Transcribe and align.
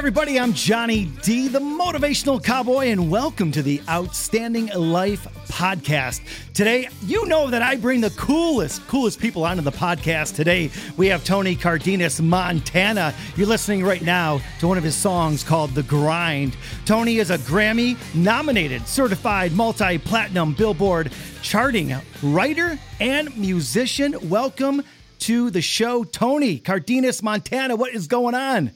everybody, 0.00 0.40
I'm 0.40 0.54
Johnny 0.54 1.12
D, 1.20 1.48
the 1.48 1.58
motivational 1.58 2.42
cowboy, 2.42 2.86
and 2.86 3.10
welcome 3.10 3.52
to 3.52 3.62
the 3.62 3.82
Outstanding 3.86 4.68
Life 4.68 5.26
podcast. 5.48 6.22
Today, 6.54 6.88
you 7.02 7.26
know 7.26 7.50
that 7.50 7.60
I 7.60 7.76
bring 7.76 8.00
the 8.00 8.08
coolest, 8.08 8.80
coolest 8.88 9.20
people 9.20 9.44
onto 9.44 9.60
the 9.60 9.70
podcast. 9.70 10.36
Today, 10.36 10.70
we 10.96 11.08
have 11.08 11.22
Tony 11.22 11.54
Cardenas, 11.54 12.18
Montana. 12.18 13.12
You're 13.36 13.46
listening 13.46 13.84
right 13.84 14.00
now 14.00 14.40
to 14.60 14.68
one 14.68 14.78
of 14.78 14.84
his 14.84 14.96
songs 14.96 15.44
called 15.44 15.74
The 15.74 15.82
Grind. 15.82 16.56
Tony 16.86 17.18
is 17.18 17.28
a 17.28 17.36
Grammy 17.36 17.98
nominated, 18.14 18.88
certified 18.88 19.52
multi 19.52 19.98
platinum 19.98 20.54
Billboard 20.54 21.12
charting 21.42 21.94
writer 22.22 22.78
and 23.00 23.36
musician. 23.36 24.30
Welcome 24.30 24.82
to 25.18 25.50
the 25.50 25.60
show, 25.60 26.04
Tony 26.04 26.58
Cardenas, 26.58 27.22
Montana. 27.22 27.76
What 27.76 27.92
is 27.92 28.06
going 28.06 28.34
on? 28.34 28.70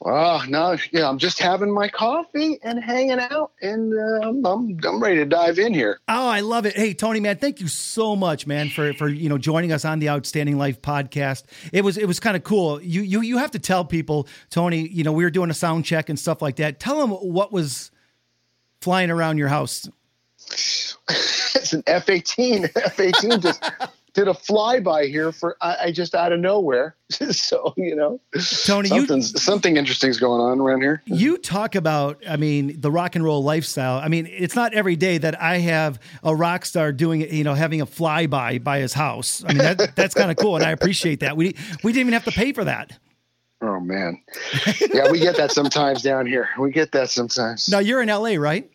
Well, 0.00 0.46
no, 0.46 0.76
yeah, 0.92 1.08
I'm 1.08 1.16
just 1.16 1.38
having 1.38 1.72
my 1.72 1.88
coffee 1.88 2.58
and 2.62 2.82
hanging 2.82 3.18
out, 3.18 3.52
and 3.62 3.94
uh, 3.94 4.28
I'm, 4.28 4.44
I'm 4.44 4.78
I'm 4.84 5.02
ready 5.02 5.16
to 5.16 5.24
dive 5.24 5.58
in 5.58 5.72
here. 5.72 6.00
Oh, 6.06 6.28
I 6.28 6.40
love 6.40 6.66
it. 6.66 6.76
Hey, 6.76 6.92
Tony, 6.92 7.18
man, 7.18 7.38
thank 7.38 7.60
you 7.60 7.68
so 7.68 8.14
much, 8.14 8.46
man, 8.46 8.68
for 8.68 8.92
for 8.92 9.08
you 9.08 9.30
know 9.30 9.38
joining 9.38 9.72
us 9.72 9.86
on 9.86 9.98
the 9.98 10.10
Outstanding 10.10 10.58
Life 10.58 10.82
podcast. 10.82 11.44
It 11.72 11.82
was 11.82 11.96
it 11.96 12.06
was 12.06 12.20
kind 12.20 12.36
of 12.36 12.44
cool. 12.44 12.80
You 12.82 13.00
you 13.00 13.22
you 13.22 13.38
have 13.38 13.52
to 13.52 13.58
tell 13.58 13.86
people, 13.86 14.28
Tony. 14.50 14.86
You 14.86 15.02
know, 15.02 15.12
we 15.12 15.24
were 15.24 15.30
doing 15.30 15.48
a 15.48 15.54
sound 15.54 15.86
check 15.86 16.10
and 16.10 16.18
stuff 16.18 16.42
like 16.42 16.56
that. 16.56 16.78
Tell 16.78 17.00
them 17.00 17.10
what 17.10 17.50
was 17.50 17.90
flying 18.82 19.10
around 19.10 19.38
your 19.38 19.48
house. 19.48 19.88
it's 21.08 21.72
an 21.72 21.82
F-18. 21.86 22.64
F-18 22.76 23.42
just 23.42 23.64
did 24.16 24.28
a 24.28 24.32
flyby 24.32 25.08
here 25.10 25.30
for 25.30 25.56
I, 25.60 25.76
I 25.84 25.92
just 25.92 26.14
out 26.14 26.32
of 26.32 26.40
nowhere. 26.40 26.96
so 27.10 27.74
you 27.76 27.94
know, 27.94 28.18
Tony, 28.64 28.88
something 28.88 29.22
something 29.22 29.76
interesting 29.76 30.10
is 30.10 30.18
going 30.18 30.40
on 30.40 30.58
around 30.58 30.80
here. 30.80 31.02
You 31.04 31.36
talk 31.36 31.74
about, 31.74 32.22
I 32.28 32.36
mean, 32.36 32.80
the 32.80 32.90
rock 32.90 33.14
and 33.14 33.22
roll 33.24 33.44
lifestyle. 33.44 33.98
I 33.98 34.08
mean, 34.08 34.26
it's 34.26 34.56
not 34.56 34.74
every 34.74 34.96
day 34.96 35.18
that 35.18 35.40
I 35.40 35.58
have 35.58 36.00
a 36.24 36.34
rock 36.34 36.64
star 36.64 36.92
doing, 36.92 37.20
you 37.32 37.44
know, 37.44 37.54
having 37.54 37.80
a 37.82 37.86
flyby 37.86 38.64
by 38.64 38.78
his 38.80 38.94
house. 38.94 39.44
I 39.44 39.48
mean, 39.48 39.58
that, 39.58 39.94
that's 39.94 40.14
kind 40.14 40.30
of 40.30 40.38
cool, 40.38 40.56
and 40.56 40.64
I 40.64 40.70
appreciate 40.70 41.20
that. 41.20 41.36
We 41.36 41.54
we 41.84 41.92
didn't 41.92 42.08
even 42.08 42.12
have 42.14 42.24
to 42.24 42.32
pay 42.32 42.52
for 42.52 42.64
that. 42.64 42.98
Oh 43.60 43.80
man, 43.80 44.22
yeah, 44.92 45.10
we 45.10 45.20
get 45.20 45.36
that 45.36 45.52
sometimes 45.52 46.02
down 46.02 46.26
here. 46.26 46.48
We 46.58 46.72
get 46.72 46.92
that 46.92 47.10
sometimes. 47.10 47.68
Now 47.68 47.78
you're 47.78 48.02
in 48.02 48.08
LA, 48.08 48.34
right? 48.36 48.70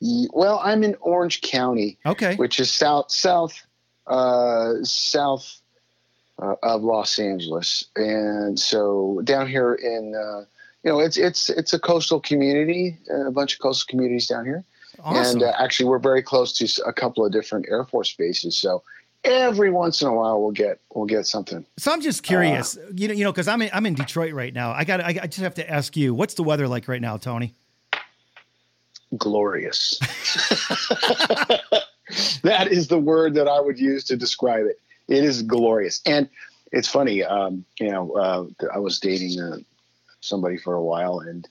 Well, 0.00 0.60
I'm 0.62 0.84
in 0.84 0.94
Orange 1.00 1.40
County, 1.40 1.98
okay, 2.04 2.36
which 2.36 2.60
is 2.60 2.70
south 2.70 3.10
south 3.10 3.65
uh, 4.06 4.74
south 4.82 5.60
uh, 6.40 6.54
of 6.62 6.82
Los 6.82 7.18
Angeles, 7.18 7.86
and 7.96 8.58
so 8.58 9.20
down 9.24 9.48
here 9.48 9.74
in 9.74 10.14
uh, 10.14 10.44
you 10.84 10.90
know 10.90 11.00
it's 11.00 11.16
it's 11.16 11.48
it's 11.48 11.72
a 11.72 11.78
coastal 11.78 12.20
community, 12.20 12.96
a 13.10 13.30
bunch 13.30 13.54
of 13.54 13.60
coastal 13.60 13.88
communities 13.90 14.26
down 14.26 14.44
here, 14.44 14.64
awesome. 15.02 15.36
and 15.36 15.42
uh, 15.42 15.52
actually 15.58 15.88
we're 15.88 15.98
very 15.98 16.22
close 16.22 16.52
to 16.52 16.82
a 16.84 16.92
couple 16.92 17.24
of 17.24 17.32
different 17.32 17.66
Air 17.68 17.84
Force 17.84 18.14
bases, 18.14 18.56
so. 18.56 18.82
Every 19.24 19.72
once 19.72 20.02
in 20.02 20.06
a 20.06 20.14
while, 20.14 20.40
we'll 20.40 20.52
get 20.52 20.78
we'll 20.94 21.06
get 21.06 21.26
something. 21.26 21.66
So 21.78 21.90
I'm 21.90 22.00
just 22.00 22.22
curious, 22.22 22.76
uh, 22.76 22.92
you 22.94 23.08
know, 23.08 23.14
you 23.14 23.24
know, 23.24 23.32
because 23.32 23.48
I'm 23.48 23.60
in, 23.60 23.70
I'm 23.72 23.84
in 23.84 23.94
Detroit 23.94 24.32
right 24.34 24.54
now. 24.54 24.70
I 24.70 24.84
got 24.84 25.00
I, 25.00 25.18
I 25.20 25.26
just 25.26 25.40
have 25.40 25.54
to 25.54 25.68
ask 25.68 25.96
you, 25.96 26.14
what's 26.14 26.34
the 26.34 26.44
weather 26.44 26.68
like 26.68 26.86
right 26.86 27.00
now, 27.00 27.16
Tony? 27.16 27.52
Glorious. 29.16 29.98
that 32.42 32.68
is 32.68 32.88
the 32.88 32.98
word 32.98 33.34
that 33.34 33.48
I 33.48 33.60
would 33.60 33.78
use 33.78 34.04
to 34.04 34.16
describe 34.16 34.66
it. 34.66 34.80
It 35.08 35.24
is 35.24 35.42
glorious, 35.42 36.00
and 36.06 36.28
it's 36.72 36.88
funny. 36.88 37.22
Um, 37.22 37.64
you 37.78 37.90
know, 37.90 38.12
uh, 38.12 38.66
I 38.74 38.78
was 38.78 38.98
dating 38.98 39.40
uh, 39.40 39.58
somebody 40.20 40.56
for 40.56 40.74
a 40.74 40.82
while, 40.82 41.20
and 41.20 41.48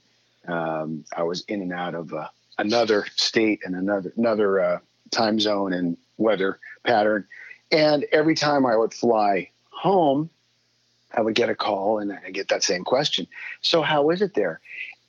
um, 0.47 1.05
I 1.15 1.23
was 1.23 1.43
in 1.47 1.61
and 1.61 1.73
out 1.73 1.95
of 1.95 2.13
uh, 2.13 2.27
another 2.57 3.05
state 3.15 3.61
and 3.65 3.75
another 3.75 4.13
another 4.17 4.59
uh, 4.59 4.79
time 5.11 5.39
zone 5.39 5.73
and 5.73 5.97
weather 6.17 6.59
pattern. 6.83 7.25
And 7.71 8.05
every 8.11 8.35
time 8.35 8.65
I 8.65 8.75
would 8.75 8.93
fly 8.93 9.49
home, 9.71 10.29
I 11.13 11.21
would 11.21 11.35
get 11.35 11.49
a 11.49 11.55
call 11.55 11.99
and 11.99 12.13
I 12.13 12.31
get 12.31 12.49
that 12.49 12.63
same 12.63 12.83
question. 12.83 13.27
So 13.61 13.81
how 13.81 14.09
is 14.11 14.21
it 14.21 14.33
there? 14.33 14.59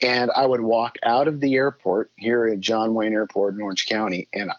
And 0.03 0.31
I 0.37 0.47
would 0.47 0.61
walk 0.61 0.97
out 1.03 1.29
of 1.29 1.41
the 1.41 1.55
airport 1.55 2.11
here 2.17 2.47
at 2.47 2.61
John 2.61 2.95
Wayne 2.95 3.15
Airport 3.15 3.55
in 3.55 3.63
Orange 3.63 3.87
County, 3.87 4.29
and 4.35 4.51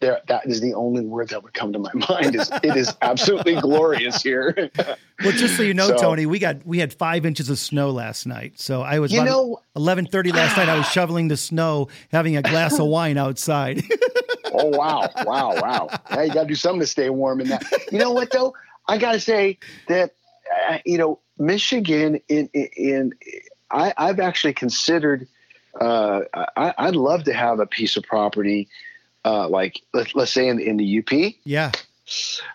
there, 0.00 0.20
that 0.28 0.46
is 0.46 0.60
the 0.60 0.74
only 0.74 1.04
word 1.04 1.30
that 1.30 1.42
would 1.42 1.54
come 1.54 1.72
to 1.72 1.78
my 1.78 1.90
mind. 2.08 2.34
Is 2.34 2.50
it 2.62 2.76
is 2.76 2.94
absolutely 3.02 3.54
glorious 3.60 4.22
here. 4.22 4.70
well, 4.78 5.32
just 5.32 5.56
so 5.56 5.62
you 5.62 5.74
know, 5.74 5.88
so, 5.88 5.96
Tony, 5.96 6.26
we 6.26 6.38
got 6.38 6.66
we 6.66 6.78
had 6.78 6.92
five 6.92 7.24
inches 7.24 7.48
of 7.48 7.58
snow 7.58 7.90
last 7.90 8.26
night. 8.26 8.60
So 8.60 8.82
I 8.82 8.98
was 8.98 9.12
you 9.12 9.24
know 9.24 9.60
eleven 9.74 10.06
thirty 10.06 10.32
last 10.32 10.56
night. 10.56 10.68
I 10.68 10.76
was 10.76 10.86
shoveling 10.88 11.28
the 11.28 11.36
snow, 11.36 11.88
having 12.12 12.36
a 12.36 12.42
glass 12.42 12.78
of 12.78 12.86
wine 12.88 13.16
outside. 13.16 13.82
oh 14.52 14.68
wow, 14.68 15.08
wow, 15.24 15.54
wow! 15.60 15.88
Yeah, 16.10 16.22
you 16.22 16.32
got 16.32 16.42
to 16.42 16.48
do 16.48 16.54
something 16.54 16.80
to 16.80 16.86
stay 16.86 17.10
warm 17.10 17.40
in 17.40 17.48
that. 17.48 17.64
You 17.90 17.98
know 17.98 18.12
what 18.12 18.30
though? 18.30 18.54
I 18.88 18.98
got 18.98 19.12
to 19.12 19.20
say 19.20 19.58
that 19.88 20.14
uh, 20.68 20.78
you 20.84 20.98
know 20.98 21.20
Michigan 21.38 22.20
in 22.28 22.50
in, 22.52 22.68
in 22.76 23.12
I, 23.70 23.94
I've 23.96 24.20
actually 24.20 24.54
considered. 24.54 25.26
Uh, 25.78 26.22
I, 26.56 26.72
I'd 26.78 26.96
love 26.96 27.24
to 27.24 27.34
have 27.34 27.60
a 27.60 27.66
piece 27.66 27.98
of 27.98 28.02
property 28.02 28.66
uh, 29.26 29.48
like 29.48 29.82
let, 29.92 30.14
us 30.16 30.32
say 30.32 30.48
in, 30.48 30.60
in 30.60 30.76
the 30.76 30.98
UP. 30.98 31.34
Yeah. 31.44 31.72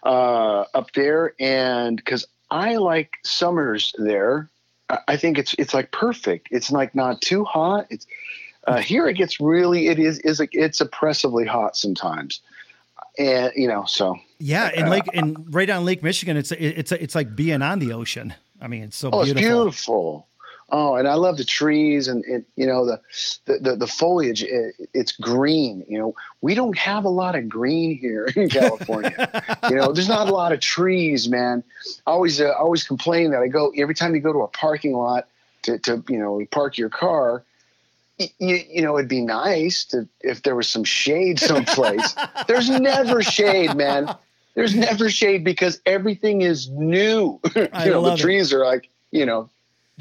Uh, 0.04 0.64
up 0.74 0.94
there, 0.94 1.34
and 1.40 1.98
because 1.98 2.26
I 2.50 2.78
like 2.78 3.18
summers 3.24 3.94
there, 3.98 4.50
I 5.08 5.18
think 5.18 5.38
it's 5.38 5.54
it's 5.56 5.74
like 5.74 5.92
perfect. 5.92 6.48
It's 6.52 6.72
like 6.72 6.96
not 6.96 7.20
too 7.20 7.44
hot. 7.44 7.88
It's 7.90 8.08
uh, 8.66 8.78
here 8.78 9.08
it 9.10 9.18
gets 9.18 9.42
really 9.42 9.88
it 9.88 10.00
is 10.00 10.20
is 10.20 10.40
like 10.40 10.52
it's 10.54 10.80
oppressively 10.80 11.46
hot 11.46 11.76
sometimes, 11.76 12.40
and 13.18 13.52
you 13.58 13.68
know 13.68 13.84
so 13.84 14.18
yeah, 14.40 14.72
and 14.74 14.90
like 14.90 15.10
and 15.14 15.54
right 15.54 15.70
on 15.70 15.84
Lake 15.84 16.02
Michigan, 16.02 16.38
it's 16.38 16.54
it's 16.54 16.94
it's 16.94 17.16
like 17.16 17.36
being 17.36 17.62
on 17.62 17.80
the 17.80 17.92
ocean. 17.92 18.34
I 18.62 18.68
mean, 18.70 18.84
it's 18.84 18.98
so 18.98 19.10
oh, 19.12 19.26
beautiful. 19.26 19.42
it's 19.42 19.48
beautiful. 19.48 20.28
Oh, 20.74 20.96
and 20.96 21.06
I 21.06 21.16
love 21.16 21.36
the 21.36 21.44
trees 21.44 22.08
and, 22.08 22.24
and 22.24 22.46
you 22.56 22.66
know 22.66 22.86
the, 22.86 23.02
the, 23.46 23.60
the 23.60 23.76
the 23.76 23.88
foliage. 23.88 24.42
It, 24.42 24.74
it's 24.94 25.12
green. 25.12 25.86
You 25.90 26.00
know, 26.00 26.16
we 26.40 26.56
don't 26.56 26.78
have 26.78 27.04
a 27.04 27.10
lot 27.10 27.36
of 27.36 27.50
green 27.50 27.98
here 27.98 28.28
in 28.36 28.50
California. 28.50 29.44
you 29.70 29.76
know, 29.76 29.92
there's 29.92 30.08
not 30.08 30.30
a 30.30 30.34
lot 30.34 30.54
of 30.54 30.62
trees, 30.62 31.28
man. 31.28 31.62
I 32.08 32.12
always 32.12 32.40
uh, 32.40 32.54
always 32.58 32.84
complain 32.84 33.32
that 33.32 33.42
I 33.42 33.50
go 33.50 33.74
every 33.78 33.94
time 33.94 34.16
you 34.16 34.22
go 34.22 34.32
to 34.32 34.44
a 34.44 34.48
parking 34.48 34.94
lot 34.94 35.28
to, 35.64 35.78
to 35.80 36.04
you 36.08 36.18
know 36.18 36.42
park 36.52 36.78
your 36.78 36.90
car. 36.90 37.44
You, 38.18 38.30
you 38.40 38.82
know, 38.82 38.98
it'd 38.98 39.10
be 39.10 39.22
nice 39.22 39.84
to 39.86 40.08
if 40.22 40.44
there 40.44 40.56
was 40.56 40.70
some 40.70 40.86
shade 40.86 41.40
someplace. 41.40 42.16
There's 42.48 42.70
never 42.70 43.22
shade, 43.22 43.76
man. 43.76 44.16
There's 44.54 44.76
never 44.76 45.10
shade 45.10 45.44
because 45.44 45.82
everything 45.86 46.42
is 46.42 46.70
new. 46.70 47.42
you 47.56 47.68
know, 47.74 48.02
the 48.04 48.16
trees 48.16 48.54
it. 48.54 48.56
are 48.56 48.66
like 48.66 48.90
you 49.12 49.26
know 49.26 49.50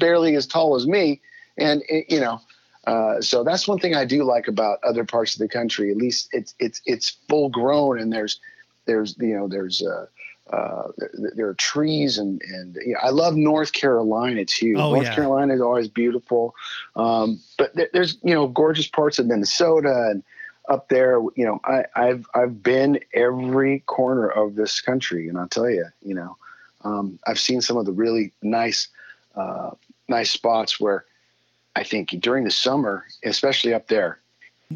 barely 0.01 0.35
as 0.35 0.45
tall 0.45 0.75
as 0.75 0.85
me, 0.85 1.21
and 1.57 1.81
it, 1.87 2.11
you 2.11 2.19
know, 2.19 2.41
uh, 2.85 3.21
so 3.21 3.43
that's 3.43 3.67
one 3.67 3.79
thing 3.79 3.95
I 3.95 4.05
do 4.05 4.23
like 4.23 4.47
about 4.47 4.79
other 4.83 5.05
parts 5.05 5.33
of 5.33 5.39
the 5.39 5.47
country. 5.47 5.91
At 5.91 5.97
least 5.97 6.29
it's 6.33 6.55
it's 6.59 6.81
it's 6.85 7.09
full 7.29 7.49
grown, 7.49 7.99
and 7.99 8.11
there's 8.11 8.39
there's 8.85 9.15
you 9.19 9.37
know 9.37 9.47
there's 9.47 9.81
uh, 9.83 10.07
uh, 10.51 10.91
there, 10.97 11.31
there, 11.35 11.47
are 11.47 11.53
trees 11.53 12.17
and 12.17 12.41
and 12.41 12.75
you 12.85 12.93
know, 12.93 12.99
I 13.01 13.09
love 13.09 13.35
North 13.35 13.71
Carolina 13.71 14.45
too. 14.45 14.75
Oh, 14.77 14.93
North 14.93 15.05
yeah. 15.05 15.15
Carolina 15.15 15.53
is 15.53 15.61
always 15.61 15.87
beautiful, 15.87 16.55
um, 16.95 17.39
but 17.57 17.73
th- 17.75 17.89
there's 17.93 18.17
you 18.23 18.33
know 18.33 18.47
gorgeous 18.47 18.87
parts 18.87 19.19
of 19.19 19.27
Minnesota 19.27 20.09
and 20.09 20.23
up 20.67 20.89
there. 20.89 21.19
You 21.35 21.45
know 21.45 21.59
I, 21.63 21.85
I've 21.95 22.25
I've 22.33 22.63
been 22.63 22.99
every 23.13 23.79
corner 23.85 24.27
of 24.27 24.55
this 24.55 24.81
country, 24.81 25.29
and 25.29 25.37
I'll 25.37 25.47
tell 25.47 25.69
you, 25.69 25.85
you 26.01 26.15
know, 26.15 26.35
um, 26.83 27.19
I've 27.27 27.39
seen 27.39 27.61
some 27.61 27.77
of 27.77 27.85
the 27.85 27.93
really 27.93 28.33
nice 28.41 28.87
uh, 29.35 29.71
nice 30.11 30.29
spots 30.29 30.79
where 30.79 31.05
I 31.75 31.83
think 31.83 32.09
during 32.19 32.43
the 32.43 32.51
summer, 32.51 33.05
especially 33.23 33.73
up 33.73 33.87
there, 33.87 34.19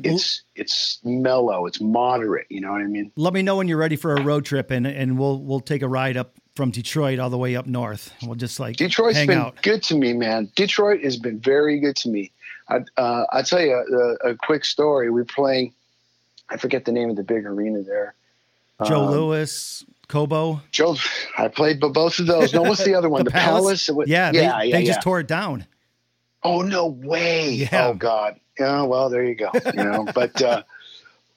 it's 0.03 0.41
it's 0.55 0.99
mellow, 1.03 1.67
it's 1.67 1.79
moderate. 1.79 2.47
You 2.49 2.61
know 2.61 2.71
what 2.71 2.81
I 2.81 2.85
mean? 2.85 3.11
Let 3.15 3.33
me 3.33 3.41
know 3.41 3.57
when 3.57 3.67
you're 3.67 3.77
ready 3.77 3.95
for 3.95 4.15
a 4.15 4.21
road 4.21 4.45
trip, 4.45 4.71
and 4.71 4.87
and 4.87 5.17
we'll 5.17 5.39
we'll 5.39 5.59
take 5.59 5.83
a 5.83 5.87
ride 5.87 6.17
up 6.17 6.35
from 6.55 6.71
Detroit 6.71 7.19
all 7.19 7.29
the 7.29 7.37
way 7.37 7.55
up 7.55 7.67
north. 7.67 8.11
We'll 8.23 8.35
just 8.35 8.59
like 8.59 8.77
Detroit's 8.77 9.17
hang 9.17 9.27
been 9.27 9.37
out. 9.37 9.61
good 9.61 9.83
to 9.83 9.95
me, 9.95 10.13
man. 10.13 10.51
Detroit 10.55 11.03
has 11.03 11.17
been 11.17 11.39
very 11.39 11.79
good 11.79 11.95
to 11.97 12.09
me. 12.09 12.31
I 12.67 12.79
uh, 12.97 13.25
I 13.31 13.41
tell 13.41 13.61
you 13.61 14.17
a, 14.23 14.31
a, 14.31 14.35
quick 14.35 14.65
story. 14.65 15.09
We're 15.09 15.25
playing. 15.25 15.73
I 16.49 16.57
forget 16.57 16.85
the 16.85 16.91
name 16.91 17.09
of 17.09 17.15
the 17.15 17.23
big 17.23 17.45
arena 17.45 17.81
there. 17.83 18.15
Joe 18.85 19.05
um, 19.05 19.11
Louis. 19.11 19.85
Cobo. 20.07 20.61
Joe, 20.71 20.95
I 21.37 21.47
played 21.47 21.79
both 21.79 22.19
of 22.19 22.27
those. 22.27 22.53
No, 22.53 22.61
what's 22.63 22.83
the 22.83 22.95
other 22.95 23.09
one? 23.09 23.23
the, 23.23 23.31
the, 23.31 23.31
Palace. 23.31 23.87
Palace? 23.87 24.07
Yeah, 24.07 24.31
they, 24.31 24.41
yeah, 24.41 24.61
yeah, 24.63 24.77
they 24.77 24.85
just 24.85 25.01
tore 25.01 25.19
it 25.19 25.27
down. 25.27 25.65
Oh 26.43 26.61
no 26.61 26.87
way! 26.87 27.51
Yeah. 27.51 27.87
Oh 27.87 27.93
God! 27.93 28.39
Yeah. 28.59 28.83
Well, 28.83 29.09
there 29.09 29.23
you 29.23 29.35
go. 29.35 29.49
You 29.53 29.83
know, 29.83 30.07
but 30.13 30.41
uh, 30.41 30.63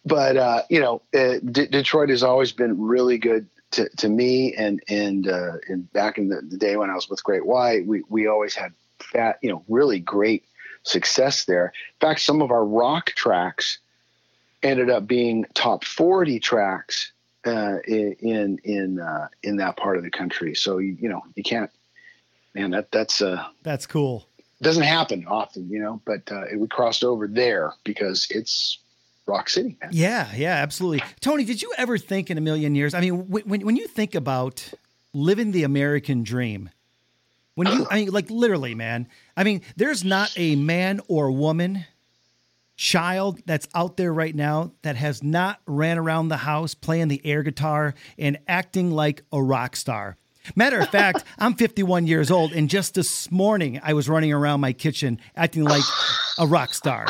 but 0.05 0.37
uh, 0.37 0.63
you 0.69 0.81
know, 0.81 1.03
uh, 1.15 1.39
D- 1.45 1.67
Detroit 1.67 2.11
has 2.11 2.23
always 2.23 2.53
been 2.53 2.81
really 2.81 3.19
good 3.19 3.47
to, 3.73 3.89
to 3.97 4.09
me, 4.09 4.55
and 4.55 4.83
and 4.89 5.27
and 5.27 5.93
back 5.93 6.19
in 6.19 6.29
the, 6.29 6.43
the, 6.43 6.57
day 6.57 6.77
when 6.77 6.91
I 6.91 6.95
was 6.95 7.09
with 7.09 7.23
Great 7.25 7.47
White, 7.47 7.87
we 7.87 8.03
we 8.09 8.27
always 8.27 8.55
had 8.55 8.73
fat, 9.01 9.39
you 9.43 9.51
know, 9.51 9.65
really 9.69 10.01
great 10.01 10.45
success 10.83 11.45
there. 11.45 11.67
In 11.67 12.09
fact, 12.09 12.21
some 12.21 12.43
of 12.43 12.51
our 12.51 12.65
rock 12.65 13.07
tracks 13.07 13.79
ended 14.63 14.91
up 14.91 15.07
being 15.07 15.45
top 15.55 15.85
40 15.85 16.41
tracks 16.41 17.13
uh, 17.49 17.79
in 17.87 18.59
in 18.65 19.01
uh, 19.01 19.29
in 19.43 19.57
that 19.57 19.77
part 19.77 19.97
of 19.97 20.03
the 20.03 20.11
country. 20.11 20.55
So 20.55 20.79
you, 20.79 20.97
you 21.01 21.09
know 21.09 21.23
you 21.35 21.43
can't, 21.43 21.71
man. 22.55 22.71
That 22.71 22.91
that's 22.93 23.23
uh 23.23 23.45
that's 23.63 23.87
cool. 23.87 24.27
Doesn't 24.61 24.83
happen 24.83 25.27
often, 25.29 25.69
you 25.71 25.81
know. 25.81 26.01
But 26.05 26.31
uh, 26.31 26.45
we 26.57 26.67
crossed 26.67 27.05
over 27.05 27.27
there 27.27 27.73
because 27.85 28.27
it's 28.31 28.79
Rock 29.27 29.49
City. 29.49 29.77
Man. 29.81 29.91
Yeah, 29.93 30.29
yeah, 30.35 30.55
absolutely. 30.55 31.03
Tony, 31.21 31.45
did 31.45 31.63
you 31.63 31.73
ever 31.79 31.99
think 31.99 32.31
in 32.31 32.39
a 32.39 32.41
million 32.41 32.75
years? 32.75 32.95
I 32.95 33.01
mean, 33.01 33.29
when 33.29 33.61
when 33.61 33.77
you 33.77 33.87
think 33.87 34.15
about 34.15 34.73
living 35.13 35.53
the 35.53 35.65
American 35.65 36.23
dream, 36.23 36.71
when 37.55 37.69
you, 37.69 37.87
I 37.91 37.97
mean, 37.97 38.11
like 38.11 38.31
literally, 38.31 38.75
man. 38.75 39.09
I 39.37 39.45
mean, 39.45 39.63
there's 39.77 40.05
not 40.05 40.33
a 40.37 40.57
man 40.57 41.01
or 41.09 41.31
woman 41.31 41.85
child 42.79 43.41
that's 43.45 43.69
out 43.75 43.97
there 43.97 44.15
right 44.15 44.35
now 44.35 44.71
that 44.83 44.97
has 44.97 45.23
not 45.23 45.61
ran 45.67 45.99
around 45.99 46.29
the 46.29 46.39
house 46.39 46.75
playing 46.75 47.09
the 47.09 47.21
air 47.27 47.43
guitar 47.43 47.93
and 48.17 48.39
acting 48.47 48.93
like 48.93 49.23
a 49.33 49.43
rock 49.43 49.77
star. 49.77 50.17
Matter 50.57 50.79
of 50.79 50.89
fact, 50.89 51.25
I'm 51.39 51.55
51 51.55 52.07
years 52.07 52.31
old, 52.31 52.53
and 52.53 52.71
just 52.71 52.95
this 52.95 53.31
morning 53.31 53.81
I 53.83 53.93
was 53.93 54.09
running 54.09 54.33
around 54.33 54.61
my 54.61 54.73
kitchen 54.73 55.21
acting 55.37 55.65
like 55.65 55.83
a 56.39 56.47
rock 56.47 56.73
star. 56.73 57.09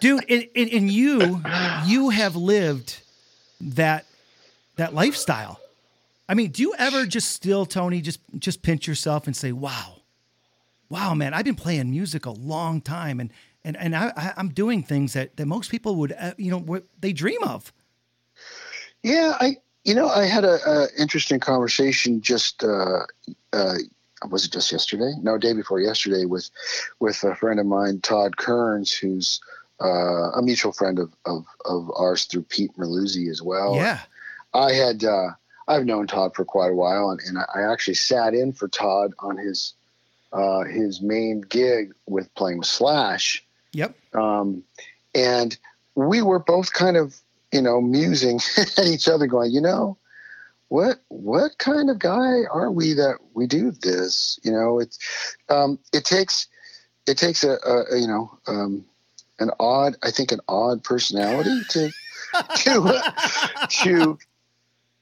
Dude, 0.00 0.24
and, 0.28 0.46
and, 0.54 0.70
and 0.70 0.90
you, 0.90 1.42
you 1.86 2.10
have 2.10 2.36
lived 2.36 3.00
that 3.60 4.06
that 4.76 4.94
lifestyle. 4.94 5.58
I 6.28 6.34
mean, 6.34 6.52
do 6.52 6.62
you 6.62 6.74
ever 6.78 7.04
just 7.04 7.32
still, 7.32 7.66
Tony, 7.66 8.00
just 8.00 8.20
just 8.38 8.62
pinch 8.62 8.86
yourself 8.86 9.26
and 9.26 9.36
say, 9.36 9.50
"Wow, 9.50 10.02
wow, 10.88 11.14
man, 11.14 11.34
I've 11.34 11.44
been 11.44 11.56
playing 11.56 11.90
music 11.90 12.26
a 12.26 12.30
long 12.30 12.80
time, 12.80 13.18
and 13.18 13.32
and 13.64 13.76
and 13.76 13.94
I, 13.94 14.32
am 14.36 14.48
doing 14.48 14.82
things 14.82 15.12
that 15.12 15.36
that 15.36 15.46
most 15.46 15.70
people 15.70 15.96
would 15.96 16.12
uh, 16.12 16.32
you 16.36 16.50
know 16.50 16.80
they 16.98 17.12
dream 17.12 17.42
of. 17.42 17.72
Yeah, 19.02 19.36
I 19.40 19.56
you 19.84 19.94
know 19.94 20.08
I 20.08 20.24
had 20.24 20.44
a, 20.44 20.58
a 20.68 20.88
interesting 20.98 21.40
conversation 21.40 22.20
just 22.20 22.64
uh, 22.64 23.00
uh, 23.52 23.74
was 24.28 24.44
it 24.44 24.52
just 24.52 24.72
yesterday? 24.72 25.12
No, 25.20 25.38
day 25.38 25.52
before 25.52 25.80
yesterday 25.80 26.24
with 26.24 26.50
with 27.00 27.22
a 27.24 27.34
friend 27.34 27.60
of 27.60 27.66
mine, 27.66 28.00
Todd 28.00 28.36
Kerns, 28.36 28.92
who's 28.92 29.40
uh, 29.80 30.30
a 30.32 30.42
mutual 30.42 30.72
friend 30.72 30.98
of, 30.98 31.12
of 31.24 31.46
of 31.64 31.90
ours 31.96 32.24
through 32.24 32.42
Pete 32.42 32.72
Merluzzi 32.76 33.30
as 33.30 33.42
well. 33.42 33.76
Yeah, 33.76 34.00
I 34.54 34.72
had. 34.72 35.04
Uh, 35.04 35.30
I've 35.68 35.84
known 35.84 36.06
Todd 36.06 36.34
for 36.34 36.46
quite 36.46 36.70
a 36.70 36.74
while, 36.74 37.10
and, 37.10 37.20
and 37.20 37.38
I 37.38 37.70
actually 37.70 37.94
sat 37.94 38.32
in 38.32 38.54
for 38.54 38.68
Todd 38.68 39.12
on 39.18 39.36
his 39.36 39.74
uh, 40.32 40.64
his 40.64 41.00
main 41.00 41.42
gig 41.42 41.94
with 42.06 42.34
playing 42.34 42.58
with 42.58 42.66
Slash 42.66 43.44
Yep. 43.78 43.94
Um, 44.14 44.64
and 45.14 45.56
we 45.94 46.20
were 46.20 46.40
both 46.40 46.72
kind 46.72 46.96
of, 46.96 47.16
you 47.52 47.62
know, 47.62 47.80
musing 47.80 48.40
at 48.58 48.86
each 48.86 49.06
other, 49.06 49.28
going, 49.28 49.52
you 49.52 49.60
know, 49.60 49.96
what 50.66 50.98
what 51.08 51.56
kind 51.58 51.88
of 51.88 51.98
guy 51.98 52.42
are 52.50 52.70
we 52.70 52.92
that 52.94 53.18
we 53.34 53.46
do 53.46 53.70
this? 53.70 54.38
You 54.42 54.50
know, 54.50 54.80
it's 54.80 54.98
um, 55.48 55.78
it 55.92 56.04
takes 56.04 56.48
it 57.06 57.16
takes 57.16 57.44
a, 57.44 57.52
a, 57.52 57.84
a 57.94 57.98
you 58.00 58.08
know 58.08 58.38
um, 58.48 58.84
an 59.38 59.50
odd 59.60 59.96
I 60.02 60.10
think 60.10 60.32
an 60.32 60.40
odd 60.48 60.82
personality 60.82 61.62
to 61.70 61.90
to 62.56 63.02
to 63.68 64.18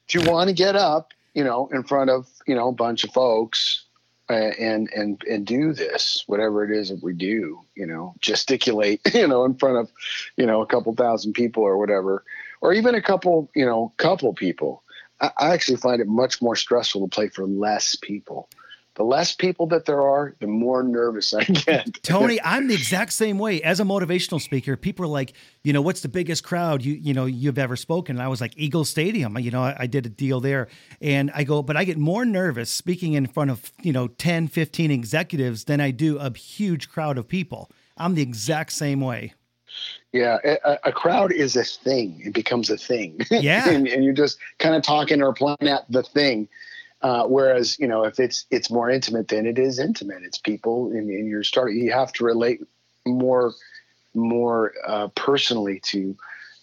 to 0.09 0.31
want 0.31 0.49
to 0.49 0.53
get 0.53 0.75
up, 0.75 1.13
you 1.33 1.43
know, 1.43 1.67
in 1.73 1.83
front 1.83 2.11
of 2.11 2.27
you 2.45 2.53
know 2.53 2.69
a 2.69 2.73
bunch 2.73 3.03
of 3.03 3.11
folks 3.11 3.86
Uh, 4.29 4.51
and 4.59 4.89
and 4.93 5.23
and 5.23 5.45
do 5.45 5.71
this 5.71 6.25
whatever 6.27 6.65
it 6.65 6.69
is 6.69 6.89
that 6.89 7.01
we 7.01 7.13
do 7.13 7.61
you 7.75 7.85
know 7.85 8.13
gesticulate 8.19 8.99
you 9.13 9.25
know 9.25 9.45
in 9.45 9.53
front 9.53 9.77
of 9.77 9.89
you 10.35 10.45
know 10.45 10.61
a 10.61 10.65
couple 10.65 10.93
thousand 10.93 11.31
people 11.31 11.63
or 11.63 11.77
whatever 11.77 12.25
or 12.59 12.73
even 12.73 12.93
a 12.93 13.01
couple 13.01 13.49
you 13.55 13.65
know 13.65 13.93
couple 13.97 14.33
people. 14.33 14.83
I, 15.21 15.31
I 15.37 15.53
actually 15.53 15.77
find 15.77 16.01
it 16.01 16.07
much 16.07 16.41
more 16.41 16.57
stressful 16.57 17.01
to 17.01 17.07
play 17.07 17.29
for 17.29 17.45
less 17.45 17.95
people 17.95 18.49
the 18.97 19.03
less 19.03 19.33
people 19.33 19.67
that 19.67 19.85
there 19.85 20.01
are, 20.01 20.35
the 20.39 20.47
more 20.47 20.81
nervous 20.81 21.33
I 21.33 21.43
get. 21.43 22.03
Tony, 22.03 22.39
I'm 22.43 22.67
the 22.67 22.73
exact 22.73 23.13
same 23.13 23.37
way. 23.37 23.61
As 23.61 23.79
a 23.79 23.83
motivational 23.83 24.41
speaker, 24.41 24.75
people 24.75 25.05
are 25.05 25.09
like, 25.09 25.33
you 25.63 25.71
know, 25.71 25.83
what's 25.83 26.01
the 26.01 26.09
biggest 26.09 26.43
crowd 26.43 26.83
you 26.83 26.95
you 26.95 27.13
know 27.13 27.25
you've 27.25 27.59
ever 27.59 27.75
spoken? 27.75 28.17
And 28.17 28.23
I 28.23 28.27
was 28.27 28.41
like, 28.41 28.53
Eagle 28.57 28.85
Stadium. 28.85 29.37
You 29.37 29.51
know, 29.51 29.61
I, 29.61 29.75
I 29.79 29.87
did 29.87 30.07
a 30.07 30.09
deal 30.09 30.39
there, 30.39 30.67
and 30.99 31.31
I 31.33 31.43
go, 31.43 31.61
but 31.61 31.77
I 31.77 31.83
get 31.83 31.97
more 31.97 32.25
nervous 32.25 32.71
speaking 32.71 33.13
in 33.13 33.27
front 33.27 33.51
of 33.51 33.71
you 33.83 33.93
know 33.93 34.07
10, 34.07 34.47
15 34.47 34.89
executives 34.91 35.65
than 35.65 35.79
I 35.79 35.91
do 35.91 36.17
a 36.17 36.35
huge 36.35 36.89
crowd 36.89 37.17
of 37.17 37.27
people. 37.27 37.71
I'm 37.97 38.15
the 38.15 38.23
exact 38.23 38.73
same 38.73 38.99
way. 38.99 39.33
Yeah, 40.11 40.37
a, 40.43 40.77
a, 40.85 40.91
crowd 40.91 41.31
is 41.31 41.55
a 41.55 41.63
thing. 41.63 42.21
It 42.25 42.33
becomes 42.33 42.69
a 42.69 42.77
thing. 42.77 43.19
Yeah, 43.29 43.69
and, 43.69 43.87
and, 43.87 44.03
you're 44.03 44.13
just 44.13 44.39
kind 44.57 44.73
of 44.73 44.81
talking 44.81 45.21
or 45.21 45.33
playing 45.33 45.57
at 45.61 45.85
the 45.91 46.01
thing. 46.01 46.47
Uh, 47.01 47.25
whereas, 47.25 47.77
you 47.79 47.87
know, 47.87 48.03
if 48.03 48.19
it's 48.19 48.45
it's 48.49 48.71
more 48.71 48.89
intimate, 48.89 49.27
then 49.27 49.45
it 49.45 49.59
is 49.59 49.79
intimate. 49.79 50.23
It's 50.23 50.39
people, 50.39 50.91
and, 50.91 51.09
and 51.09 51.27
you're 51.27 51.43
starting. 51.43 51.77
You 51.77 51.91
have 51.91 52.11
to 52.13 52.25
relate 52.25 52.61
more 53.05 53.53
more 54.15 54.73
uh, 54.87 55.07
personally 55.09 55.79
to 55.79 56.17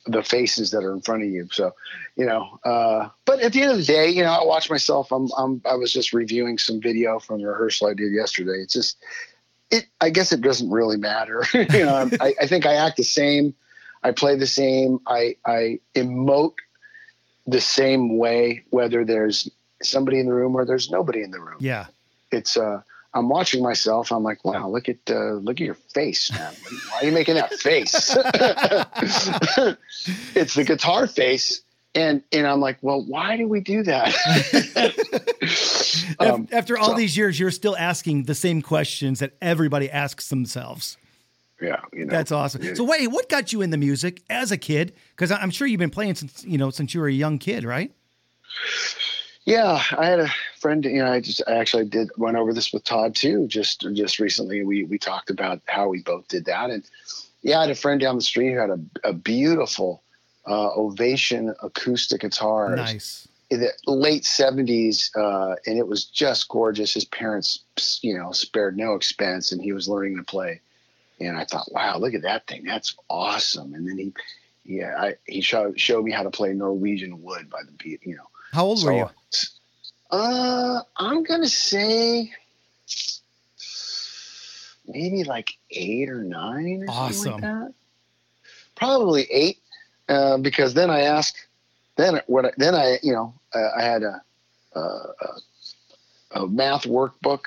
the 0.06 0.22
faces 0.22 0.70
that 0.72 0.84
are 0.84 0.92
in 0.92 1.00
front 1.00 1.22
of 1.22 1.28
you. 1.28 1.48
So, 1.50 1.74
you 2.16 2.26
know, 2.26 2.58
uh, 2.64 3.08
but 3.24 3.40
at 3.40 3.52
the 3.52 3.62
end 3.62 3.72
of 3.72 3.78
the 3.78 3.84
day, 3.84 4.10
you 4.10 4.22
know, 4.22 4.32
I 4.32 4.44
watch 4.44 4.68
myself. 4.68 5.10
I'm, 5.10 5.28
I'm, 5.36 5.62
I 5.64 5.76
was 5.76 5.92
just 5.92 6.12
reviewing 6.12 6.58
some 6.58 6.80
video 6.80 7.18
from 7.18 7.40
the 7.40 7.48
rehearsal 7.48 7.88
I 7.88 7.94
did 7.94 8.12
yesterday. 8.12 8.60
It's 8.60 8.74
just, 8.74 8.98
it, 9.70 9.86
I 10.00 10.10
guess 10.10 10.32
it 10.32 10.42
doesn't 10.42 10.70
really 10.70 10.98
matter. 10.98 11.42
you 11.54 11.84
know, 11.84 12.10
I, 12.20 12.34
I 12.40 12.46
think 12.46 12.66
I 12.66 12.74
act 12.74 12.98
the 12.98 13.04
same. 13.04 13.54
I 14.02 14.10
play 14.10 14.36
the 14.36 14.46
same. 14.46 15.00
I, 15.06 15.36
I 15.46 15.80
emote 15.94 16.56
the 17.46 17.60
same 17.60 18.18
way, 18.18 18.64
whether 18.70 19.04
there's 19.06 19.50
somebody 19.82 20.18
in 20.18 20.26
the 20.26 20.32
room 20.32 20.56
or 20.56 20.64
there's 20.64 20.90
nobody 20.90 21.22
in 21.22 21.30
the 21.30 21.40
room. 21.40 21.58
Yeah. 21.60 21.86
It's 22.30 22.56
uh 22.56 22.82
I'm 23.14 23.28
watching 23.28 23.62
myself. 23.62 24.10
I'm 24.10 24.24
like, 24.24 24.44
wow, 24.44 24.68
look 24.68 24.88
at 24.88 24.98
uh, 25.08 25.34
look 25.34 25.60
at 25.60 25.64
your 25.64 25.74
face, 25.74 26.32
man. 26.32 26.52
Why 26.90 26.98
are 26.98 27.04
you 27.04 27.12
making 27.12 27.36
that 27.36 27.54
face? 27.54 27.94
it's 30.34 30.54
the 30.54 30.64
guitar 30.64 31.06
face, 31.06 31.62
and 31.94 32.24
and 32.32 32.44
I'm 32.44 32.60
like, 32.60 32.78
well, 32.82 33.02
why 33.02 33.36
do 33.36 33.46
we 33.46 33.60
do 33.60 33.84
that? 33.84 34.12
um, 36.18 36.48
After 36.50 36.76
all 36.76 36.88
so, 36.88 36.94
these 36.94 37.16
years, 37.16 37.38
you're 37.38 37.52
still 37.52 37.76
asking 37.76 38.24
the 38.24 38.34
same 38.34 38.62
questions 38.62 39.20
that 39.20 39.34
everybody 39.40 39.88
asks 39.88 40.28
themselves. 40.28 40.96
Yeah, 41.62 41.76
you 41.92 42.06
know, 42.06 42.10
that's 42.10 42.32
awesome. 42.32 42.74
So, 42.74 42.82
wait, 42.82 43.06
what 43.06 43.28
got 43.28 43.52
you 43.52 43.62
in 43.62 43.70
the 43.70 43.76
music 43.76 44.22
as 44.28 44.50
a 44.50 44.58
kid? 44.58 44.92
Because 45.10 45.30
I'm 45.30 45.50
sure 45.50 45.68
you've 45.68 45.78
been 45.78 45.90
playing 45.90 46.16
since 46.16 46.44
you 46.44 46.58
know 46.58 46.70
since 46.70 46.94
you 46.94 47.00
were 47.00 47.06
a 47.06 47.12
young 47.12 47.38
kid, 47.38 47.62
right? 47.62 47.92
Yeah, 49.44 49.82
I 49.96 50.06
had 50.06 50.20
a 50.20 50.28
friend. 50.58 50.84
You 50.84 51.04
know, 51.04 51.12
I 51.12 51.20
just 51.20 51.42
I 51.46 51.56
actually 51.56 51.84
did 51.84 52.10
went 52.16 52.36
over 52.36 52.54
this 52.54 52.72
with 52.72 52.84
Todd 52.84 53.14
too. 53.14 53.46
Just 53.46 53.86
just 53.92 54.18
recently, 54.18 54.64
we 54.64 54.84
we 54.84 54.98
talked 54.98 55.28
about 55.28 55.60
how 55.66 55.88
we 55.88 56.00
both 56.00 56.28
did 56.28 56.46
that, 56.46 56.70
and 56.70 56.82
yeah, 57.42 57.58
I 57.58 57.62
had 57.62 57.70
a 57.70 57.74
friend 57.74 58.00
down 58.00 58.16
the 58.16 58.22
street 58.22 58.52
who 58.52 58.58
had 58.58 58.70
a, 58.70 58.80
a 59.04 59.12
beautiful 59.12 60.02
uh, 60.46 60.70
Ovation 60.74 61.54
acoustic 61.62 62.22
guitar. 62.22 62.74
Nice. 62.74 63.28
In 63.50 63.60
the 63.60 63.72
late 63.86 64.24
seventies, 64.24 65.10
uh, 65.14 65.56
and 65.66 65.76
it 65.76 65.86
was 65.86 66.06
just 66.06 66.48
gorgeous. 66.48 66.94
His 66.94 67.04
parents, 67.04 67.60
you 68.00 68.16
know, 68.16 68.32
spared 68.32 68.78
no 68.78 68.94
expense, 68.94 69.52
and 69.52 69.60
he 69.60 69.72
was 69.72 69.88
learning 69.88 70.16
to 70.16 70.22
play. 70.22 70.62
And 71.20 71.36
I 71.36 71.44
thought, 71.44 71.70
wow, 71.70 71.98
look 71.98 72.14
at 72.14 72.22
that 72.22 72.46
thing. 72.46 72.64
That's 72.64 72.96
awesome. 73.08 73.74
And 73.74 73.86
then 73.86 73.98
he, 73.98 74.12
yeah, 74.64 74.94
I, 74.98 75.14
he 75.26 75.42
showed 75.42 75.78
showed 75.78 76.02
me 76.02 76.12
how 76.12 76.22
to 76.22 76.30
play 76.30 76.54
Norwegian 76.54 77.22
Wood 77.22 77.50
by 77.50 77.60
the 77.62 77.72
beat, 77.72 78.00
you 78.04 78.16
know 78.16 78.24
how 78.54 78.66
old 78.66 78.78
so, 78.78 78.86
were 78.86 78.92
you? 78.92 79.08
Uh, 80.10 80.80
I'm 80.96 81.24
gonna 81.24 81.48
say 81.48 82.32
maybe 84.86 85.24
like 85.24 85.50
eight 85.70 86.08
or 86.08 86.22
nine. 86.22 86.84
Or 86.86 86.92
awesome. 86.92 87.32
Like 87.32 87.40
that. 87.42 87.74
Probably 88.76 89.24
eight, 89.24 89.58
uh, 90.08 90.38
because 90.38 90.74
then 90.74 90.88
I 90.88 91.00
asked. 91.00 91.48
Then 91.96 92.20
what? 92.28 92.44
I, 92.44 92.50
then 92.56 92.76
I, 92.76 92.98
you 93.02 93.12
know, 93.12 93.34
uh, 93.52 93.70
I 93.76 93.82
had 93.82 94.02
a, 94.04 94.22
a, 94.74 94.80
a 96.32 96.46
math 96.46 96.84
workbook 96.84 97.46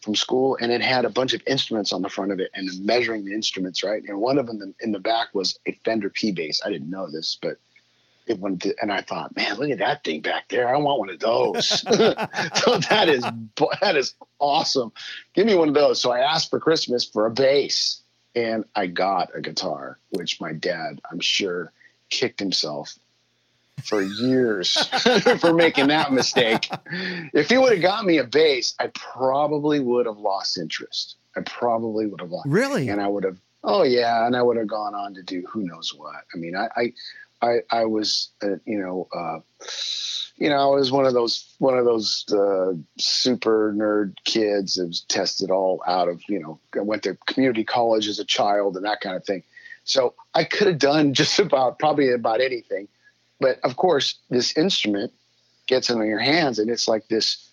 from 0.00 0.14
school, 0.14 0.56
and 0.60 0.70
it 0.70 0.82
had 0.82 1.04
a 1.04 1.10
bunch 1.10 1.34
of 1.34 1.42
instruments 1.48 1.92
on 1.92 2.02
the 2.02 2.08
front 2.08 2.30
of 2.30 2.38
it, 2.38 2.50
and 2.54 2.68
measuring 2.84 3.24
the 3.24 3.34
instruments, 3.34 3.82
right. 3.82 4.02
And 4.06 4.20
one 4.20 4.38
of 4.38 4.46
them 4.46 4.72
in 4.80 4.92
the 4.92 5.00
back 5.00 5.34
was 5.34 5.58
a 5.66 5.72
Fender 5.84 6.10
P 6.10 6.30
bass. 6.30 6.60
I 6.64 6.70
didn't 6.70 6.90
know 6.90 7.10
this, 7.10 7.36
but 7.42 7.58
it 8.28 8.38
went 8.38 8.62
to, 8.62 8.74
and 8.80 8.92
I 8.92 9.00
thought, 9.00 9.34
man, 9.36 9.56
look 9.56 9.70
at 9.70 9.78
that 9.78 10.04
thing 10.04 10.20
back 10.20 10.48
there. 10.48 10.68
I 10.68 10.78
want 10.78 10.98
one 10.98 11.10
of 11.10 11.18
those. 11.18 11.68
so 11.80 12.78
that 12.90 13.08
is 13.08 13.22
that 13.80 13.96
is 13.96 14.14
awesome. 14.38 14.92
Give 15.34 15.46
me 15.46 15.54
one 15.54 15.68
of 15.68 15.74
those. 15.74 16.00
So 16.00 16.10
I 16.10 16.20
asked 16.20 16.50
for 16.50 16.60
Christmas 16.60 17.04
for 17.04 17.26
a 17.26 17.30
bass, 17.30 18.02
and 18.34 18.64
I 18.74 18.86
got 18.86 19.30
a 19.34 19.40
guitar, 19.40 19.98
which 20.10 20.40
my 20.40 20.52
dad, 20.52 21.00
I'm 21.10 21.20
sure, 21.20 21.72
kicked 22.10 22.40
himself 22.40 22.98
for 23.82 24.02
years 24.02 24.76
for 25.40 25.52
making 25.52 25.88
that 25.88 26.12
mistake. 26.12 26.68
If 27.32 27.48
he 27.48 27.58
would 27.58 27.72
have 27.72 27.82
got 27.82 28.04
me 28.04 28.18
a 28.18 28.24
bass, 28.24 28.74
I 28.78 28.88
probably 28.88 29.80
would 29.80 30.06
have 30.06 30.18
lost 30.18 30.58
interest. 30.58 31.16
I 31.36 31.40
probably 31.42 32.06
would 32.06 32.20
have 32.20 32.30
lost. 32.30 32.48
Really? 32.48 32.88
And 32.88 33.00
I 33.00 33.06
would 33.08 33.24
have. 33.24 33.38
Oh 33.64 33.82
yeah, 33.82 34.26
and 34.26 34.36
I 34.36 34.42
would 34.42 34.56
have 34.56 34.68
gone 34.68 34.94
on 34.94 35.14
to 35.14 35.22
do 35.22 35.44
who 35.48 35.62
knows 35.64 35.92
what. 35.94 36.24
I 36.32 36.38
mean, 36.38 36.56
I 36.56 36.68
I 36.76 36.92
I, 37.42 37.58
I 37.70 37.84
was 37.84 38.30
uh, 38.42 38.56
you 38.64 38.78
know. 38.78 39.08
Uh, 39.14 39.40
you 40.36 40.48
know, 40.48 40.72
I 40.72 40.76
was 40.76 40.92
one 40.92 41.04
of 41.04 41.14
those 41.14 41.52
one 41.58 41.76
of 41.76 41.84
those 41.84 42.24
uh, 42.32 42.74
super 42.96 43.74
nerd 43.76 44.14
kids 44.24 44.76
that 44.76 44.86
was 44.86 45.00
tested 45.00 45.50
all 45.50 45.82
out 45.86 46.08
of. 46.08 46.22
You 46.28 46.38
know, 46.38 46.60
I 46.76 46.80
went 46.80 47.02
to 47.04 47.16
community 47.26 47.64
college 47.64 48.06
as 48.06 48.20
a 48.20 48.24
child 48.24 48.76
and 48.76 48.84
that 48.84 49.00
kind 49.00 49.16
of 49.16 49.24
thing. 49.24 49.42
So 49.82 50.14
I 50.34 50.44
could 50.44 50.68
have 50.68 50.78
done 50.78 51.12
just 51.20 51.40
about 51.40 51.80
probably 51.80 52.12
about 52.12 52.40
anything, 52.40 52.86
but 53.40 53.58
of 53.64 53.76
course, 53.76 54.14
this 54.30 54.56
instrument 54.56 55.12
gets 55.66 55.90
in 55.90 55.98
your 56.06 56.20
hands 56.20 56.60
and 56.60 56.70
it's 56.70 56.86
like 56.86 57.08
this 57.08 57.48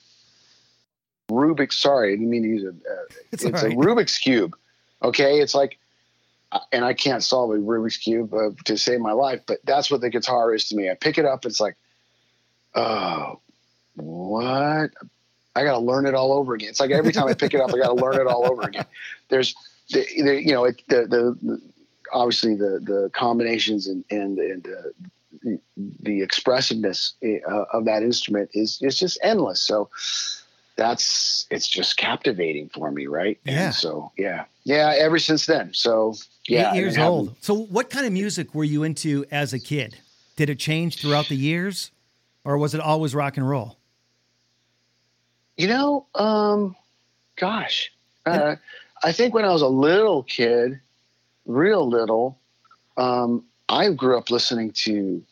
Rubik's. 1.30 1.78
Sorry, 1.78 2.14
I 2.14 2.16
didn't 2.16 2.30
mean 2.30 2.44
to 2.44 2.50
use 2.50 2.64
a. 2.64 2.70
Uh, 2.70 3.06
it's, 3.32 3.44
it's 3.44 3.64
right. 3.64 3.74
a 3.74 3.76
Rubik's 3.76 4.18
cube. 4.18 4.56
Okay, 5.04 5.40
it's 5.40 5.56
like, 5.56 5.78
and 6.72 6.86
I 6.86 6.94
can't 6.94 7.24
solve 7.24 7.52
a 7.52 7.56
Rubik's 7.56 7.98
cube 7.98 8.34
uh, 8.34 8.52
to 8.66 8.78
save 8.78 9.00
my 9.00 9.12
life, 9.12 9.42
but 9.46 9.60
that's 9.64 9.90
what 9.90 10.02
the 10.02 10.10
guitar 10.10 10.54
is 10.54 10.70
to 10.70 10.76
me. 10.76 10.90
I 10.90 10.96
pick 10.96 11.18
it 11.18 11.26
up, 11.26 11.46
it's 11.46 11.60
like, 11.60 11.76
oh, 12.74 13.40
what? 13.96 14.92
I 15.58 15.64
got 15.64 15.74
to 15.74 15.80
learn 15.80 16.06
it 16.06 16.16
all 16.16 16.34
over 16.34 16.54
again. 16.54 16.70
It's 16.70 16.80
like 16.80 16.92
every 16.92 17.14
time 17.14 17.28
I 17.28 17.34
pick 17.34 17.54
it 17.54 17.62
up, 17.62 17.74
I 17.74 17.78
got 17.78 17.88
to 17.88 17.94
learn 17.94 18.20
it 18.20 18.28
all 18.28 18.46
over 18.52 18.64
again. 18.64 18.86
There's, 19.30 19.56
the, 19.92 20.06
the 20.22 20.44
you 20.44 20.52
know, 20.52 20.66
it, 20.66 20.82
the, 20.88 21.08
the, 21.08 21.38
the 21.42 21.62
obviously 22.12 22.56
the 22.56 22.80
the 22.84 23.10
combinations 23.14 23.88
and 23.88 24.04
and, 24.10 24.38
and 24.38 24.68
uh, 24.68 25.08
the, 25.44 25.60
the 26.02 26.22
expressiveness 26.22 27.14
uh, 27.24 27.66
of 27.74 27.86
that 27.86 28.04
instrument 28.04 28.50
is 28.54 28.82
is 28.82 28.98
just 28.98 29.18
endless. 29.24 29.62
So 29.62 29.90
that's 30.76 31.46
it's 31.50 31.68
just 31.68 31.98
captivating 31.98 32.70
for 32.70 32.92
me, 32.92 33.08
right? 33.08 33.40
Yeah. 33.44 33.68
And 33.68 33.76
so 33.76 34.12
yeah, 34.18 34.46
yeah. 34.64 34.94
Ever 34.98 35.20
since 35.20 35.46
then, 35.46 35.74
so 35.74 36.16
yeah. 36.48 36.74
Eight 36.74 36.78
years 36.78 36.98
old. 36.98 37.36
So 37.42 37.54
what 37.54 37.90
kind 37.90 38.06
of 38.06 38.14
music 38.14 38.54
were 38.54 38.64
you 38.64 38.84
into 38.84 39.26
as 39.32 39.54
a 39.54 39.60
kid? 39.60 39.98
Did 40.36 40.50
it 40.50 40.60
change 40.60 41.02
throughout 41.02 41.28
the 41.28 41.36
years, 41.36 41.92
or 42.44 42.58
was 42.58 42.74
it 42.74 42.82
always 42.82 43.16
rock 43.16 43.38
and 43.38 43.48
roll? 43.48 43.78
You 45.58 45.68
know, 45.68 46.06
um, 46.16 46.76
gosh, 47.38 47.92
uh, 48.26 48.58
I 49.04 49.12
think 49.14 49.34
when 49.34 49.46
I 49.46 49.54
was 49.54 49.62
a 49.62 49.68
little 49.68 50.24
kid, 50.24 50.80
real 51.46 51.88
little, 51.88 52.38
um, 52.98 53.46
I 53.70 53.92
grew 53.92 54.18
up 54.18 54.30
listening 54.30 54.72
to 54.72 55.24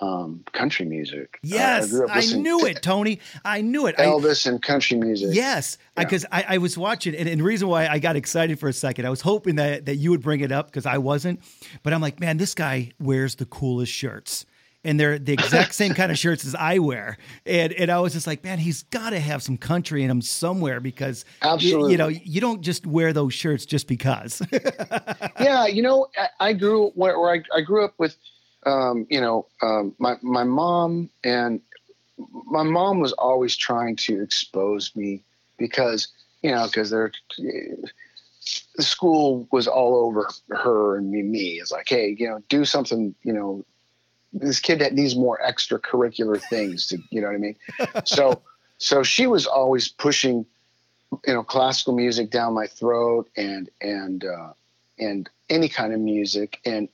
um, 0.00 0.44
country 0.52 0.86
music. 0.86 1.38
Yes, 1.42 1.92
uh, 1.92 2.06
I, 2.08 2.18
I, 2.20 2.36
knew 2.36 2.64
it, 2.66 2.82
Tony. 2.82 3.20
I 3.44 3.60
knew 3.60 3.86
it. 3.86 3.96
Elvis 3.96 4.46
I, 4.46 4.50
and 4.50 4.62
country 4.62 4.96
music. 4.96 5.30
Yes, 5.32 5.78
because 5.96 6.24
yeah. 6.24 6.44
I, 6.48 6.54
I, 6.54 6.58
was 6.58 6.78
watching, 6.78 7.14
and, 7.14 7.28
and 7.28 7.40
the 7.40 7.44
reason 7.44 7.68
why 7.68 7.88
I 7.88 7.98
got 7.98 8.16
excited 8.16 8.60
for 8.60 8.68
a 8.68 8.72
second, 8.72 9.06
I 9.06 9.10
was 9.10 9.20
hoping 9.20 9.56
that 9.56 9.86
that 9.86 9.96
you 9.96 10.10
would 10.10 10.22
bring 10.22 10.40
it 10.40 10.52
up 10.52 10.66
because 10.66 10.86
I 10.86 10.98
wasn't. 10.98 11.40
But 11.82 11.92
I'm 11.92 12.00
like, 12.00 12.20
man, 12.20 12.36
this 12.36 12.54
guy 12.54 12.92
wears 13.00 13.34
the 13.36 13.46
coolest 13.46 13.92
shirts. 13.92 14.46
And 14.84 14.98
they're 14.98 15.18
the 15.18 15.32
exact 15.32 15.74
same 15.74 15.92
kind 15.92 16.12
of 16.12 16.18
shirts 16.18 16.46
as 16.46 16.54
I 16.54 16.78
wear, 16.78 17.18
and 17.44 17.72
and 17.72 17.90
I 17.90 17.98
was 17.98 18.12
just 18.12 18.28
like, 18.28 18.44
man, 18.44 18.58
he's 18.58 18.84
got 18.84 19.10
to 19.10 19.18
have 19.18 19.42
some 19.42 19.56
country 19.56 20.04
in 20.04 20.10
him 20.10 20.22
somewhere 20.22 20.78
because 20.78 21.24
absolutely, 21.42 21.88
you, 21.88 21.90
you 21.90 21.98
know, 21.98 22.08
you 22.08 22.40
don't 22.40 22.62
just 22.62 22.86
wear 22.86 23.12
those 23.12 23.34
shirts 23.34 23.66
just 23.66 23.88
because. 23.88 24.40
yeah, 25.40 25.66
you 25.66 25.82
know, 25.82 26.06
I, 26.16 26.28
I 26.50 26.52
grew 26.52 26.90
where, 26.90 27.18
where 27.18 27.34
I, 27.34 27.58
I 27.58 27.60
grew 27.60 27.84
up 27.84 27.94
with 27.98 28.16
um, 28.66 29.06
you 29.08 29.20
know, 29.20 29.46
um, 29.62 29.94
my 29.98 30.16
my 30.22 30.44
mom 30.44 31.10
and 31.24 31.60
my 32.44 32.62
mom 32.62 33.00
was 33.00 33.12
always 33.12 33.56
trying 33.56 33.96
to 33.96 34.20
expose 34.20 34.94
me 34.96 35.22
because 35.56 36.08
you 36.42 36.50
know 36.50 36.66
because 36.66 36.90
they're 36.90 37.12
the 38.76 38.82
school 38.82 39.46
was 39.50 39.66
all 39.66 39.96
over 39.96 40.28
her 40.50 40.96
and 40.96 41.10
me. 41.10 41.22
Me 41.22 41.60
it's 41.60 41.72
like, 41.72 41.88
hey, 41.88 42.14
you 42.18 42.28
know, 42.28 42.42
do 42.48 42.64
something. 42.64 43.14
You 43.22 43.32
know, 43.32 43.64
this 44.32 44.60
kid 44.60 44.78
that 44.80 44.94
needs 44.94 45.16
more 45.16 45.38
extracurricular 45.46 46.40
things 46.40 46.86
to, 46.88 46.98
you 47.10 47.20
know 47.20 47.28
what 47.28 47.34
I 47.34 47.38
mean. 47.38 47.56
so, 48.04 48.42
so 48.78 49.02
she 49.02 49.26
was 49.26 49.46
always 49.46 49.88
pushing, 49.88 50.46
you 51.26 51.34
know, 51.34 51.42
classical 51.42 51.94
music 51.94 52.30
down 52.30 52.54
my 52.54 52.66
throat 52.66 53.28
and 53.36 53.68
and 53.80 54.24
uh, 54.24 54.52
and 54.98 55.28
any 55.50 55.68
kind 55.68 55.92
of 55.92 56.00
music 56.00 56.60
and 56.64 56.88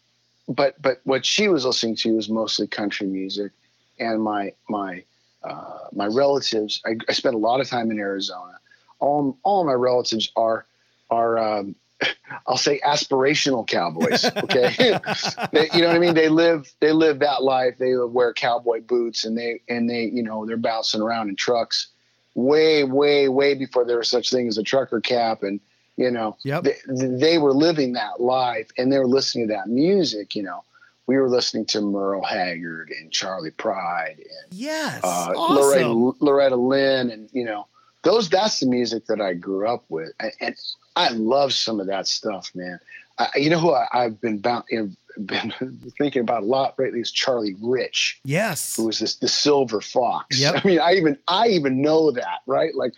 but 0.48 0.80
but 0.80 1.00
what 1.04 1.24
she 1.24 1.48
was 1.48 1.64
listening 1.64 1.96
to 1.96 2.14
was 2.14 2.28
mostly 2.28 2.66
country 2.66 3.06
music, 3.06 3.52
and 3.98 4.22
my 4.22 4.52
my 4.68 5.04
uh, 5.42 5.78
my 5.92 6.06
relatives. 6.06 6.80
I, 6.86 6.96
I, 7.08 7.12
spent 7.12 7.34
a 7.34 7.38
lot 7.38 7.60
of 7.60 7.68
time 7.68 7.90
in 7.90 7.98
Arizona. 7.98 8.58
All 8.98 9.38
all 9.42 9.64
my 9.64 9.72
relatives 9.72 10.30
are 10.36 10.66
are 11.10 11.38
um, 11.38 11.74
I'll 12.46 12.56
say 12.56 12.80
aspirational 12.84 13.66
cowboys. 13.66 14.24
Okay, 14.24 14.74
they, 15.52 15.68
you 15.74 15.82
know 15.82 15.88
what 15.88 15.96
I 15.96 15.98
mean. 15.98 16.14
They 16.14 16.28
live 16.28 16.72
they 16.80 16.92
live 16.92 17.20
that 17.20 17.42
life. 17.42 17.78
They 17.78 17.94
wear 17.96 18.32
cowboy 18.32 18.80
boots 18.82 19.24
and 19.24 19.36
they 19.36 19.60
and 19.68 19.88
they 19.88 20.04
you 20.04 20.22
know 20.22 20.46
they're 20.46 20.56
bouncing 20.56 21.00
around 21.00 21.28
in 21.28 21.36
trucks 21.36 21.88
way 22.34 22.84
way 22.84 23.28
way 23.28 23.54
before 23.54 23.84
there 23.84 23.98
was 23.98 24.08
such 24.08 24.30
thing 24.30 24.48
as 24.48 24.58
a 24.58 24.62
trucker 24.62 25.00
cap 25.00 25.42
and 25.42 25.60
you 25.96 26.10
know, 26.10 26.36
yep. 26.44 26.64
they, 26.64 26.76
they 26.86 27.38
were 27.38 27.52
living 27.52 27.92
that 27.92 28.20
life 28.20 28.68
and 28.76 28.92
they 28.92 28.98
were 28.98 29.06
listening 29.06 29.48
to 29.48 29.54
that 29.54 29.68
music. 29.68 30.34
You 30.34 30.42
know, 30.42 30.64
we 31.06 31.16
were 31.16 31.28
listening 31.28 31.66
to 31.66 31.80
Merle 31.80 32.24
Haggard 32.24 32.90
and 32.90 33.12
Charley 33.12 33.50
Pride 33.50 34.16
and 34.18 34.52
yes, 34.52 35.02
uh, 35.04 35.32
awesome. 35.36 35.56
Loretta, 35.56 36.24
Loretta 36.24 36.56
Lynn, 36.56 37.10
and 37.10 37.28
you 37.32 37.44
know, 37.44 37.66
those. 38.02 38.28
That's 38.28 38.60
the 38.60 38.66
music 38.66 39.06
that 39.06 39.20
I 39.20 39.34
grew 39.34 39.68
up 39.68 39.84
with, 39.88 40.12
and, 40.18 40.32
and 40.40 40.56
I 40.96 41.08
love 41.10 41.52
some 41.52 41.80
of 41.80 41.86
that 41.86 42.06
stuff, 42.06 42.50
man. 42.54 42.80
I, 43.18 43.28
you 43.36 43.50
know 43.50 43.60
who 43.60 43.72
I, 43.72 43.86
have 43.92 44.20
been 44.20 44.38
bound, 44.38 44.64
you 44.70 44.82
know, 44.82 45.24
been 45.24 45.52
thinking 45.98 46.22
about 46.22 46.42
a 46.42 46.46
lot 46.46 46.78
lately 46.78 47.00
is 47.00 47.12
Charlie 47.12 47.54
Rich. 47.60 48.20
Yes, 48.24 48.76
who 48.76 48.86
was 48.86 48.98
this 48.98 49.16
the 49.16 49.28
Silver 49.28 49.80
Fox. 49.80 50.38
Yep. 50.40 50.60
I 50.64 50.66
mean, 50.68 50.80
I 50.80 50.94
even 50.94 51.18
I 51.28 51.48
even 51.48 51.82
know 51.82 52.10
that, 52.12 52.40
right? 52.46 52.74
Like 52.74 52.94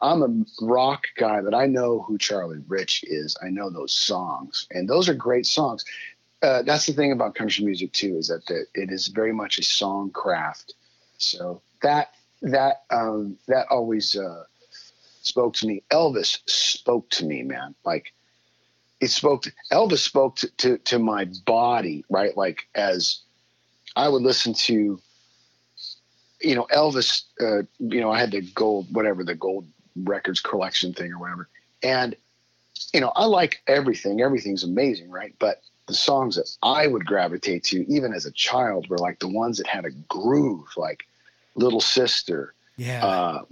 I'm 0.00 0.22
a 0.22 0.64
rock 0.64 1.08
guy, 1.16 1.40
but 1.40 1.54
I 1.54 1.66
know 1.66 2.00
who 2.00 2.18
Charlie 2.18 2.62
Rich 2.68 3.04
is. 3.06 3.36
I 3.42 3.48
know 3.48 3.70
those 3.70 3.92
songs, 3.92 4.66
and 4.70 4.88
those 4.88 5.08
are 5.08 5.14
great 5.14 5.46
songs. 5.46 5.84
Uh, 6.42 6.62
that's 6.62 6.86
the 6.86 6.92
thing 6.92 7.10
about 7.10 7.34
country 7.34 7.64
music 7.64 7.92
too, 7.92 8.16
is 8.16 8.28
that 8.28 8.46
the, 8.46 8.64
it 8.74 8.92
is 8.92 9.08
very 9.08 9.32
much 9.32 9.58
a 9.58 9.62
song 9.62 10.10
craft. 10.10 10.74
So 11.18 11.62
that 11.82 12.12
that 12.42 12.82
um, 12.90 13.38
that 13.48 13.66
always 13.70 14.16
uh, 14.16 14.44
spoke 15.22 15.54
to 15.54 15.66
me. 15.66 15.82
Elvis 15.90 16.38
spoke 16.48 17.10
to 17.10 17.24
me, 17.24 17.42
man. 17.42 17.74
Like 17.84 18.12
it 19.00 19.10
spoke. 19.10 19.42
To, 19.42 19.52
Elvis 19.72 19.98
spoke 19.98 20.36
to, 20.36 20.48
to 20.58 20.78
to 20.78 20.98
my 21.00 21.26
body, 21.44 22.04
right? 22.08 22.36
Like 22.36 22.68
as 22.76 23.20
I 23.96 24.08
would 24.08 24.22
listen 24.22 24.54
to 24.54 25.00
you 26.40 26.54
know, 26.54 26.68
Elvis, 26.72 27.24
uh, 27.40 27.64
you 27.80 28.00
know, 28.00 28.12
I 28.12 28.20
had 28.20 28.30
the 28.30 28.42
gold, 28.42 28.86
whatever 28.92 29.24
the 29.24 29.34
gold 29.34 29.66
records 30.04 30.40
collection 30.40 30.92
thing 30.92 31.12
or 31.12 31.18
whatever. 31.18 31.48
And 31.82 32.16
you 32.92 33.00
know, 33.00 33.12
I 33.14 33.24
like 33.24 33.62
everything. 33.66 34.20
Everything's 34.20 34.64
amazing, 34.64 35.10
right? 35.10 35.34
But 35.38 35.62
the 35.86 35.94
songs 35.94 36.36
that 36.36 36.48
I 36.62 36.86
would 36.86 37.06
gravitate 37.06 37.64
to, 37.64 37.90
even 37.92 38.12
as 38.12 38.26
a 38.26 38.32
child, 38.32 38.88
were 38.88 38.98
like 38.98 39.18
the 39.18 39.28
ones 39.28 39.58
that 39.58 39.66
had 39.66 39.84
a 39.84 39.90
groove, 39.90 40.68
like 40.76 41.06
"Little 41.54 41.80
Sister." 41.80 42.54
Yeah. 42.76 43.04
Uh, 43.04 43.42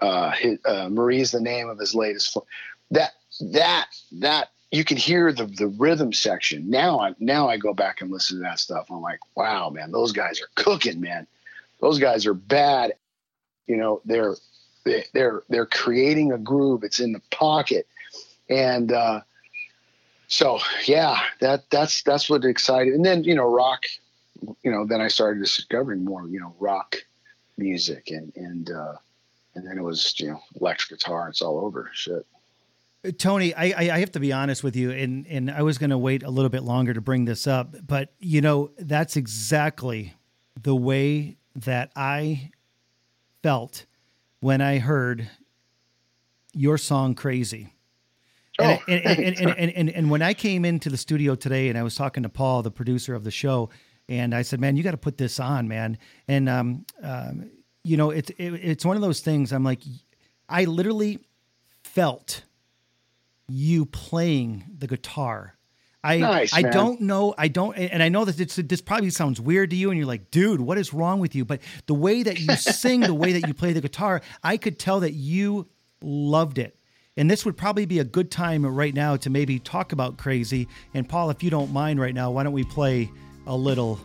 uh, 0.00 0.30
his, 0.30 0.58
uh, 0.64 0.88
Marie's 0.88 1.32
the 1.32 1.40
name 1.40 1.68
of 1.68 1.78
his 1.78 1.94
latest. 1.94 2.32
Fl- 2.32 2.46
that 2.90 3.14
that 3.40 3.88
that 4.12 4.50
you 4.70 4.84
can 4.84 4.96
hear 4.96 5.32
the 5.32 5.46
the 5.46 5.66
rhythm 5.66 6.12
section. 6.12 6.70
Now 6.70 7.00
I 7.00 7.14
now 7.18 7.48
I 7.48 7.56
go 7.56 7.74
back 7.74 8.00
and 8.00 8.10
listen 8.10 8.38
to 8.38 8.42
that 8.44 8.60
stuff. 8.60 8.90
I'm 8.90 9.00
like, 9.00 9.20
wow, 9.34 9.70
man, 9.70 9.90
those 9.90 10.12
guys 10.12 10.40
are 10.40 10.48
cooking, 10.54 11.00
man. 11.00 11.26
Those 11.80 11.98
guys 11.98 12.26
are 12.26 12.34
bad. 12.34 12.94
You 13.66 13.76
know, 13.76 14.00
they're 14.04 14.34
they're 15.12 15.42
they're 15.48 15.66
creating 15.66 16.32
a 16.32 16.38
groove. 16.38 16.84
It's 16.84 17.00
in 17.00 17.12
the 17.12 17.22
pocket, 17.30 17.86
and 18.48 18.92
uh, 18.92 19.20
so 20.28 20.60
yeah, 20.86 21.20
that 21.40 21.64
that's 21.70 22.02
that's 22.02 22.28
what 22.28 22.44
excited. 22.44 22.94
And 22.94 23.04
then 23.04 23.24
you 23.24 23.34
know 23.34 23.50
rock, 23.50 23.84
you 24.62 24.70
know 24.70 24.86
then 24.86 25.00
I 25.00 25.08
started 25.08 25.40
discovering 25.40 26.04
more 26.04 26.26
you 26.28 26.40
know 26.40 26.54
rock 26.58 26.96
music 27.56 28.10
and 28.10 28.32
and 28.36 28.70
uh, 28.70 28.94
and 29.54 29.66
then 29.66 29.78
it 29.78 29.82
was 29.82 30.14
you 30.18 30.30
know 30.30 30.40
electric 30.60 31.00
guitar. 31.00 31.28
It's 31.28 31.42
all 31.42 31.58
over 31.64 31.90
shit. 31.92 32.26
Uh, 33.04 33.10
Tony, 33.16 33.54
I, 33.54 33.94
I 33.94 33.98
have 34.00 34.12
to 34.12 34.20
be 34.20 34.32
honest 34.32 34.64
with 34.64 34.74
you, 34.74 34.90
and, 34.90 35.24
and 35.28 35.50
I 35.50 35.62
was 35.62 35.78
going 35.78 35.90
to 35.90 35.98
wait 35.98 36.24
a 36.24 36.30
little 36.30 36.48
bit 36.48 36.64
longer 36.64 36.92
to 36.94 37.00
bring 37.00 37.26
this 37.26 37.46
up, 37.46 37.74
but 37.86 38.12
you 38.18 38.40
know 38.40 38.70
that's 38.78 39.16
exactly 39.16 40.14
the 40.60 40.74
way 40.74 41.36
that 41.54 41.90
I 41.94 42.50
felt 43.42 43.86
when 44.40 44.60
I 44.60 44.78
heard 44.78 45.28
your 46.54 46.78
song 46.78 47.14
Crazy. 47.14 47.74
And, 48.58 48.80
oh. 48.80 48.92
and, 48.92 49.06
and, 49.06 49.40
and, 49.58 49.70
and, 49.70 49.90
and, 49.90 50.10
when 50.10 50.22
I 50.22 50.34
came 50.34 50.64
into 50.64 50.90
the 50.90 50.96
studio 50.96 51.34
today 51.34 51.68
and 51.68 51.78
I 51.78 51.82
was 51.82 51.94
talking 51.94 52.22
to 52.24 52.28
Paul, 52.28 52.62
the 52.62 52.70
producer 52.70 53.14
of 53.14 53.24
the 53.24 53.30
show, 53.30 53.70
and 54.08 54.34
I 54.34 54.42
said, 54.42 54.60
man, 54.60 54.76
you 54.76 54.82
got 54.82 54.92
to 54.92 54.96
put 54.96 55.18
this 55.18 55.38
on, 55.38 55.68
man. 55.68 55.98
And, 56.26 56.48
um, 56.48 56.86
um, 57.02 57.50
you 57.84 57.96
know, 57.96 58.10
it's, 58.10 58.30
it, 58.30 58.54
it's 58.54 58.84
one 58.84 58.96
of 58.96 59.02
those 59.02 59.20
things 59.20 59.52
I'm 59.52 59.64
like, 59.64 59.82
I 60.48 60.64
literally 60.64 61.20
felt 61.84 62.42
you 63.48 63.86
playing 63.86 64.64
the 64.76 64.86
guitar. 64.86 65.57
I 66.04 66.18
Nice, 66.18 66.54
I 66.54 66.62
man. 66.62 66.72
don't 66.72 67.00
know 67.00 67.34
I 67.36 67.48
don't 67.48 67.76
and 67.76 68.02
I 68.02 68.08
know 68.08 68.24
that 68.24 68.38
it's, 68.38 68.56
this 68.56 68.80
probably 68.80 69.10
sounds 69.10 69.40
weird 69.40 69.70
to 69.70 69.76
you 69.76 69.90
and 69.90 69.98
you're 69.98 70.06
like 70.06 70.30
dude 70.30 70.60
what 70.60 70.78
is 70.78 70.94
wrong 70.94 71.20
with 71.20 71.34
you? 71.34 71.44
But 71.44 71.60
the 71.86 71.94
way 71.94 72.22
that 72.22 72.38
you 72.38 72.54
sing 72.56 73.00
the 73.00 73.14
way 73.14 73.32
that 73.32 73.48
you 73.48 73.54
play 73.54 73.72
the 73.72 73.80
guitar 73.80 74.22
I 74.42 74.56
could 74.56 74.78
tell 74.78 75.00
that 75.00 75.14
you 75.14 75.68
loved 76.00 76.58
it. 76.58 76.78
And 77.16 77.28
this 77.28 77.44
would 77.44 77.56
probably 77.56 77.84
be 77.84 77.98
a 77.98 78.04
good 78.04 78.30
time 78.30 78.64
right 78.64 78.94
now 78.94 79.16
to 79.16 79.28
maybe 79.28 79.58
talk 79.58 79.90
about 79.92 80.18
crazy. 80.18 80.68
And 80.94 81.08
Paul 81.08 81.30
if 81.30 81.42
you 81.42 81.50
don't 81.50 81.72
mind 81.72 82.00
right 82.00 82.14
now 82.14 82.30
why 82.30 82.44
don't 82.44 82.52
we 82.52 82.64
play 82.64 83.10
a 83.46 83.56
little 83.56 83.98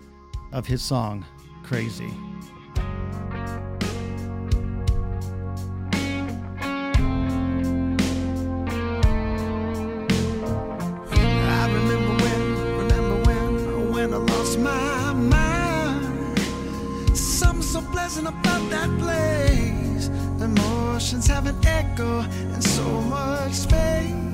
of 0.52 0.66
his 0.66 0.82
song 0.82 1.26
crazy 1.64 2.12
Emotions 21.03 21.27
have 21.27 21.48
an 21.48 21.65
echo 21.65 22.22
and 22.22 22.63
so 22.63 23.01
much 23.01 23.51
space. 23.51 24.33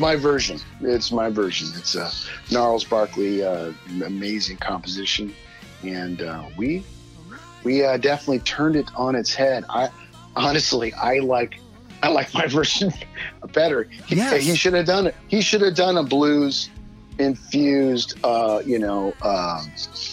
My 0.00 0.16
version. 0.16 0.58
It's 0.80 1.12
my 1.12 1.28
version. 1.28 1.68
It's 1.76 1.94
a 1.94 2.10
Gnarls 2.50 2.84
Barkley, 2.84 3.44
uh, 3.44 3.72
amazing 4.04 4.56
composition, 4.56 5.32
and 5.84 6.22
uh, 6.22 6.44
we 6.56 6.82
we 7.62 7.84
uh, 7.84 7.98
definitely 7.98 8.40
turned 8.40 8.76
it 8.76 8.90
on 8.96 9.14
its 9.14 9.34
head. 9.34 9.64
I 9.68 9.90
honestly, 10.34 10.92
I 10.94 11.18
like 11.18 11.60
I 12.02 12.08
like 12.08 12.32
my 12.34 12.46
version 12.58 12.92
better. 13.52 13.84
He, 14.06 14.16
Yes. 14.16 14.42
he 14.42 14.56
should 14.56 14.72
have 14.72 14.86
done 14.86 15.06
it. 15.06 15.14
He 15.28 15.42
should 15.42 15.60
have 15.60 15.74
done 15.76 15.98
a 15.98 16.02
blues 16.02 16.70
infused, 17.18 18.18
uh, 18.24 18.62
you 18.64 18.78
know, 18.78 19.12
um, 19.22 19.70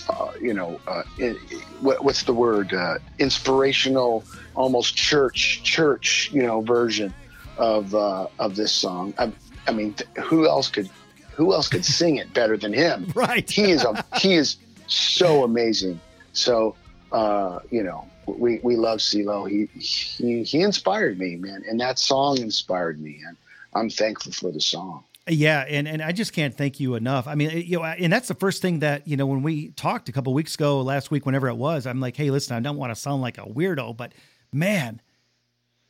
uh, 0.10 0.32
you 0.42 0.54
know, 0.54 0.78
uh, 0.88 1.04
i 1.20 1.36
what, 1.80 2.04
what's 2.04 2.24
the 2.24 2.34
word? 2.34 2.74
Uh, 2.74 2.98
inspirational, 3.20 4.26
almost 4.56 4.96
church, 4.98 5.62
church, 5.64 6.30
you 6.34 6.44
know, 6.44 6.60
version 6.62 7.14
of 7.58 7.96
uh, 7.96 8.28
of 8.40 8.56
this 8.58 8.74
song. 8.74 9.14
I, 9.18 9.32
I 9.68 9.72
mean, 9.72 9.96
who 10.24 10.48
else 10.48 10.70
could 10.70 10.90
who 11.36 11.54
else 11.54 11.68
could 11.68 11.86
sing 11.86 12.16
it 12.16 12.34
better 12.34 12.58
than 12.58 12.74
him? 12.74 13.12
right 13.16 13.50
He 13.50 13.72
is 13.72 13.84
a 13.84 14.04
he 14.18 14.36
is 14.36 14.58
so 14.88 15.44
amazing. 15.44 16.00
So 16.34 16.76
uh, 17.12 17.60
you 17.70 17.84
know, 17.84 18.08
we 18.26 18.60
we 18.64 18.76
love 18.76 19.00
CeeLo. 19.00 19.50
He 19.50 19.66
he 19.80 20.44
he 20.44 20.62
inspired 20.62 21.20
me, 21.20 21.36
man, 21.36 21.64
and 21.70 21.80
that 21.80 22.00
song 22.00 22.40
inspired 22.40 23.00
me, 23.00 23.22
and 23.26 23.38
I'm 23.74 23.90
thankful 23.90 24.32
for 24.32 24.52
the 24.52 24.62
song. 24.62 25.04
Yeah, 25.30 25.66
and 25.68 25.88
and 25.88 26.02
I 26.02 26.14
just 26.14 26.34
can't 26.34 26.56
thank 26.56 26.80
you 26.80 26.96
enough. 26.96 27.28
I 27.28 27.36
mean, 27.36 27.52
you 27.66 27.80
know, 27.80 27.84
and 27.86 28.12
that's 28.12 28.30
the 28.30 28.36
first 28.36 28.62
thing 28.62 28.80
that 28.80 29.08
you 29.08 29.18
know 29.18 29.26
when 29.26 29.44
we 29.44 29.70
talked 29.70 30.10
a 30.10 30.12
couple 30.12 30.34
weeks 30.34 30.56
ago, 30.56 30.82
last 30.82 31.12
week, 31.12 31.26
whenever 31.26 31.48
it 31.50 31.56
was. 31.56 31.86
I'm 31.86 32.00
like, 32.00 32.16
hey, 32.16 32.32
listen, 32.32 32.56
I 32.56 32.60
don't 32.62 32.78
want 32.78 32.92
to 32.92 32.96
sound 32.96 33.22
like 33.22 33.38
a 33.38 33.44
weirdo, 33.44 33.96
but 33.96 34.14
man, 34.54 35.02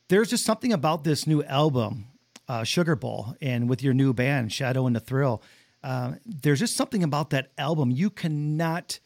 there's 0.10 0.30
just 0.30 0.46
something 0.46 0.74
about 0.74 1.04
this 1.04 1.28
new 1.28 1.44
album, 1.44 2.08
uh, 2.48 2.64
Sugar 2.64 2.96
Bowl, 2.96 3.36
and 3.42 3.70
with 3.70 3.84
your 3.84 3.94
new 3.94 4.14
band, 4.14 4.52
Shadow 4.54 4.86
and 4.88 4.96
the 4.96 5.00
Thrill. 5.00 5.42
Uh, 5.84 6.14
there's 6.26 6.60
just 6.60 6.76
something 6.76 7.04
about 7.04 7.30
that 7.30 7.52
album 7.58 7.92
you 7.92 8.10
cannot 8.10 9.00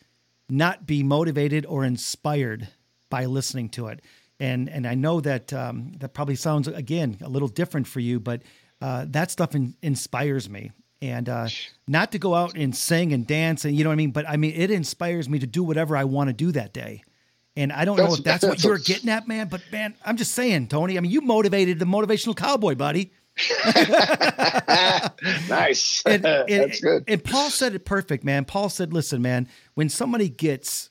not 0.49 0.85
be 0.85 1.03
motivated 1.03 1.65
or 1.65 1.83
inspired 1.85 2.67
by 3.09 3.25
listening 3.25 3.69
to 3.69 3.87
it. 3.87 4.01
And 4.39 4.69
and 4.69 4.87
I 4.87 4.95
know 4.95 5.21
that 5.21 5.53
um, 5.53 5.93
that 5.99 6.13
probably 6.13 6.35
sounds 6.35 6.67
again 6.67 7.17
a 7.21 7.29
little 7.29 7.47
different 7.47 7.87
for 7.87 7.99
you, 7.99 8.19
but 8.19 8.41
uh, 8.81 9.05
that 9.09 9.31
stuff 9.31 9.53
in, 9.55 9.75
inspires 9.81 10.49
me. 10.49 10.71
And 11.03 11.27
uh, 11.29 11.47
not 11.87 12.11
to 12.11 12.19
go 12.19 12.35
out 12.35 12.55
and 12.55 12.75
sing 12.75 13.11
and 13.11 13.25
dance, 13.25 13.65
and 13.65 13.75
you 13.75 13.83
know 13.83 13.89
what 13.89 13.93
I 13.93 13.97
mean. 13.97 14.11
But 14.11 14.29
I 14.29 14.37
mean, 14.37 14.53
it 14.55 14.69
inspires 14.71 15.27
me 15.27 15.39
to 15.39 15.47
do 15.47 15.63
whatever 15.63 15.97
I 15.97 16.03
want 16.03 16.29
to 16.29 16.33
do 16.33 16.51
that 16.53 16.73
day. 16.73 17.03
And 17.55 17.71
I 17.73 17.85
don't 17.85 17.97
know 17.97 18.03
That's- 18.03 18.19
if 18.19 18.23
that's 18.23 18.43
what 18.43 18.49
that's- 18.57 18.63
you're 18.63 18.77
getting 18.77 19.09
at, 19.09 19.27
man. 19.27 19.47
But 19.49 19.61
man, 19.71 19.95
I'm 20.05 20.15
just 20.15 20.33
saying, 20.33 20.67
Tony. 20.67 20.97
I 20.97 21.01
mean, 21.01 21.11
you 21.11 21.21
motivated 21.21 21.79
the 21.79 21.85
motivational 21.85 22.35
cowboy, 22.35 22.75
buddy. 22.75 23.11
nice, 25.49 26.03
And, 26.05 26.25
and- 26.25 26.47
that's 26.47 26.81
good. 26.81 27.03
And 27.07 27.23
Paul 27.23 27.49
said 27.49 27.75
it 27.75 27.85
perfect, 27.85 28.23
man. 28.23 28.45
Paul 28.45 28.69
said, 28.69 28.93
listen, 28.93 29.21
man, 29.21 29.47
when 29.73 29.89
somebody 29.89 30.29
gets 30.29 30.89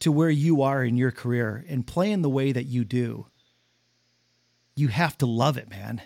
to 0.00 0.12
where 0.12 0.30
you 0.30 0.62
are 0.62 0.84
in 0.84 0.96
your 0.96 1.10
career 1.10 1.64
and 1.68 1.86
playing 1.86 2.22
the 2.22 2.30
way 2.30 2.52
that 2.52 2.64
you 2.64 2.84
do, 2.84 3.26
you 4.74 4.88
have 4.88 5.16
to 5.18 5.26
love 5.26 5.56
it, 5.56 5.70
man. 5.70 6.02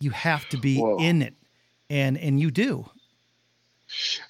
You 0.00 0.10
have 0.10 0.48
to 0.50 0.56
be 0.56 0.78
Whoa. 0.78 0.98
in 0.98 1.22
it. 1.22 1.34
And 1.90 2.16
and 2.16 2.40
you 2.40 2.50
do. 2.50 2.88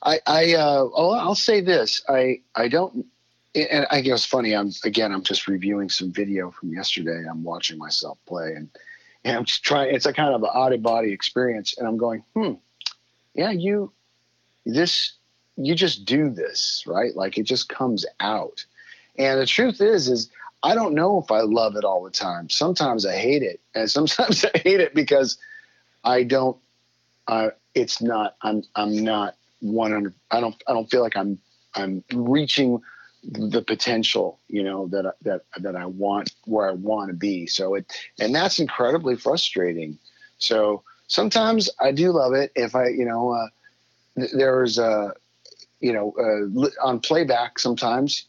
I, 0.02 0.20
I, 0.26 0.54
uh, 0.54 0.88
oh, 0.94 1.12
I'll 1.12 1.34
say 1.34 1.60
this. 1.60 2.02
I, 2.08 2.40
I 2.54 2.68
don't, 2.68 3.06
and 3.54 3.86
I 3.90 4.00
guess 4.00 4.24
funny. 4.24 4.54
I'm 4.54 4.70
again. 4.84 5.12
I'm 5.12 5.22
just 5.22 5.48
reviewing 5.48 5.90
some 5.90 6.12
video 6.12 6.50
from 6.50 6.72
yesterday. 6.72 7.24
I'm 7.28 7.42
watching 7.42 7.78
myself 7.78 8.18
play, 8.26 8.54
and 8.54 8.68
and 9.24 9.36
I'm 9.36 9.44
just 9.44 9.62
trying. 9.62 9.94
It's 9.94 10.06
a 10.06 10.12
kind 10.12 10.34
of 10.34 10.42
an 10.42 10.50
out 10.54 10.72
of 10.72 10.82
body 10.82 11.12
experience, 11.12 11.76
and 11.76 11.86
I'm 11.86 11.96
going, 11.96 12.24
hmm, 12.34 12.52
yeah, 13.34 13.50
you, 13.50 13.92
this, 14.64 15.12
you 15.56 15.74
just 15.74 16.04
do 16.04 16.30
this, 16.30 16.84
right? 16.86 17.14
Like 17.14 17.38
it 17.38 17.44
just 17.44 17.68
comes 17.68 18.06
out. 18.18 18.64
And 19.18 19.40
the 19.40 19.46
truth 19.46 19.80
is, 19.80 20.08
is 20.08 20.30
I 20.62 20.74
don't 20.74 20.94
know 20.94 21.20
if 21.20 21.30
I 21.30 21.40
love 21.40 21.76
it 21.76 21.84
all 21.84 22.02
the 22.02 22.10
time. 22.10 22.48
Sometimes 22.48 23.04
I 23.06 23.16
hate 23.16 23.42
it, 23.42 23.60
and 23.74 23.90
sometimes 23.98 24.44
I 24.44 24.58
hate 24.58 24.80
it 24.80 24.94
because 24.94 25.38
I 26.04 26.22
don't. 26.22 26.56
Uh, 27.26 27.50
it's 27.74 28.00
not. 28.00 28.36
I'm. 28.42 28.62
I'm 28.74 29.04
not 29.04 29.36
100. 29.60 30.14
I 30.30 30.40
don't. 30.40 30.60
I 30.66 30.72
don't 30.72 30.90
feel 30.90 31.02
like 31.02 31.16
I'm. 31.16 31.38
I'm 31.74 32.02
reaching 32.12 32.80
the 33.22 33.62
potential, 33.62 34.38
you 34.48 34.62
know, 34.62 34.88
that 34.88 35.14
that 35.22 35.42
that 35.58 35.76
I 35.76 35.86
want 35.86 36.32
where 36.44 36.68
I 36.68 36.72
want 36.72 37.10
to 37.10 37.14
be. 37.14 37.46
So 37.46 37.74
it 37.74 37.92
and 38.18 38.34
that's 38.34 38.58
incredibly 38.58 39.16
frustrating. 39.16 39.98
So 40.38 40.82
sometimes 41.06 41.68
I 41.80 41.92
do 41.92 42.12
love 42.12 42.34
it 42.34 42.52
if 42.54 42.74
I, 42.74 42.88
you 42.88 43.04
know, 43.04 43.30
uh, 43.30 43.48
th- 44.16 44.32
there's 44.32 44.78
a, 44.78 45.12
you 45.80 45.92
know, 45.92 46.14
uh, 46.18 46.86
on 46.86 47.00
playback 47.00 47.58
sometimes 47.58 48.26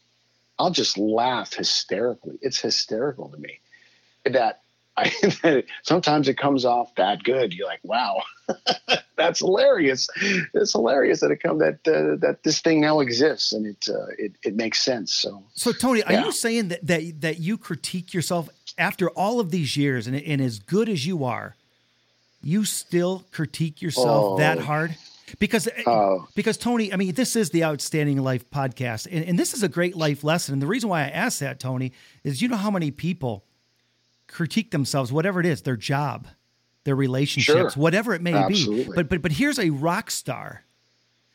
I'll 0.58 0.70
just 0.70 0.98
laugh 0.98 1.54
hysterically. 1.54 2.38
It's 2.40 2.60
hysterical 2.60 3.28
to 3.30 3.36
me 3.38 3.60
that 4.24 4.61
I 4.96 5.64
sometimes 5.82 6.28
it 6.28 6.36
comes 6.36 6.64
off 6.64 6.94
that 6.96 7.22
good. 7.24 7.54
You're 7.54 7.66
like, 7.66 7.80
wow, 7.82 8.22
that's 9.16 9.38
hilarious. 9.40 10.08
It's 10.52 10.72
hilarious 10.72 11.20
that 11.20 11.30
it 11.30 11.42
come 11.42 11.58
that 11.58 11.78
uh, 11.86 12.16
that 12.26 12.40
this 12.44 12.60
thing 12.60 12.80
now 12.80 13.00
exists 13.00 13.52
and 13.52 13.66
it 13.66 13.88
uh, 13.88 14.06
it 14.18 14.32
it 14.42 14.54
makes 14.54 14.82
sense. 14.82 15.12
So 15.12 15.42
So 15.54 15.72
Tony, 15.72 16.02
are 16.02 16.12
you 16.12 16.32
saying 16.32 16.68
that, 16.68 16.86
that 16.86 17.20
that 17.22 17.38
you 17.38 17.56
critique 17.56 18.12
yourself 18.12 18.48
after 18.78 19.08
all 19.10 19.40
of 19.40 19.50
these 19.50 19.76
years 19.76 20.06
and, 20.06 20.16
and 20.16 20.40
as 20.42 20.58
good 20.58 20.88
as 20.88 21.06
you 21.06 21.24
are, 21.24 21.56
you 22.42 22.64
still 22.64 23.24
critique 23.32 23.80
yourself 23.80 24.06
Oh. 24.34 24.36
that 24.38 24.58
hard? 24.58 24.94
Because 25.38 25.68
Oh. 25.86 26.26
because 26.34 26.58
Tony, 26.58 26.92
I 26.92 26.96
mean, 26.96 27.14
this 27.14 27.34
is 27.36 27.48
the 27.48 27.64
Outstanding 27.64 28.18
Life 28.22 28.50
podcast, 28.50 29.08
and, 29.10 29.24
and 29.24 29.38
this 29.38 29.54
is 29.54 29.62
a 29.62 29.68
great 29.68 29.96
life 29.96 30.22
lesson. 30.22 30.52
And 30.52 30.60
the 30.60 30.66
reason 30.66 30.90
why 30.90 31.04
I 31.04 31.08
asked 31.08 31.40
that, 31.40 31.58
Tony, 31.58 31.92
is 32.24 32.42
you 32.42 32.48
know 32.48 32.58
how 32.58 32.70
many 32.70 32.90
people 32.90 33.42
critique 34.32 34.70
themselves, 34.70 35.12
whatever 35.12 35.38
it 35.40 35.46
is, 35.46 35.62
their 35.62 35.76
job, 35.76 36.26
their 36.84 36.96
relationships, 36.96 37.74
Sure. 37.74 37.82
whatever 37.82 38.14
it 38.14 38.22
may 38.22 38.46
be. 38.48 38.86
But 38.94 39.08
but 39.08 39.22
but 39.22 39.32
here's 39.32 39.58
a 39.58 39.70
rock 39.70 40.10
star 40.10 40.64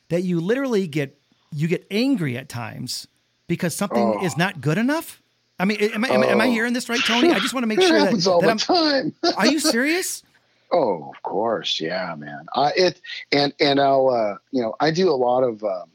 that 0.10 0.24
you 0.24 0.40
literally 0.42 0.88
get 0.88 1.20
you 1.54 1.68
get 1.68 1.86
angry 1.92 2.38
at 2.38 2.50
times 2.50 3.08
because 3.48 3.74
something 3.76 4.16
Oh. 4.20 4.26
is 4.26 4.36
not 4.38 4.60
good 4.62 4.78
enough. 4.78 5.22
I 5.60 5.66
mean, 5.66 5.78
am 5.82 6.04
I, 6.06 6.10
am, 6.10 6.22
I- 6.24 6.28
am 6.28 6.42
I 6.42 6.48
Oh. 6.48 6.52
hearing 6.52 6.74
this 6.74 6.88
right, 6.90 7.00
Tony? 7.04 7.32
I 7.32 7.40
just 7.40 7.54
want 7.54 7.64
to 7.64 7.68
make 7.68 7.82
sure 7.88 8.00
that, 8.00 8.12
that 8.12 8.22
the 8.42 8.50
I'm. 8.50 8.58
time. 8.58 9.14
Are 9.38 9.48
you 9.48 9.60
serious? 9.60 10.24
Oh, 10.70 11.14
of 11.16 11.24
course, 11.24 11.80
yeah, 11.80 12.14
man. 12.18 12.46
I 12.54 12.74
it 12.76 13.00
and 13.32 13.54
and 13.62 13.80
I'll 13.80 14.10
uh, 14.10 14.36
you 14.52 14.62
know 14.62 14.76
I 14.82 14.92
do 14.92 15.10
a 15.10 15.16
lot 15.16 15.44
of 15.44 15.64
um, 15.64 15.90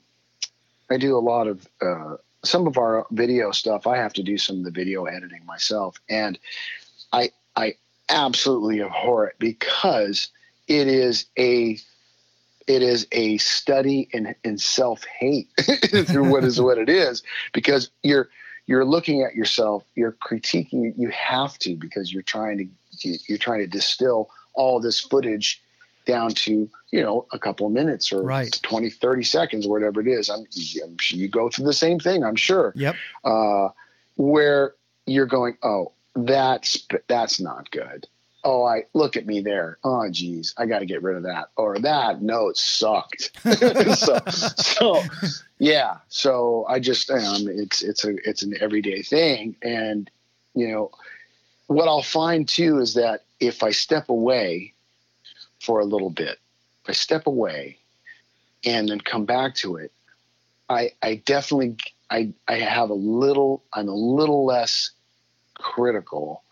I 0.91 0.97
do 0.97 1.15
a 1.15 1.21
lot 1.21 1.47
of 1.47 1.69
uh, 1.83 2.17
some 2.43 2.67
of 2.67 2.79
our 2.79 3.07
video 3.11 3.51
stuff. 3.51 3.87
I 3.87 3.99
have 3.99 4.15
to 4.15 4.23
do 4.23 4.39
some 4.39 4.57
of 4.57 4.65
the 4.65 4.71
video 4.71 5.05
editing 5.05 5.45
myself, 5.45 6.01
and 6.09 6.39
I 7.13 7.31
I 7.57 7.75
absolutely 8.09 8.83
abhor 8.83 9.27
it 9.27 9.37
because 9.39 10.29
it 10.69 10.89
is 10.89 11.27
a 11.39 11.79
it 12.67 12.83
is 12.83 13.07
a 13.13 13.39
study 13.39 14.09
in 14.13 14.35
in 14.45 14.59
self 14.59 15.05
hate 15.19 15.49
through 16.07 16.31
what 16.33 16.45
is 16.45 16.61
what 16.61 16.79
it 16.79 16.89
is 16.89 17.23
because 17.53 17.91
you're 18.03 18.29
you're 18.67 18.85
looking 18.85 19.23
at 19.23 19.35
yourself 19.35 19.85
you're 19.95 20.13
critiquing 20.13 20.93
you 20.97 21.09
have 21.11 21.59
to 21.59 21.75
because 21.77 22.13
you're 22.13 22.23
trying 22.23 22.59
to 23.01 23.19
you're 23.29 23.39
trying 23.39 23.61
to 23.61 23.67
distill 23.67 24.31
all 24.55 24.81
this 24.81 25.01
footage 25.01 25.61
down 26.07 26.31
to 26.31 26.69
you 26.91 27.03
know 27.03 27.27
a 27.33 27.39
couple 27.39 27.67
of 27.67 27.73
minutes 27.73 28.13
or 28.13 28.23
Right. 28.23 28.59
20 28.63 28.91
30 28.91 29.23
seconds 29.25 29.67
whatever 29.67 30.01
it 30.01 30.07
is 30.09 30.29
I'm, 30.31 30.45
I'm 30.85 30.99
sure 30.99 31.19
you 31.19 31.29
go 31.29 31.49
through 31.49 31.67
the 31.67 31.73
same 31.73 31.99
thing 31.99 32.25
i'm 32.25 32.37
sure 32.37 32.73
Yep. 32.77 32.97
uh, 33.25 33.69
where 34.17 34.75
you're 35.07 35.27
going, 35.27 35.57
oh, 35.65 35.93
that's 36.15 36.87
that's 37.09 37.41
not 37.41 37.71
good. 37.71 38.07
Oh, 38.45 38.65
I 38.65 38.85
look 38.93 39.17
at 39.17 39.25
me 39.25 39.41
there. 39.41 39.79
Oh, 39.85 40.09
geez, 40.11 40.53
I 40.59 40.67
got 40.67 40.81
to 40.81 40.87
get 40.87 41.03
rid 41.03 41.17
of 41.17 41.23
that 41.23 41.51
or 41.57 41.79
that 41.79 42.23
note 42.23 42.57
sucked. 42.57 43.31
so, 43.97 44.19
so, 44.27 45.03
yeah. 45.59 45.99
So 46.09 46.67
I 46.69 46.81
just, 46.81 47.09
um, 47.11 47.47
it's 47.49 47.83
it's 47.83 48.05
a 48.05 48.17
it's 48.29 48.43
an 48.43 48.55
everyday 48.61 49.03
thing, 49.03 49.55
and 49.63 50.11
you 50.55 50.69
know, 50.69 50.91
what 51.69 51.87
I'll 51.87 52.03
find 52.03 52.49
too 52.49 52.79
is 52.79 52.95
that 52.95 53.23
if 53.39 53.63
I 53.63 53.71
step 53.71 54.09
away 54.09 54.73
for 55.61 55.79
a 55.79 55.85
little 55.85 56.11
bit, 56.11 56.39
if 56.83 56.91
I 56.91 56.93
step 56.93 57.29
away 57.29 57.79
and 58.65 58.89
then 58.89 59.01
come 59.01 59.25
back 59.25 59.55
to 59.57 59.77
it, 59.77 59.93
I 60.69 60.91
I 61.01 61.23
definitely 61.25 61.77
I 62.11 62.33
I 62.49 62.57
have 62.57 62.91
a 62.91 62.95
little 62.95 63.63
I'm 63.73 63.89
a 63.89 63.95
little 63.95 64.45
less 64.45 64.91
critical 65.63 66.43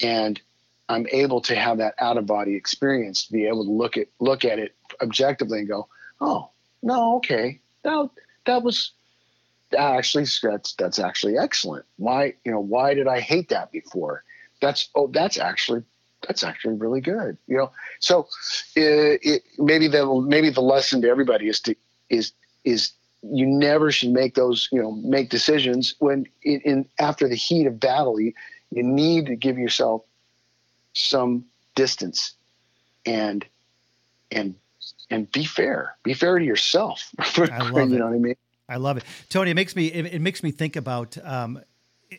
and 0.00 0.40
I'm 0.88 1.06
able 1.10 1.40
to 1.42 1.56
have 1.56 1.78
that 1.78 1.94
out 1.98 2.16
of 2.16 2.26
body 2.26 2.54
experience 2.54 3.26
to 3.26 3.32
be 3.32 3.46
able 3.46 3.64
to 3.64 3.70
look 3.70 3.96
at 3.96 4.08
look 4.20 4.44
at 4.44 4.58
it 4.58 4.74
objectively 5.00 5.60
and 5.60 5.68
go, 5.68 5.88
oh 6.20 6.50
no, 6.82 7.16
okay, 7.16 7.60
that 7.82 8.10
that 8.44 8.62
was 8.62 8.92
that 9.70 9.80
actually 9.80 10.26
that's 10.42 10.74
that's 10.74 10.98
actually 10.98 11.36
excellent. 11.38 11.84
Why 11.96 12.34
you 12.44 12.52
know 12.52 12.60
why 12.60 12.94
did 12.94 13.08
I 13.08 13.20
hate 13.20 13.48
that 13.48 13.72
before? 13.72 14.22
That's 14.60 14.88
oh 14.94 15.08
that's 15.08 15.38
actually 15.38 15.82
that's 16.26 16.44
actually 16.44 16.74
really 16.74 17.00
good. 17.00 17.36
You 17.48 17.56
know, 17.56 17.72
so 18.00 18.20
uh, 18.20 19.18
it, 19.22 19.42
maybe 19.58 19.88
the 19.88 20.06
maybe 20.26 20.50
the 20.50 20.62
lesson 20.62 21.02
to 21.02 21.08
everybody 21.08 21.48
is 21.48 21.60
to 21.60 21.74
is 22.08 22.32
is 22.64 22.92
you 23.32 23.46
never 23.46 23.90
should 23.90 24.10
make 24.10 24.34
those 24.34 24.68
you 24.72 24.80
know 24.80 24.92
make 24.92 25.30
decisions 25.30 25.94
when 25.98 26.26
in, 26.42 26.60
in 26.60 26.88
after 26.98 27.28
the 27.28 27.34
heat 27.34 27.66
of 27.66 27.78
battle 27.80 28.20
you, 28.20 28.32
you 28.70 28.82
need 28.82 29.26
to 29.26 29.36
give 29.36 29.58
yourself 29.58 30.02
some 30.94 31.44
distance 31.74 32.34
and 33.04 33.44
and 34.30 34.54
and 35.10 35.30
be 35.32 35.44
fair 35.44 35.94
be 36.02 36.14
fair 36.14 36.38
to 36.38 36.44
yourself 36.44 37.10
I 37.18 37.68
love 37.70 37.90
you 37.90 37.96
it. 37.96 37.98
know 37.98 38.06
what 38.06 38.14
i 38.14 38.18
mean 38.18 38.36
I 38.68 38.76
love 38.76 38.96
it, 38.96 39.04
Tony. 39.28 39.52
It 39.52 39.54
makes 39.54 39.76
me 39.76 39.86
it, 39.86 40.06
it 40.06 40.20
makes 40.20 40.42
me 40.42 40.50
think 40.50 40.76
about. 40.76 41.16
Um, 41.24 41.60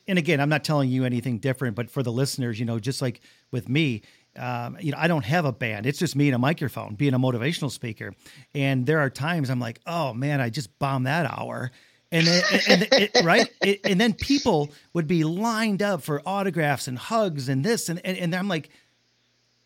and 0.08 0.20
again, 0.20 0.42
I'm 0.42 0.50
not 0.50 0.64
telling 0.64 0.90
you 0.90 1.06
anything 1.06 1.40
different, 1.40 1.76
but 1.76 1.90
for 1.90 2.04
the 2.04 2.12
listeners, 2.12 2.60
you 2.60 2.66
know, 2.66 2.80
just 2.80 3.02
like 3.02 3.22
with 3.52 3.70
me, 3.70 4.02
um, 4.38 4.78
you 4.80 4.92
know, 4.92 4.98
I 5.00 5.08
don't 5.08 5.26
have 5.26 5.46
a 5.46 5.52
band. 5.52 5.86
It's 5.86 6.00
just 6.00 6.16
me 6.16 6.28
and 6.28 6.36
a 6.36 6.40
microphone, 6.40 6.96
being 6.96 7.14
a 7.14 7.20
motivational 7.20 7.72
speaker. 7.72 8.14
And 8.54 8.86
there 8.86 9.00
are 9.00 9.10
times 9.10 9.50
I'm 9.50 9.60
like, 9.60 9.80
oh 9.88 10.14
man, 10.14 10.40
I 10.42 10.50
just 10.50 10.78
bombed 10.80 11.08
that 11.08 11.26
hour. 11.26 11.72
And 12.12 12.26
then, 12.26 12.44
and, 12.70 12.82
and- 12.94 12.94
it, 12.94 13.12
right, 13.24 13.50
It- 13.62 13.82
and 13.84 14.00
then 14.00 14.14
people 14.14 14.72
would 14.94 15.08
be 15.08 15.24
lined 15.24 15.82
up 15.82 16.04
for 16.04 16.22
autographs 16.26 16.88
and 16.88 16.98
hugs 16.98 17.50
and 17.50 17.64
this, 17.66 17.90
and 17.90 18.00
and, 18.06 18.18
and 18.18 18.34
I'm 18.36 18.48
like, 18.48 18.70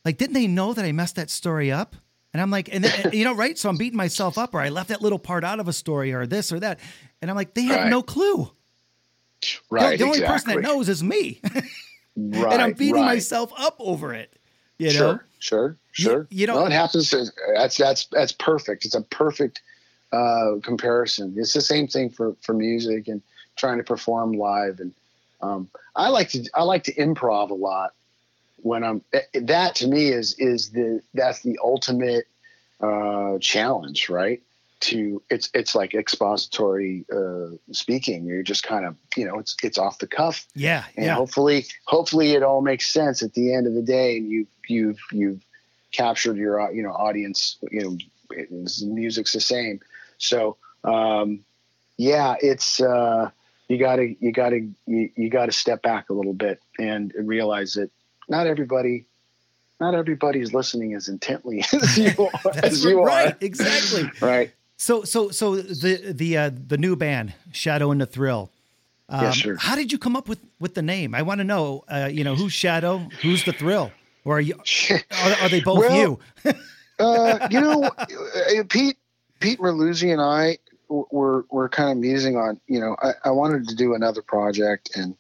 like, 0.04 0.18
didn't 0.18 0.34
they 0.34 0.48
know 0.48 0.74
that 0.74 0.84
I 0.84 0.92
messed 0.92 1.18
that 1.18 1.30
story 1.30 1.72
up? 1.72 1.96
And 2.34 2.42
I'm 2.42 2.50
like, 2.50 2.74
and 2.74 2.84
then, 2.84 3.12
you 3.14 3.26
know, 3.26 3.36
right? 3.36 3.58
So 3.60 3.70
I'm 3.70 3.78
beating 3.78 3.98
myself 3.98 4.38
up, 4.38 4.56
or 4.56 4.62
I 4.62 4.70
left 4.70 4.90
that 4.90 5.02
little 5.02 5.20
part 5.20 5.44
out 5.44 5.60
of 5.60 5.68
a 5.68 5.74
story, 5.74 6.14
or 6.14 6.26
this 6.26 6.52
or 6.52 6.60
that, 6.62 6.80
and 7.22 7.30
I'm 7.30 7.36
like, 7.36 7.54
they 7.54 7.64
have 7.64 7.82
Right. 7.82 7.90
no 7.90 8.02
clue. 8.02 8.50
right 9.70 9.92
the, 9.92 9.98
the 9.98 10.04
only 10.06 10.20
exactly. 10.20 10.54
person 10.54 10.62
that 10.64 10.68
knows 10.68 10.90
is 10.90 11.04
me, 11.04 11.42
right 11.44 11.64
and 12.54 12.62
I'm 12.62 12.74
beating 12.74 12.96
right. 12.96 13.06
myself 13.16 13.52
up 13.58 13.76
over 13.80 14.14
it. 14.14 14.36
You 14.82 14.88
know, 14.88 14.94
sure 14.94 15.26
sure 15.40 15.78
sure. 15.92 16.28
you 16.30 16.48
know- 16.48 16.60
no, 16.60 16.66
it 16.66 16.72
happens. 16.72 17.14
That's 17.56 17.78
that's 17.78 18.06
that's 18.06 18.32
perfect. 18.32 18.86
It's 18.86 18.96
a 18.96 19.02
perfect 19.02 19.62
uh 20.12 20.56
comparison. 20.64 21.34
It's 21.38 21.54
the 21.54 21.62
same 21.62 21.88
thing 21.88 22.10
for 22.10 22.36
for 22.42 22.54
music 22.54 23.08
and 23.08 23.22
trying 23.56 23.78
to 23.78 23.84
perform 23.84 24.34
live 24.34 24.80
and 24.80 24.94
um 25.42 25.68
i 25.96 26.08
like 26.08 26.30
to 26.30 26.40
i 26.56 26.64
like 26.64 26.84
to 26.84 26.94
improv 26.96 27.50
a 27.50 27.54
lot 27.54 27.92
when 28.58 28.84
i'm 28.84 29.02
eh, 29.14 29.22
that 29.34 29.76
to 29.76 29.88
me 29.88 30.08
is 30.08 30.36
is 30.40 30.70
the 30.72 31.02
that's 31.14 31.42
the 31.42 31.58
ultimate 31.64 32.26
uh 32.82 33.38
challenge 33.40 34.10
right? 34.10 34.42
To 34.82 35.22
it's 35.30 35.50
it's 35.54 35.76
like 35.76 35.94
expository 35.94 37.06
uh 37.14 37.56
speaking. 37.72 38.26
You're 38.26 38.42
just 38.42 38.64
kind 38.64 38.86
of 38.86 38.96
you 39.16 39.26
know 39.28 39.38
it's 39.38 39.56
it's 39.62 39.78
off 39.78 40.00
the 40.00 40.08
cuff. 40.08 40.48
Yeah, 40.56 40.86
and 40.96 41.06
yeah, 41.06 41.16
hopefully 41.16 41.66
hopefully 41.86 42.32
it 42.32 42.42
all 42.42 42.62
makes 42.62 42.88
sense 42.92 43.22
at 43.22 43.34
the 43.34 43.54
end 43.54 43.68
of 43.68 43.74
the 43.76 43.84
day 43.84 44.18
and 44.18 44.30
you 44.30 44.48
you've 44.72 45.00
you've 45.12 45.42
captured 45.92 46.38
your 46.38 46.62
uh, 46.62 46.70
you 46.72 46.82
know 46.82 46.92
audience 46.92 47.58
you 47.70 47.82
know 47.82 47.98
the 48.30 48.86
music's 48.88 49.34
the 49.34 49.42
same 49.42 49.80
so 50.18 50.56
um 50.84 51.40
yeah 51.98 52.36
it's 52.42 52.80
uh 52.82 53.30
you 53.68 53.78
gotta 53.78 54.16
you 54.20 54.32
gotta 54.32 54.60
you, 54.88 55.10
you 55.16 55.30
gotta 55.30 55.52
step 55.52 55.82
back 55.82 56.10
a 56.10 56.14
little 56.14 56.34
bit 56.34 56.60
and 56.80 57.14
realize 57.18 57.74
that 57.74 57.90
not 58.30 58.48
everybody 58.48 59.06
not 59.80 59.94
everybody's 59.96 60.54
listening 60.54 60.94
as 60.94 61.08
intently 61.10 61.60
as 61.74 61.98
you 62.04 62.30
are 62.46 62.52
as 62.64 62.84
you 62.84 63.04
right, 63.04 63.34
are 63.34 63.38
exactly. 63.42 64.10
right 64.22 64.52
So, 64.78 65.04
so, 65.04 65.30
so 65.30 65.58
the 65.58 66.12
the 66.12 66.38
uh, 66.38 66.50
the 66.50 66.78
new 66.78 66.96
band, 66.96 67.36
Shadow 67.52 67.92
and 67.92 68.02
the 68.02 68.08
Thrill. 68.08 68.50
Um, 69.10 69.26
Yes, 69.26 69.38
sir. 69.38 69.56
How 69.60 69.76
did 69.76 69.92
you 69.92 70.00
come 70.00 70.16
up 70.16 70.28
with 70.28 70.40
with 70.60 70.74
the 70.74 70.82
name? 70.82 71.14
I 71.14 71.22
want 71.22 71.38
to 71.38 71.44
know. 71.44 71.84
Uh, 71.88 72.10
you 72.12 72.24
know, 72.24 72.34
who's 72.34 72.52
Shadow? 72.52 72.98
Who's 73.22 73.44
the 73.44 73.54
Thrill? 73.54 73.92
Or 74.24 74.38
are 74.38 74.42
you? 74.42 74.56
Are, 75.24 75.32
are 75.42 75.50
they 75.50 75.62
both 75.62 75.80
Well, 75.80 75.96
you? 75.96 76.54
uh, 77.00 77.48
you 77.50 77.60
know, 77.60 77.84
uh, 77.84 78.64
Pete, 78.70 78.98
Pete 79.40 79.60
Merluzzi 79.60 80.12
and 80.12 80.22
I 80.22 80.60
were 80.90 81.46
were 81.50 81.70
kind 81.70 81.92
of 81.92 81.98
musing 81.98 82.38
on. 82.38 82.60
You 82.68 82.80
know, 82.80 82.96
I, 83.02 83.14
I 83.26 83.32
wanted 83.32 83.68
to 83.70 83.76
do 83.76 83.96
another 83.96 84.22
project, 84.22 84.96
and 84.96 85.16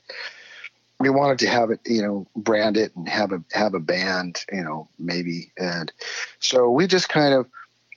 we 1.00 1.10
wanted 1.10 1.40
to 1.40 1.50
have 1.50 1.72
it, 1.72 1.80
you 1.86 2.02
know, 2.02 2.28
brand 2.36 2.78
it 2.78 2.96
and 2.96 3.10
have 3.10 3.32
a 3.32 3.44
have 3.54 3.74
a 3.74 3.80
band, 3.80 4.46
you 4.52 4.64
know, 4.64 4.88
maybe. 5.00 5.52
And 5.58 5.92
so 6.40 6.70
we 6.70 6.88
just 6.88 7.10
kind 7.10 7.34
of 7.34 7.48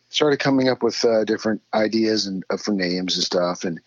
started 0.08 0.38
coming 0.38 0.68
up 0.68 0.82
with 0.82 1.04
uh, 1.04 1.24
different 1.24 1.60
ideas 1.74 2.26
and 2.26 2.44
uh, 2.48 2.56
for 2.56 2.72
names 2.72 3.16
and 3.16 3.24
stuff. 3.24 3.64
And 3.64 3.80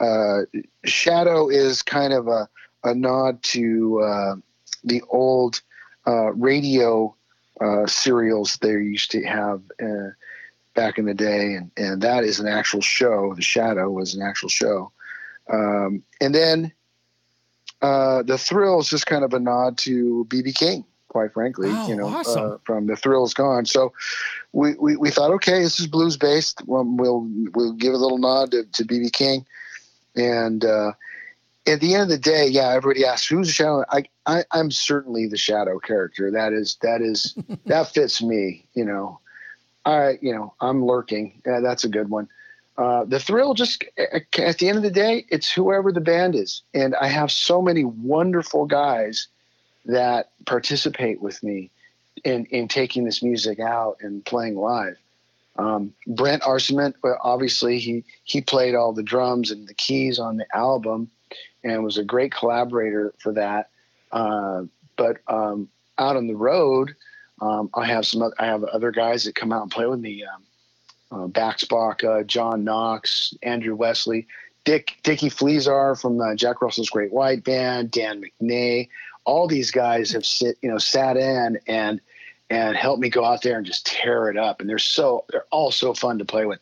uh, 0.00 0.42
Shadow 0.84 1.48
is 1.48 1.82
kind 1.82 2.12
of 2.12 2.26
a, 2.26 2.48
a 2.82 2.94
nod 2.94 3.42
to 3.44 4.00
uh, 4.00 4.34
the 4.82 5.02
old 5.08 5.60
uh, 6.06 6.32
radio 6.32 7.14
uh, 7.60 7.86
serials 7.86 8.56
they 8.58 8.70
used 8.70 9.10
to 9.12 9.22
have 9.24 9.62
uh, 9.82 10.10
back 10.74 10.98
in 10.98 11.06
the 11.06 11.14
day, 11.14 11.54
and, 11.54 11.70
and 11.76 12.02
that 12.02 12.24
is 12.24 12.40
an 12.40 12.48
actual 12.48 12.80
show. 12.80 13.34
The 13.34 13.42
Shadow 13.42 13.90
was 13.90 14.14
an 14.14 14.22
actual 14.22 14.48
show. 14.48 14.90
Um, 15.50 16.02
and 16.20 16.34
then 16.34 16.72
uh, 17.82 18.22
the 18.22 18.38
Thrill 18.38 18.80
is 18.80 18.88
just 18.88 19.06
kind 19.06 19.24
of 19.24 19.34
a 19.34 19.40
nod 19.40 19.78
to 19.78 20.26
BB 20.28 20.54
King, 20.54 20.84
quite 21.08 21.32
frankly. 21.32 21.68
Oh, 21.70 21.88
you 21.88 21.96
know, 21.96 22.08
awesome. 22.08 22.52
uh, 22.52 22.56
from 22.64 22.86
The 22.86 22.96
Thrill's 22.96 23.34
Gone. 23.34 23.66
So 23.66 23.92
we, 24.52 24.74
we, 24.74 24.96
we 24.96 25.10
thought, 25.10 25.30
okay, 25.32 25.62
this 25.62 25.78
is 25.78 25.86
blues 25.86 26.16
based. 26.16 26.62
Well, 26.66 26.84
we'll 26.84 27.28
we'll 27.54 27.72
give 27.72 27.94
a 27.94 27.98
little 27.98 28.18
nod 28.18 28.50
to, 28.52 28.64
to 28.64 28.84
BB 28.84 29.12
King, 29.12 29.46
and 30.16 30.64
uh, 30.64 30.92
at 31.66 31.80
the 31.80 31.94
end 31.94 32.04
of 32.04 32.08
the 32.10 32.18
day, 32.18 32.46
yeah, 32.46 32.70
everybody 32.70 33.04
asks 33.04 33.26
who's 33.26 33.48
the 33.48 33.52
shadow. 33.52 33.84
I, 33.90 34.04
I 34.26 34.44
I'm 34.50 34.70
certainly 34.70 35.26
the 35.26 35.36
shadow 35.36 35.78
character. 35.78 36.30
That 36.30 36.52
is 36.52 36.76
that 36.82 37.00
is 37.00 37.34
that 37.66 37.88
fits 37.88 38.22
me. 38.22 38.66
You 38.74 38.84
know, 38.84 39.20
I 39.84 40.18
you 40.20 40.34
know 40.34 40.54
I'm 40.60 40.84
lurking. 40.84 41.40
Yeah, 41.46 41.60
that's 41.60 41.84
a 41.84 41.88
good 41.88 42.10
one. 42.10 42.28
Uh, 42.76 43.04
the 43.04 43.20
thrill 43.20 43.54
just 43.54 43.84
at 43.96 44.58
the 44.58 44.68
end 44.68 44.76
of 44.76 44.82
the 44.82 44.90
day, 44.90 45.24
it's 45.30 45.50
whoever 45.50 45.92
the 45.92 46.00
band 46.00 46.34
is, 46.34 46.62
and 46.74 46.94
I 46.96 47.06
have 47.06 47.30
so 47.30 47.62
many 47.62 47.84
wonderful 47.84 48.66
guys 48.66 49.28
that 49.86 50.30
participate 50.46 51.20
with 51.20 51.42
me 51.42 51.70
in 52.24 52.46
in 52.46 52.68
taking 52.68 53.04
this 53.04 53.22
music 53.22 53.60
out 53.60 53.98
and 54.00 54.24
playing 54.24 54.56
live. 54.56 54.98
Um, 55.56 55.94
Brent 56.08 56.42
Arcement, 56.42 56.96
well, 57.02 57.18
obviously 57.22 57.78
he 57.78 58.04
he 58.24 58.40
played 58.40 58.74
all 58.74 58.92
the 58.92 59.02
drums 59.04 59.50
and 59.50 59.68
the 59.68 59.74
keys 59.74 60.18
on 60.18 60.36
the 60.36 60.46
album, 60.54 61.10
and 61.64 61.82
was 61.82 61.98
a 61.98 62.04
great 62.04 62.32
collaborator 62.32 63.14
for 63.18 63.32
that. 63.32 63.70
Uh, 64.12 64.64
but 64.96 65.18
um, 65.26 65.68
out 65.98 66.16
on 66.16 66.26
the 66.28 66.36
road, 66.36 66.94
um, 67.40 67.70
I 67.74 67.86
have 67.86 68.06
some 68.06 68.30
I 68.38 68.46
have 68.46 68.62
other 68.64 68.92
guys 68.92 69.24
that 69.24 69.34
come 69.34 69.52
out 69.52 69.62
and 69.62 69.70
play 69.70 69.86
with 69.86 70.00
me. 70.00 70.24
Um, 70.24 70.44
uh, 71.10 71.26
uh, 71.26 72.22
John 72.24 72.64
Knox, 72.64 73.34
Andrew 73.42 73.74
Wesley, 73.74 74.26
Dick 74.64 74.96
Dickie 75.02 75.30
Fliszar 75.30 76.00
from 76.00 76.36
Jack 76.36 76.62
Russell's 76.62 76.90
Great 76.90 77.12
White 77.12 77.44
Band, 77.44 77.90
Dan 77.90 78.22
McNay. 78.22 78.88
All 79.24 79.48
these 79.48 79.70
guys 79.70 80.12
have 80.12 80.26
sit 80.26 80.56
you 80.62 80.70
know 80.70 80.78
sat 80.78 81.16
in 81.16 81.58
and 81.66 82.00
and 82.50 82.76
helped 82.76 83.00
me 83.00 83.08
go 83.08 83.24
out 83.24 83.42
there 83.42 83.56
and 83.56 83.66
just 83.66 83.86
tear 83.86 84.28
it 84.28 84.36
up. 84.36 84.60
And 84.60 84.68
they're 84.68 84.78
so 84.78 85.24
they're 85.30 85.46
all 85.50 85.70
so 85.70 85.94
fun 85.94 86.18
to 86.18 86.24
play 86.24 86.46
with. 86.46 86.60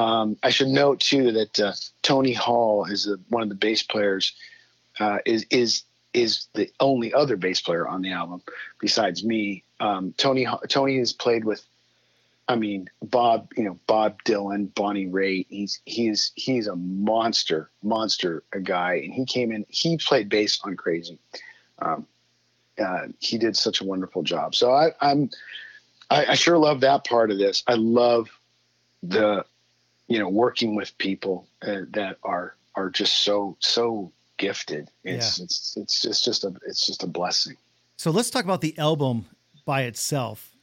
Um, 0.00 0.38
I 0.42 0.48
should 0.48 0.68
note 0.68 1.00
too 1.00 1.30
that 1.32 1.60
uh, 1.60 1.72
Tony 2.00 2.32
Hall 2.32 2.86
is 2.86 3.04
the, 3.04 3.20
one 3.28 3.42
of 3.42 3.50
the 3.50 3.54
bass 3.54 3.82
players. 3.82 4.32
Uh, 4.98 5.18
is 5.26 5.44
is 5.50 5.82
is 6.14 6.46
the 6.54 6.70
only 6.80 7.12
other 7.12 7.36
bass 7.36 7.60
player 7.60 7.86
on 7.86 8.00
the 8.00 8.12
album 8.12 8.40
besides 8.80 9.22
me. 9.22 9.62
Um, 9.78 10.14
Tony 10.16 10.46
Tony 10.68 10.98
has 10.98 11.12
played 11.12 11.44
with, 11.44 11.62
I 12.48 12.56
mean 12.56 12.88
Bob, 13.02 13.52
you 13.58 13.64
know 13.64 13.78
Bob 13.86 14.24
Dylan, 14.24 14.72
Bonnie 14.74 15.06
Raitt. 15.06 15.46
He's 15.50 15.82
he's 15.84 16.32
he's 16.34 16.66
a 16.66 16.76
monster, 16.76 17.70
monster 17.82 18.42
a 18.54 18.60
guy, 18.60 18.94
and 19.04 19.12
he 19.12 19.26
came 19.26 19.52
in. 19.52 19.66
He 19.68 19.98
played 19.98 20.30
bass 20.30 20.60
on 20.64 20.76
Crazy. 20.76 21.18
Um, 21.78 22.06
uh, 22.82 23.08
he 23.18 23.36
did 23.36 23.54
such 23.54 23.82
a 23.82 23.84
wonderful 23.84 24.22
job. 24.22 24.54
So 24.54 24.72
I, 24.72 24.92
I'm 25.02 25.28
I, 26.08 26.24
I 26.28 26.34
sure 26.36 26.56
love 26.56 26.80
that 26.80 27.04
part 27.04 27.30
of 27.30 27.36
this. 27.36 27.62
I 27.66 27.74
love 27.74 28.30
the 29.02 29.44
you 30.10 30.18
know 30.18 30.28
working 30.28 30.74
with 30.74 30.96
people 30.98 31.46
uh, 31.62 31.82
that 31.92 32.18
are 32.22 32.54
are 32.74 32.90
just 32.90 33.20
so 33.20 33.56
so 33.60 34.12
gifted. 34.36 34.90
It's 35.04 35.38
Yeah. 35.38 35.44
it's 35.44 35.76
it's 35.78 36.02
just 36.02 36.24
just 36.24 36.44
a 36.44 36.52
it's 36.66 36.86
just 36.86 37.02
a 37.02 37.06
blessing. 37.06 37.56
So 37.96 38.10
let's 38.10 38.28
talk 38.30 38.44
about 38.44 38.60
the 38.60 38.76
album 38.78 39.26
by 39.64 39.82
itself. 39.82 40.54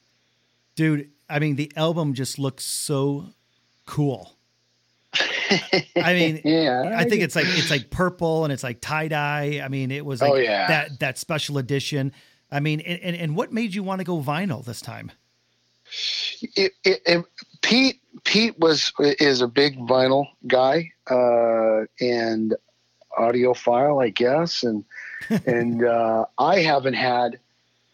Dude, 0.75 1.09
I 1.29 1.39
mean, 1.39 1.55
the 1.55 1.71
album 1.75 2.13
just 2.13 2.37
looks 2.37 2.63
so 2.65 3.27
cool. 3.85 4.33
I 5.95 6.13
mean, 6.13 6.41
yeah, 6.43 6.93
I 6.95 7.05
think 7.05 7.21
it's 7.23 7.35
like 7.35 7.45
it's 7.47 7.71
like 7.71 7.89
purple 7.89 8.43
and 8.43 8.51
it's 8.51 8.63
like 8.63 8.81
tie 8.81 9.07
dye. 9.07 9.61
I 9.63 9.69
mean, 9.69 9.91
it 9.91 10.05
was 10.05 10.21
like 10.21 10.31
Oh, 10.31 10.35
yeah. 10.35 10.67
that 10.67 10.99
that 10.99 11.17
special 11.17 11.57
edition. 11.57 12.11
I 12.51 12.59
mean, 12.59 12.79
and, 12.81 12.99
and, 13.01 13.15
and 13.15 13.35
what 13.35 13.51
made 13.53 13.73
you 13.75 13.83
want 13.83 13.99
to 13.99 14.05
go 14.05 14.21
vinyl 14.21 14.63
this 14.63 14.81
time? 14.81 15.11
It, 16.55 16.73
it, 16.83 17.01
it, 17.05 17.25
Pete 17.61 18.01
Pete 18.23 18.57
was 18.59 18.91
is 18.99 19.41
a 19.41 19.47
big 19.47 19.77
vinyl 19.79 20.27
guy 20.45 20.91
uh, 21.09 21.85
and 21.99 22.55
audiophile, 23.17 24.03
I 24.03 24.09
guess, 24.09 24.63
and 24.63 24.85
and 25.45 25.83
uh, 25.83 26.25
I 26.37 26.59
haven't 26.59 26.95
had 26.95 27.39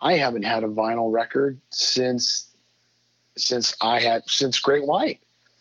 I 0.01 0.13
haven't 0.13 0.43
had 0.43 0.63
a 0.63 0.67
vinyl 0.67 1.11
record 1.11 1.59
since 1.69 2.49
since 3.37 3.75
I 3.81 3.99
had 3.99 4.23
since 4.27 4.59
Great 4.59 4.85
White. 4.85 5.19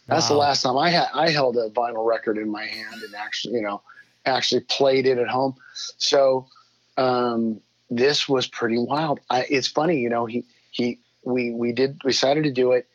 That's 0.08 0.28
the 0.28 0.34
last 0.34 0.62
time 0.62 0.76
I 0.76 0.90
had 0.90 1.08
I 1.14 1.30
held 1.30 1.56
a 1.56 1.70
vinyl 1.70 2.04
record 2.06 2.36
in 2.36 2.50
my 2.50 2.66
hand 2.66 3.02
and 3.02 3.14
actually 3.14 3.54
you 3.54 3.62
know 3.62 3.82
actually 4.26 4.60
played 4.62 5.06
it 5.06 5.18
at 5.18 5.28
home. 5.28 5.54
So 5.96 6.46
um, 6.96 7.60
this 7.90 8.28
was 8.28 8.46
pretty 8.46 8.78
wild. 8.78 9.20
I, 9.30 9.46
it's 9.48 9.68
funny, 9.68 9.98
you 9.98 10.10
know. 10.10 10.26
He 10.26 10.44
he 10.70 10.98
we 11.24 11.52
we 11.52 11.72
did 11.72 12.00
we 12.04 12.10
decided 12.10 12.44
to 12.44 12.50
do 12.50 12.72
it, 12.72 12.86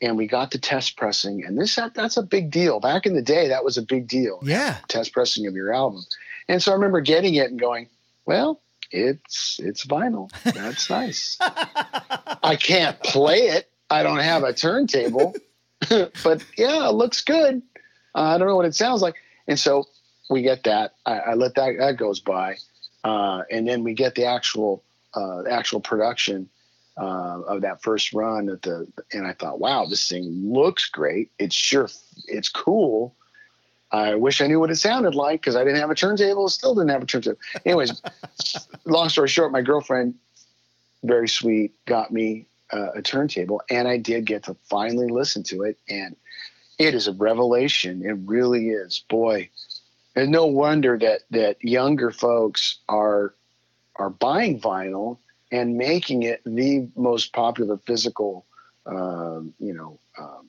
and 0.00 0.16
we 0.16 0.26
got 0.26 0.50
the 0.50 0.58
test 0.58 0.96
pressing, 0.96 1.44
and 1.44 1.58
this 1.58 1.76
that, 1.76 1.94
that's 1.94 2.16
a 2.16 2.22
big 2.22 2.50
deal. 2.50 2.80
Back 2.80 3.06
in 3.06 3.14
the 3.14 3.22
day, 3.22 3.48
that 3.48 3.64
was 3.64 3.78
a 3.78 3.82
big 3.82 4.08
deal. 4.08 4.40
Yeah. 4.42 4.78
test 4.88 5.12
pressing 5.12 5.46
of 5.46 5.54
your 5.54 5.72
album, 5.72 6.04
and 6.48 6.62
so 6.62 6.72
I 6.72 6.74
remember 6.74 7.00
getting 7.00 7.34
it 7.34 7.50
and 7.50 7.60
going, 7.60 7.88
well. 8.26 8.60
It's 8.94 9.58
it's 9.58 9.86
vinyl. 9.86 10.30
That's 10.44 10.90
nice. 10.90 11.38
I 11.40 12.56
can't 12.60 13.02
play 13.02 13.38
it. 13.48 13.70
I 13.88 14.02
don't 14.02 14.18
have 14.18 14.42
a 14.42 14.52
turntable, 14.52 15.34
but 15.88 16.44
yeah, 16.58 16.88
it 16.88 16.92
looks 16.92 17.22
good. 17.22 17.62
Uh, 18.14 18.20
I 18.20 18.38
don't 18.38 18.48
know 18.48 18.56
what 18.56 18.66
it 18.66 18.74
sounds 18.74 19.00
like, 19.00 19.14
and 19.48 19.58
so 19.58 19.86
we 20.28 20.42
get 20.42 20.64
that. 20.64 20.94
I, 21.06 21.18
I 21.18 21.34
let 21.34 21.54
that 21.54 21.76
that 21.78 21.96
goes 21.96 22.20
by, 22.20 22.56
uh, 23.04 23.42
and 23.50 23.66
then 23.66 23.82
we 23.82 23.94
get 23.94 24.14
the 24.14 24.26
actual 24.26 24.82
uh, 25.14 25.44
actual 25.48 25.80
production 25.80 26.48
uh, 26.96 27.40
of 27.46 27.62
that 27.62 27.82
first 27.82 28.12
run 28.12 28.48
at 28.48 28.62
the. 28.62 28.86
And 29.12 29.26
I 29.26 29.32
thought, 29.32 29.60
wow, 29.60 29.86
this 29.86 30.08
thing 30.08 30.52
looks 30.52 30.86
great. 30.86 31.30
It's 31.38 31.54
sure 31.54 31.88
it's 32.26 32.48
cool. 32.48 33.14
I 33.90 34.14
wish 34.14 34.40
I 34.40 34.46
knew 34.46 34.58
what 34.58 34.70
it 34.70 34.76
sounded 34.76 35.14
like 35.14 35.42
because 35.42 35.54
I 35.54 35.64
didn't 35.64 35.80
have 35.80 35.90
a 35.90 35.94
turntable. 35.94 36.48
Still 36.48 36.74
didn't 36.74 36.90
have 36.90 37.02
a 37.02 37.06
turntable. 37.06 37.38
Anyways, 37.66 38.00
long 38.86 39.10
story 39.10 39.28
short, 39.28 39.52
my 39.52 39.60
girlfriend, 39.60 40.14
very 41.02 41.28
sweet, 41.28 41.72
got 41.84 42.10
me 42.10 42.46
uh, 42.72 42.92
a 42.94 43.02
turntable, 43.02 43.60
and 43.68 43.86
I 43.86 43.98
did 43.98 44.24
get 44.24 44.44
to 44.44 44.56
finally 44.64 45.08
listen 45.08 45.42
to 45.44 45.64
it, 45.64 45.78
and 45.88 46.16
it 46.78 46.94
is 46.94 47.06
a 47.06 47.12
revelation. 47.12 48.02
It 48.02 48.16
really 48.24 48.70
is, 48.70 49.04
boy. 49.10 49.50
And 50.16 50.30
no 50.30 50.46
wonder 50.46 50.98
that 50.98 51.20
that 51.30 51.62
younger 51.62 52.10
folks 52.10 52.78
are 52.88 53.34
are 53.96 54.10
buying 54.10 54.58
vinyl 54.58 55.18
and 55.52 55.76
making 55.76 56.22
it 56.22 56.40
the 56.44 56.88
most 56.96 57.32
popular 57.32 57.76
physical, 57.76 58.46
um, 58.86 59.52
you 59.60 59.74
know, 59.74 60.00
um, 60.18 60.48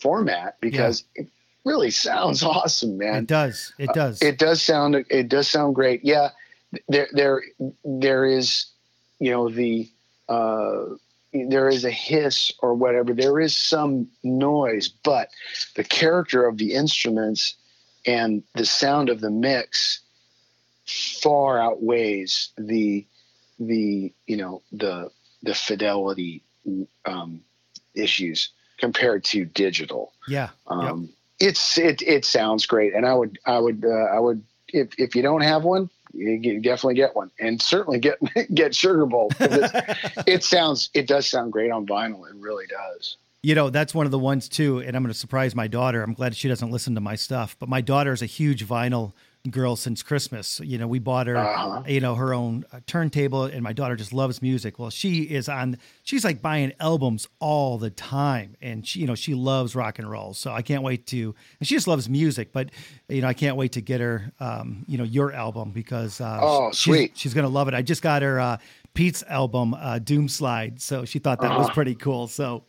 format 0.00 0.56
because 0.60 1.04
it 1.16 1.28
really 1.64 1.90
sounds 1.90 2.42
awesome, 2.44 2.96
man. 2.96 3.24
It 3.24 3.26
does. 3.26 3.74
It 3.76 3.92
does. 3.92 4.22
It 4.22 4.38
does 4.38 4.62
sound 4.62 4.94
it 5.10 5.28
does 5.28 5.48
sound 5.48 5.74
great. 5.74 6.04
Yeah, 6.04 6.30
there 6.88 7.08
there 7.12 7.42
there 7.84 8.24
is, 8.24 8.66
you 9.18 9.32
know, 9.32 9.50
the 9.50 9.90
uh, 10.28 10.94
there 11.32 11.68
is 11.68 11.84
a 11.84 11.90
hiss 11.90 12.52
or 12.60 12.74
whatever. 12.74 13.12
There 13.12 13.40
is 13.40 13.54
some 13.54 14.08
noise, 14.22 14.88
but 14.88 15.30
the 15.74 15.84
character 15.84 16.46
of 16.46 16.56
the 16.56 16.72
instruments 16.72 17.56
and 18.06 18.44
the 18.54 18.64
sound 18.64 19.08
of 19.08 19.20
the 19.20 19.30
mix 19.30 20.00
far 21.20 21.60
outweighs 21.60 22.50
the 22.56 23.04
the 23.58 24.12
you 24.26 24.36
know 24.36 24.62
the 24.72 25.10
the 25.42 25.54
fidelity 25.54 26.42
um, 27.04 27.40
issues 27.94 28.50
compared 28.78 29.24
to 29.24 29.44
digital. 29.44 30.12
yeah. 30.28 30.50
Um, 30.66 31.10
It's 31.38 31.78
it 31.78 32.02
it 32.02 32.24
sounds 32.24 32.66
great, 32.66 32.94
and 32.94 33.04
I 33.06 33.14
would 33.14 33.38
I 33.44 33.58
would 33.58 33.84
uh, 33.84 33.88
I 33.88 34.18
would 34.18 34.42
if 34.68 34.98
if 34.98 35.14
you 35.14 35.22
don't 35.22 35.42
have 35.42 35.64
one, 35.64 35.90
you 36.14 36.60
definitely 36.60 36.94
get 36.94 37.14
one, 37.14 37.30
and 37.38 37.60
certainly 37.60 37.98
get 37.98 38.18
get 38.54 38.74
Sugar 38.74 39.06
Bowl. 39.06 39.30
it 39.40 40.42
sounds 40.42 40.90
it 40.94 41.06
does 41.06 41.26
sound 41.26 41.52
great 41.52 41.70
on 41.70 41.86
vinyl. 41.86 42.28
It 42.28 42.36
really 42.36 42.66
does. 42.66 43.16
You 43.42 43.54
know, 43.54 43.70
that's 43.70 43.94
one 43.94 44.06
of 44.06 44.12
the 44.12 44.18
ones 44.18 44.48
too, 44.48 44.80
and 44.80 44.96
I'm 44.96 45.02
going 45.02 45.12
to 45.12 45.18
surprise 45.18 45.54
my 45.54 45.68
daughter. 45.68 46.02
I'm 46.02 46.14
glad 46.14 46.34
she 46.34 46.48
doesn't 46.48 46.70
listen 46.70 46.94
to 46.96 47.00
my 47.00 47.14
stuff, 47.14 47.54
but 47.58 47.68
my 47.68 47.80
daughter 47.80 48.12
is 48.12 48.22
a 48.22 48.26
huge 48.26 48.66
vinyl 48.66 49.12
girl 49.50 49.76
since 49.76 50.02
Christmas. 50.02 50.60
You 50.60 50.78
know, 50.78 50.86
we 50.86 50.98
bought 50.98 51.26
her, 51.26 51.36
Uh-huh. 51.36 51.82
you 51.86 52.00
know, 52.00 52.14
her 52.14 52.34
own 52.34 52.64
uh, 52.72 52.80
turntable, 52.86 53.44
and 53.44 53.62
my 53.62 53.72
daughter 53.72 53.96
just 53.96 54.12
loves 54.12 54.42
music. 54.42 54.78
Well, 54.78 54.90
she 54.90 55.22
is 55.22 55.48
on. 55.48 55.78
She's 56.02 56.24
like 56.24 56.42
buying 56.42 56.72
albums 56.80 57.28
all 57.40 57.78
the 57.78 57.90
time, 57.90 58.56
and 58.60 58.86
she, 58.86 59.00
you 59.00 59.06
know, 59.06 59.14
she 59.14 59.34
loves 59.34 59.74
rock 59.74 59.98
and 59.98 60.10
roll. 60.10 60.34
So 60.34 60.52
I 60.52 60.62
can't 60.62 60.82
wait 60.82 61.06
to. 61.08 61.34
And 61.60 61.66
she 61.68 61.74
just 61.74 61.86
loves 61.88 62.08
music, 62.08 62.52
but 62.52 62.70
you 63.08 63.22
know, 63.22 63.28
I 63.28 63.34
can't 63.34 63.56
wait 63.56 63.72
to 63.72 63.80
get 63.80 64.00
her, 64.00 64.32
um, 64.40 64.84
you 64.88 64.98
know, 64.98 65.04
your 65.04 65.32
album 65.32 65.70
because 65.70 66.20
uh, 66.20 66.38
Oh, 66.42 66.70
she's- 66.72 66.78
sweet. 66.78 67.12
she's 67.16 67.34
gonna 67.34 67.48
love 67.48 67.68
it. 67.68 67.74
I 67.74 67.82
just 67.82 68.02
got 68.02 68.22
her 68.22 68.40
uh, 68.40 68.56
Pete's 68.96 69.22
album, 69.28 69.74
uh, 69.74 69.98
Doom 70.00 70.26
Slide, 70.28 70.80
so 70.80 71.04
she 71.04 71.18
thought 71.20 71.40
that 71.42 71.50
Uh-huh. 71.52 71.60
was 71.60 71.70
pretty 71.70 71.94
cool. 71.94 72.26
So, 72.26 72.64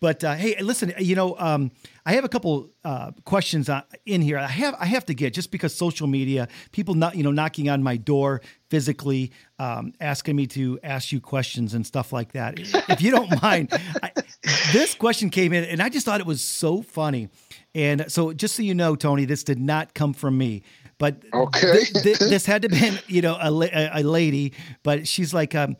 but 0.00 0.22
uh, 0.22 0.34
hey, 0.34 0.54
listen, 0.60 0.92
you 1.00 1.16
know, 1.16 1.34
um, 1.38 1.70
I 2.06 2.12
have 2.12 2.24
a 2.24 2.28
couple 2.28 2.68
uh, 2.84 3.10
questions 3.24 3.68
uh, 3.68 3.80
in 4.06 4.20
here. 4.22 4.38
I 4.38 4.46
have 4.46 4.74
I 4.78 4.86
have 4.86 5.04
to 5.06 5.14
get 5.14 5.32
just 5.34 5.50
because 5.50 5.74
social 5.74 6.06
media, 6.06 6.46
people 6.72 6.94
not 6.94 7.16
you 7.16 7.22
know 7.24 7.32
knocking 7.32 7.68
on 7.70 7.82
my 7.82 7.96
door 7.96 8.42
physically, 8.68 9.32
um, 9.58 9.92
asking 10.00 10.36
me 10.36 10.46
to 10.48 10.78
ask 10.82 11.10
you 11.10 11.20
questions 11.20 11.74
and 11.74 11.86
stuff 11.86 12.12
like 12.12 12.32
that. 12.32 12.58
If 12.88 13.00
you 13.02 13.10
don't 13.10 13.42
mind, 13.42 13.68
I, 14.02 14.12
this 14.72 14.94
question 14.94 15.30
came 15.30 15.52
in, 15.52 15.64
and 15.64 15.80
I 15.82 15.88
just 15.88 16.04
thought 16.06 16.20
it 16.20 16.26
was 16.26 16.42
so 16.44 16.82
funny. 16.82 17.28
And 17.74 18.04
so, 18.12 18.32
just 18.34 18.54
so 18.56 18.62
you 18.62 18.74
know, 18.74 18.94
Tony, 18.96 19.24
this 19.24 19.42
did 19.44 19.58
not 19.58 19.94
come 19.94 20.12
from 20.12 20.36
me. 20.36 20.62
But 21.02 21.16
Okay. 21.34 21.82
thi- 21.84 22.14
thi- 22.14 22.28
this 22.30 22.46
had 22.46 22.62
to 22.62 22.68
been 22.68 22.96
you 23.08 23.22
know 23.22 23.36
a, 23.40 23.50
la- 23.50 23.66
a 23.72 24.04
lady, 24.04 24.52
but 24.84 25.08
she's 25.08 25.34
like, 25.34 25.52
um, 25.52 25.76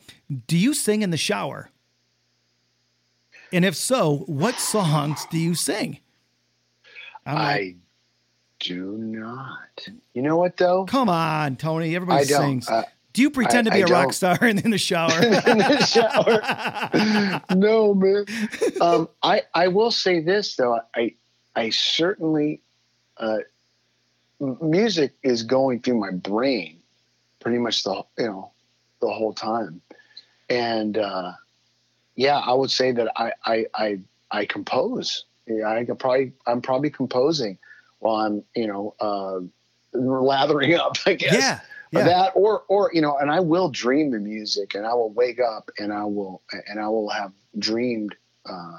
"Do 0.48 0.58
you 0.58 0.74
sing 0.74 1.02
in 1.02 1.10
the 1.10 1.16
shower?" 1.16 1.70
And 3.52 3.64
if 3.64 3.76
so, 3.76 4.24
what 4.26 4.56
songs 4.58 5.24
do 5.30 5.38
you 5.38 5.54
sing? 5.54 6.00
Like, 7.24 7.36
I 7.36 7.74
do 8.58 8.96
not. 8.98 9.86
You 10.12 10.22
know 10.22 10.36
what 10.38 10.56
though? 10.56 10.86
come 10.86 11.08
on, 11.08 11.54
Tony. 11.54 11.94
Everybody 11.94 12.24
sings. 12.24 12.68
Uh, 12.68 12.82
do 13.12 13.22
you 13.22 13.30
pretend 13.30 13.68
I- 13.68 13.70
to 13.70 13.76
be 13.76 13.84
I 13.84 13.86
a 13.86 13.92
rock 13.92 14.06
don't. 14.06 14.12
star 14.14 14.38
in, 14.44 14.58
in 14.58 14.72
the 14.72 14.78
shower? 14.78 15.12
in 15.22 15.58
the 15.58 15.86
shower. 15.86 17.40
no, 17.56 17.94
man. 17.94 18.24
Um, 18.80 19.08
I 19.22 19.42
I 19.54 19.68
will 19.68 19.92
say 19.92 20.18
this 20.18 20.56
though. 20.56 20.80
I 20.96 21.14
I 21.54 21.70
certainly 21.70 22.60
uh, 23.18 23.38
music 24.60 25.12
is 25.22 25.42
going 25.42 25.80
through 25.80 25.98
my 25.98 26.10
brain 26.10 26.78
pretty 27.40 27.58
much 27.58 27.82
the 27.84 28.02
you 28.18 28.26
know 28.26 28.52
the 29.00 29.08
whole 29.08 29.32
time, 29.32 29.80
and 30.48 30.98
uh, 30.98 31.32
yeah, 32.14 32.38
I 32.38 32.52
would 32.52 32.70
say 32.70 32.92
that 32.92 33.12
I 33.16 33.32
I 33.44 33.66
I, 33.74 33.98
I 34.30 34.44
compose. 34.44 35.24
Yeah, 35.46 35.68
I 35.68 35.84
could 35.84 35.98
probably 35.98 36.32
I'm 36.46 36.62
probably 36.62 36.90
composing 36.90 37.58
while 37.98 38.16
I'm 38.16 38.44
you 38.54 38.66
know 38.66 38.94
uh, 39.00 39.40
lathering 39.92 40.74
up. 40.74 40.96
I 41.06 41.14
guess 41.14 41.34
yeah, 41.34 41.60
yeah. 41.92 42.04
that 42.04 42.32
or 42.34 42.64
or 42.68 42.90
you 42.92 43.00
know 43.00 43.18
and 43.18 43.30
i 43.30 43.38
will 43.38 43.68
dream 43.68 44.10
the 44.10 44.18
music 44.18 44.74
and 44.74 44.86
i 44.86 44.94
will 44.94 45.10
wake 45.10 45.38
up 45.40 45.70
and 45.78 45.92
i 45.92 46.04
will 46.04 46.42
and 46.66 46.80
i 46.80 46.88
will 46.88 47.10
have 47.10 47.32
dreamed 47.58 48.14
uh 48.46 48.78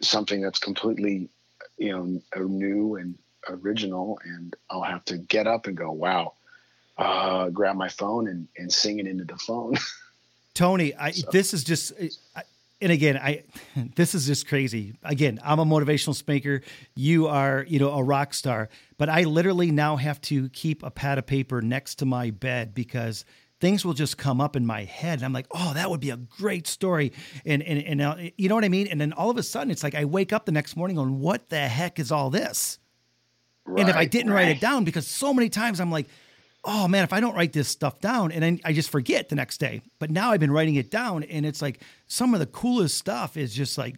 something 0.00 0.40
that's 0.40 0.58
completely 0.58 1.28
you 1.76 1.92
know 1.92 2.44
new 2.46 2.96
and 2.96 3.16
original 3.48 4.18
and 4.24 4.56
i'll 4.70 4.82
have 4.82 5.04
to 5.04 5.18
get 5.18 5.46
up 5.46 5.66
and 5.66 5.76
go 5.76 5.90
wow 5.90 6.34
uh 6.98 7.48
grab 7.48 7.76
my 7.76 7.88
phone 7.88 8.28
and 8.28 8.48
and 8.56 8.72
sing 8.72 8.98
it 8.98 9.06
into 9.06 9.24
the 9.24 9.36
phone 9.36 9.76
Tony, 10.54 10.94
I, 10.94 11.12
this 11.30 11.54
is 11.54 11.64
just, 11.64 11.92
I, 12.36 12.42
and 12.80 12.92
again, 12.92 13.16
I, 13.16 13.44
this 13.96 14.14
is 14.14 14.26
just 14.26 14.48
crazy. 14.48 14.94
Again, 15.02 15.40
I'm 15.42 15.58
a 15.58 15.64
motivational 15.64 16.14
speaker. 16.14 16.62
You 16.94 17.28
are, 17.28 17.64
you 17.68 17.78
know, 17.78 17.92
a 17.92 18.02
rock 18.02 18.34
star, 18.34 18.68
but 18.98 19.08
I 19.08 19.22
literally 19.22 19.70
now 19.70 19.96
have 19.96 20.20
to 20.22 20.48
keep 20.50 20.82
a 20.82 20.90
pad 20.90 21.18
of 21.18 21.26
paper 21.26 21.62
next 21.62 21.96
to 21.96 22.06
my 22.06 22.30
bed 22.30 22.74
because 22.74 23.24
things 23.60 23.84
will 23.84 23.94
just 23.94 24.18
come 24.18 24.40
up 24.40 24.56
in 24.56 24.66
my 24.66 24.84
head. 24.84 25.20
And 25.20 25.24
I'm 25.24 25.32
like, 25.32 25.46
oh, 25.52 25.72
that 25.74 25.88
would 25.88 26.00
be 26.00 26.10
a 26.10 26.16
great 26.16 26.66
story. 26.66 27.12
And, 27.46 27.62
and, 27.62 27.82
and 27.82 28.02
uh, 28.02 28.16
you 28.36 28.48
know 28.48 28.56
what 28.56 28.64
I 28.64 28.68
mean? 28.68 28.88
And 28.88 29.00
then 29.00 29.12
all 29.12 29.30
of 29.30 29.36
a 29.38 29.42
sudden 29.42 29.70
it's 29.70 29.84
like, 29.84 29.94
I 29.94 30.04
wake 30.04 30.32
up 30.32 30.44
the 30.44 30.52
next 30.52 30.76
morning 30.76 30.98
on 30.98 31.20
what 31.20 31.48
the 31.48 31.60
heck 31.60 31.98
is 31.98 32.12
all 32.12 32.28
this? 32.28 32.78
And 33.66 33.88
if 33.88 33.96
I 33.96 34.04
didn't 34.04 34.32
write 34.32 34.48
it 34.48 34.60
down, 34.60 34.84
because 34.84 35.06
so 35.06 35.32
many 35.32 35.48
times 35.48 35.80
I'm 35.80 35.90
like, 35.90 36.06
oh 36.64 36.86
man, 36.88 37.02
if 37.04 37.12
I 37.12 37.20
don't 37.20 37.34
write 37.34 37.52
this 37.52 37.68
stuff 37.68 38.00
down, 38.00 38.32
and 38.32 38.42
then 38.42 38.60
I 38.64 38.72
just 38.72 38.90
forget 38.90 39.28
the 39.28 39.34
next 39.34 39.58
day. 39.58 39.82
But 39.98 40.10
now 40.10 40.30
I've 40.32 40.40
been 40.40 40.52
writing 40.52 40.76
it 40.76 40.90
down, 40.90 41.22
and 41.24 41.44
it's 41.46 41.60
like 41.62 41.80
some 42.06 42.34
of 42.34 42.40
the 42.40 42.46
coolest 42.46 42.96
stuff 42.98 43.36
is 43.36 43.54
just 43.54 43.78
like 43.78 43.96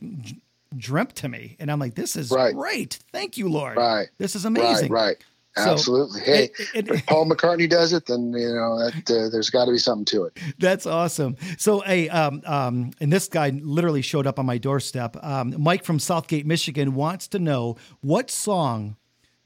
dreamt 0.77 1.15
to 1.17 1.29
me, 1.29 1.57
and 1.61 1.71
I'm 1.71 1.79
like, 1.79 1.95
this 1.95 2.17
is 2.17 2.31
Right. 2.31 2.55
great. 2.55 2.99
Thank 3.13 3.37
you, 3.39 3.49
Lord. 3.49 3.77
Right. 3.77 4.09
This 4.19 4.35
is 4.35 4.45
amazing. 4.45 4.91
right 4.93 5.25
right 5.57 5.65
So, 5.67 5.71
absolutely 5.73 6.21
hey 6.23 6.45
it- 6.59 6.69
it- 6.75 6.89
if 6.91 7.07
paul 7.07 7.27
mccartney 7.31 7.71
does 7.71 7.93
it 7.93 8.07
then 8.07 8.33
you 8.33 8.53
know 8.53 8.77
that 8.91 9.09
uh, 9.09 9.29
there's 9.29 9.51
got 9.51 9.67
to 9.67 9.71
be 9.71 9.79
something 9.79 10.05
to 10.07 10.25
it 10.25 10.37
That's 10.59 10.85
awesome. 10.85 11.37
So, 11.59 11.79
hey, 11.79 12.09
um, 12.09 12.43
um, 12.45 12.91
and 13.01 13.13
this 13.13 13.29
guy 13.29 13.51
literally 13.51 14.03
showed 14.03 14.27
up 14.27 14.41
on 14.41 14.47
my 14.47 14.59
doorstep. 14.59 15.17
Um, 15.23 15.55
Mike 15.59 15.85
from 15.85 16.01
Southgate, 16.01 16.45
Michigan, 16.45 16.95
wants 16.97 17.29
to 17.29 17.39
know 17.39 17.77
what 18.01 18.31
song 18.33 18.97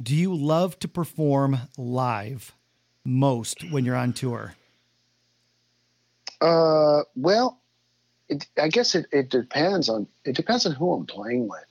do 0.02 0.14
you 0.14 0.34
love 0.34 0.78
to 0.80 0.88
perform 0.88 1.58
live 1.76 2.52
most 3.04 3.70
when 3.70 3.84
you're 3.84 3.96
on 3.96 4.12
tour? 4.12 4.54
Uh, 6.40 7.02
well, 7.16 7.58
it, 8.28 8.46
I 8.60 8.68
guess 8.68 8.94
it, 8.94 9.06
it 9.10 9.28
depends 9.30 9.88
on 9.88 10.06
it 10.24 10.36
depends 10.36 10.66
on 10.66 10.72
who 10.72 10.92
I'm 10.92 11.06
playing 11.06 11.48
with. 11.48 11.64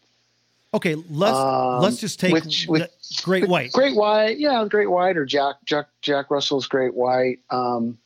Okay, 0.74 0.96
let's 1.10 1.38
Um, 1.38 1.82
let's 1.82 1.98
just 1.98 2.20
take 2.20 2.34
which- 2.34 2.66
with- 2.68 2.92
Great 3.24 3.48
White. 3.48 3.72
Great 3.72 3.96
White, 3.96 4.38
yeah, 4.40 4.66
Great 4.70 4.90
White 4.90 5.16
or 5.16 5.26
Jack 5.26 5.56
Jack 5.66 5.88
Jack 6.02 6.30
Russell's 6.30 6.68
Great 6.68 6.94
White. 6.94 7.40
Um, 7.50 7.98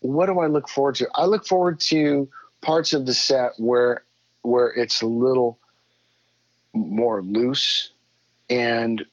what 0.00 0.26
do 0.26 0.38
I 0.38 0.46
look 0.46 0.68
forward 0.68 0.94
to? 0.96 1.08
I 1.14 1.26
look 1.26 1.46
forward 1.46 1.78
to 1.80 2.26
parts 2.62 2.94
of 2.94 3.04
the 3.04 3.12
set 3.12 3.52
where 3.58 4.02
where 4.42 4.68
it's 4.68 5.02
a 5.02 5.06
little 5.06 5.58
more 6.72 7.20
loose 7.22 7.90
and 8.50 9.04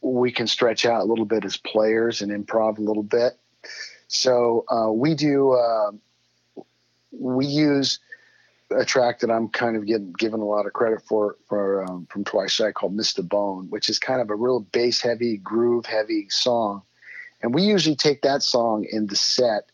we 0.00 0.32
can 0.32 0.46
stretch 0.46 0.86
out 0.86 1.02
a 1.02 1.04
little 1.04 1.26
bit 1.26 1.44
as 1.44 1.56
players 1.58 2.22
and 2.22 2.32
improv 2.32 2.78
a 2.78 2.80
little 2.80 3.02
bit. 3.02 3.38
So 4.08 4.64
uh, 4.68 4.90
we 4.90 5.14
do. 5.14 5.52
Uh, 5.52 5.90
we 7.12 7.44
use 7.46 7.98
a 8.70 8.84
track 8.84 9.20
that 9.20 9.30
I'm 9.30 9.48
kind 9.48 9.76
of 9.76 9.84
getting 9.84 10.12
given 10.12 10.40
a 10.40 10.44
lot 10.44 10.66
of 10.66 10.72
credit 10.72 11.02
for 11.02 11.36
for 11.48 11.84
um, 11.84 12.06
from 12.10 12.24
Twice 12.24 12.52
Shy 12.52 12.72
called 12.72 12.94
"Mista 12.94 13.22
Bone," 13.22 13.66
which 13.68 13.88
is 13.88 13.98
kind 13.98 14.20
of 14.20 14.30
a 14.30 14.34
real 14.34 14.60
bass 14.60 15.00
heavy, 15.00 15.36
groove 15.36 15.86
heavy 15.86 16.28
song, 16.30 16.82
and 17.42 17.52
we 17.52 17.62
usually 17.62 17.96
take 17.96 18.22
that 18.22 18.42
song 18.42 18.86
in 18.90 19.06
the 19.06 19.16
set. 19.16 19.66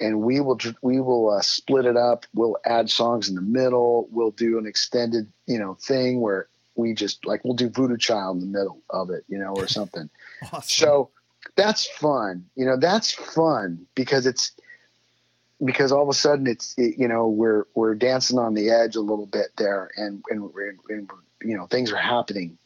And 0.00 0.20
we 0.22 0.40
will 0.40 0.58
we 0.82 1.00
will 1.00 1.30
uh, 1.30 1.42
split 1.42 1.84
it 1.84 1.96
up. 1.96 2.26
We'll 2.34 2.56
add 2.64 2.90
songs 2.90 3.28
in 3.28 3.36
the 3.36 3.40
middle. 3.40 4.08
We'll 4.10 4.32
do 4.32 4.58
an 4.58 4.66
extended 4.66 5.30
you 5.46 5.58
know 5.58 5.74
thing 5.74 6.20
where 6.20 6.48
we 6.74 6.94
just 6.94 7.24
like 7.26 7.44
we'll 7.44 7.54
do 7.54 7.68
Voodoo 7.68 7.96
Child 7.96 8.36
in 8.36 8.52
the 8.52 8.58
middle 8.58 8.80
of 8.90 9.10
it, 9.10 9.24
you 9.28 9.38
know, 9.38 9.54
or 9.54 9.66
something. 9.68 10.08
Awesome. 10.52 10.62
So 10.62 11.10
that's 11.56 11.86
fun. 11.86 12.46
You 12.56 12.66
know, 12.66 12.76
that's 12.76 13.12
fun 13.12 13.86
because 13.94 14.26
it's 14.26 14.52
because 15.64 15.92
all 15.92 16.02
of 16.02 16.08
a 16.08 16.14
sudden 16.14 16.46
it's 16.46 16.74
it, 16.76 16.98
you 16.98 17.08
know 17.08 17.28
we're 17.28 17.64
we're 17.74 17.94
dancing 17.94 18.38
on 18.38 18.54
the 18.54 18.70
edge 18.70 18.96
a 18.96 19.00
little 19.00 19.26
bit 19.26 19.48
there, 19.56 19.90
and 19.96 20.22
and, 20.30 20.42
we're, 20.42 20.70
and 20.70 20.78
we're, 20.88 21.48
you 21.48 21.56
know 21.56 21.66
things 21.66 21.92
are 21.92 21.96
happening 21.96 22.58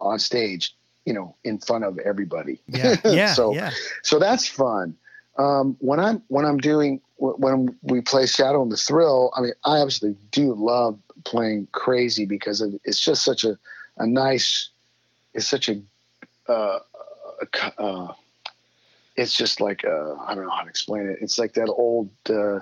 on 0.00 0.18
stage, 0.18 0.74
you 1.04 1.12
know, 1.12 1.36
in 1.44 1.58
front 1.58 1.84
of 1.84 1.98
everybody. 1.98 2.60
yeah, 2.66 2.96
yeah, 3.04 3.32
so 3.34 3.54
yeah. 3.54 3.70
so 4.02 4.18
that's 4.18 4.46
fun. 4.46 4.96
Um, 5.38 5.76
when 5.78 5.98
I'm 5.98 6.22
when 6.28 6.44
I'm 6.44 6.58
doing 6.58 7.00
when 7.16 7.76
we 7.82 8.00
play 8.00 8.26
Shadow 8.26 8.62
and 8.62 8.72
the 8.72 8.76
Thrill, 8.76 9.32
I 9.36 9.40
mean, 9.40 9.52
I 9.64 9.80
absolutely 9.80 10.20
do 10.30 10.54
love 10.54 10.98
playing 11.24 11.68
crazy 11.72 12.26
because 12.26 12.60
of, 12.60 12.74
it's 12.84 13.00
just 13.00 13.24
such 13.24 13.44
a 13.44 13.58
a 13.98 14.06
nice, 14.06 14.70
it's 15.34 15.46
such 15.46 15.68
a, 15.68 15.80
uh, 16.48 16.78
a 17.40 17.82
uh, 17.82 18.12
it's 19.16 19.36
just 19.36 19.60
like 19.60 19.84
uh, 19.84 20.14
I 20.14 20.34
don't 20.34 20.44
know 20.44 20.50
how 20.50 20.62
to 20.62 20.68
explain 20.68 21.08
it. 21.08 21.18
It's 21.20 21.38
like 21.38 21.54
that 21.54 21.68
old, 21.68 22.10
uh, 22.28 22.60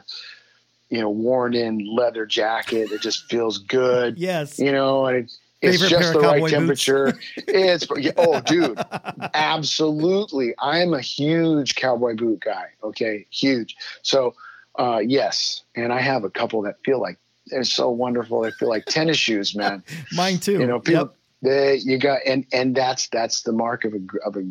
you 0.89 1.01
know, 1.01 1.11
worn 1.11 1.55
in 1.55 1.79
leather 1.95 2.27
jacket. 2.27 2.91
It 2.91 3.01
just 3.01 3.29
feels 3.31 3.59
good 3.59 4.19
Yes. 4.19 4.59
you 4.59 4.73
know, 4.73 5.07
and 5.07 5.19
it, 5.19 5.33
it's 5.63 5.89
just 5.89 6.13
the 6.13 6.21
right 6.21 6.49
temperature. 6.49 7.19
it's 7.37 7.87
oh, 8.17 8.41
dude, 8.41 8.81
absolutely. 9.35 10.55
I 10.59 10.79
am 10.81 10.95
a 10.95 11.01
huge 11.01 11.75
cowboy 11.75 12.17
boot 12.17 12.41
guy. 12.41 12.71
Okay, 12.83 13.27
huge. 13.31 13.77
So, 14.03 14.35
uh, 14.79 15.01
yes, 15.05 15.63
and 15.77 15.93
I 15.93 16.01
have 16.01 16.25
a 16.25 16.31
couple 16.31 16.63
that 16.63 16.83
feel 16.85 17.01
like 17.01 17.19
they're 17.51 17.65
so 17.65 17.91
wonderful. 17.91 18.41
They 18.43 18.51
feel 18.53 18.69
like 18.69 18.85
tennis 18.87 19.17
shoes, 19.17 19.55
man. 19.55 19.83
Mine 20.13 20.39
too. 20.39 20.59
You 20.59 20.67
know, 20.67 20.81
people. 20.81 21.03
Yep. 21.03 21.15
They, 21.43 21.77
you 21.77 21.97
got 21.97 22.21
and 22.27 22.45
and 22.53 22.75
that's 22.75 23.09
that's 23.09 23.43
the 23.43 23.53
mark 23.53 23.87
of 23.87 23.95
a 23.95 24.01
of 24.27 24.37
a 24.37 24.45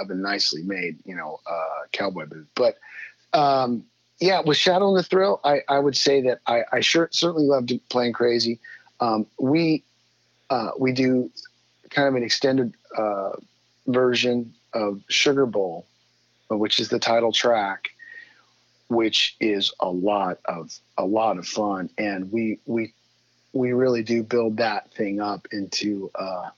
of 0.00 0.10
a 0.10 0.14
nicely 0.14 0.62
made 0.62 0.98
you 1.04 1.14
know 1.14 1.38
uh, 1.48 1.86
cowboy 1.92 2.26
boot. 2.26 2.48
But 2.56 2.76
um, 3.32 3.84
yeah, 4.20 4.40
with 4.40 4.56
Shadow 4.56 4.88
and 4.88 4.98
the 4.98 5.02
Thrill, 5.02 5.40
I, 5.44 5.60
I 5.68 5.78
would 5.78 5.96
say 5.96 6.22
that 6.22 6.40
I, 6.46 6.62
I 6.72 6.80
sure 6.80 7.08
certainly 7.12 7.46
loved 7.46 7.72
playing 7.88 8.14
crazy. 8.14 8.58
Um, 9.00 9.26
we 9.38 9.84
uh, 10.50 10.70
we 10.78 10.92
do 10.92 11.30
kind 11.90 12.08
of 12.08 12.14
an 12.14 12.22
extended 12.22 12.74
uh, 12.96 13.32
version 13.86 14.54
of 14.72 15.02
Sugar 15.08 15.46
Bowl, 15.46 15.86
which 16.48 16.80
is 16.80 16.88
the 16.88 16.98
title 16.98 17.32
track, 17.32 17.90
which 18.88 19.36
is 19.40 19.72
a 19.80 19.88
lot 19.88 20.38
of 20.44 20.72
a 20.98 21.04
lot 21.04 21.38
of 21.38 21.46
fun, 21.46 21.90
and 21.98 22.30
we 22.30 22.58
we 22.66 22.92
we 23.52 23.72
really 23.72 24.02
do 24.02 24.22
build 24.22 24.56
that 24.58 24.92
thing 24.92 25.20
up 25.20 25.46
into 25.52 26.10
uh, 26.14 26.50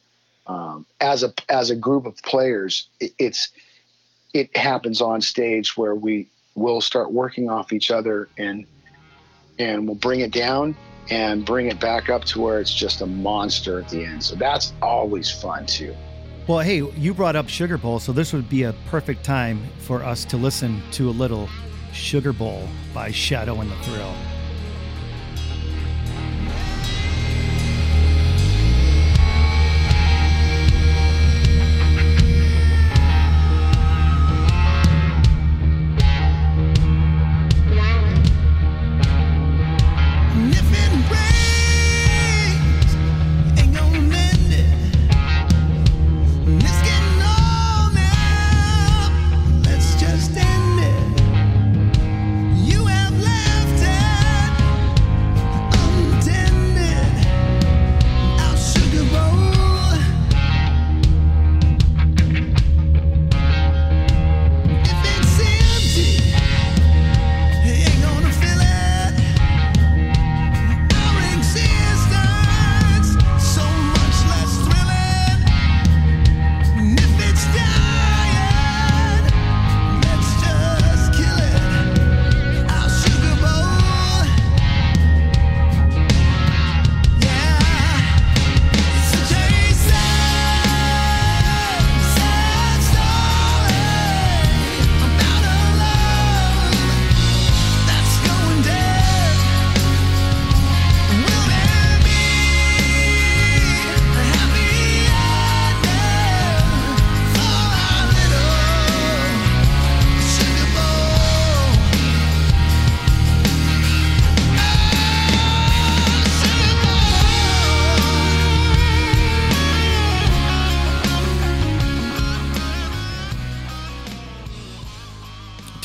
um, 0.46 0.86
as 1.00 1.22
a 1.22 1.32
as 1.48 1.70
a 1.70 1.76
group 1.76 2.06
of 2.06 2.16
players. 2.22 2.88
It, 3.00 3.12
it's 3.18 3.50
it 4.34 4.56
happens 4.56 5.00
on 5.00 5.20
stage 5.20 5.76
where 5.76 5.94
we 5.94 6.28
will 6.54 6.80
start 6.80 7.12
working 7.12 7.48
off 7.50 7.72
each 7.72 7.90
other 7.90 8.28
and 8.38 8.66
and 9.58 9.86
we'll 9.86 9.96
bring 9.96 10.20
it 10.20 10.32
down 10.32 10.76
and 11.10 11.44
bring 11.44 11.66
it 11.66 11.78
back 11.80 12.08
up 12.08 12.24
to 12.24 12.40
where 12.40 12.60
it's 12.60 12.74
just 12.74 13.00
a 13.00 13.06
monster 13.06 13.78
at 13.78 13.88
the 13.88 14.04
end. 14.04 14.22
So 14.22 14.34
that's 14.34 14.72
always 14.82 15.30
fun 15.30 15.66
too. 15.66 15.94
Well, 16.46 16.60
hey, 16.60 16.76
you 16.96 17.14
brought 17.14 17.36
up 17.36 17.48
Sugar 17.48 17.76
Bowl, 17.76 17.98
so 17.98 18.12
this 18.12 18.32
would 18.32 18.48
be 18.48 18.64
a 18.64 18.72
perfect 18.88 19.24
time 19.24 19.60
for 19.78 20.02
us 20.04 20.24
to 20.26 20.36
listen 20.36 20.80
to 20.92 21.08
a 21.08 21.10
little 21.10 21.48
Sugar 21.96 22.32
Bowl 22.32 22.68
by 22.92 23.10
Shadow 23.10 23.60
and 23.60 23.70
the 23.70 23.76
Thrill. 23.76 24.35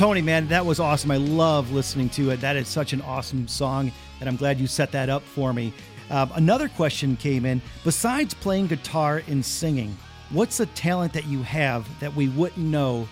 Tony, 0.02 0.20
man, 0.20 0.48
that 0.48 0.66
was 0.66 0.80
awesome. 0.80 1.12
I 1.12 1.18
love 1.18 1.72
listening 1.74 2.10
to 2.10 2.32
it. 2.32 2.42
That 2.42 2.56
is 2.56 2.68
such 2.68 2.92
an 2.92 3.02
awesome 3.02 3.48
song, 3.48 3.92
and 4.20 4.28
I'm 4.28 4.36
glad 4.36 4.60
you 4.60 4.66
set 4.66 4.92
that 4.94 5.10
up 5.10 5.22
for 5.22 5.54
me. 5.54 5.72
Um, 6.10 6.32
another 6.34 6.70
question 6.70 7.16
came 7.16 7.46
in. 7.46 7.62
Besides 7.84 8.34
playing 8.34 8.66
guitar 8.66 9.22
and 9.28 9.46
singing, 9.46 9.96
what's 10.32 10.60
a 10.60 10.66
talent 10.66 11.14
that 11.14 11.28
you 11.28 11.44
have 11.44 11.88
that 12.00 12.16
we 12.16 12.30
wouldn't 12.30 12.66
know 12.66 13.08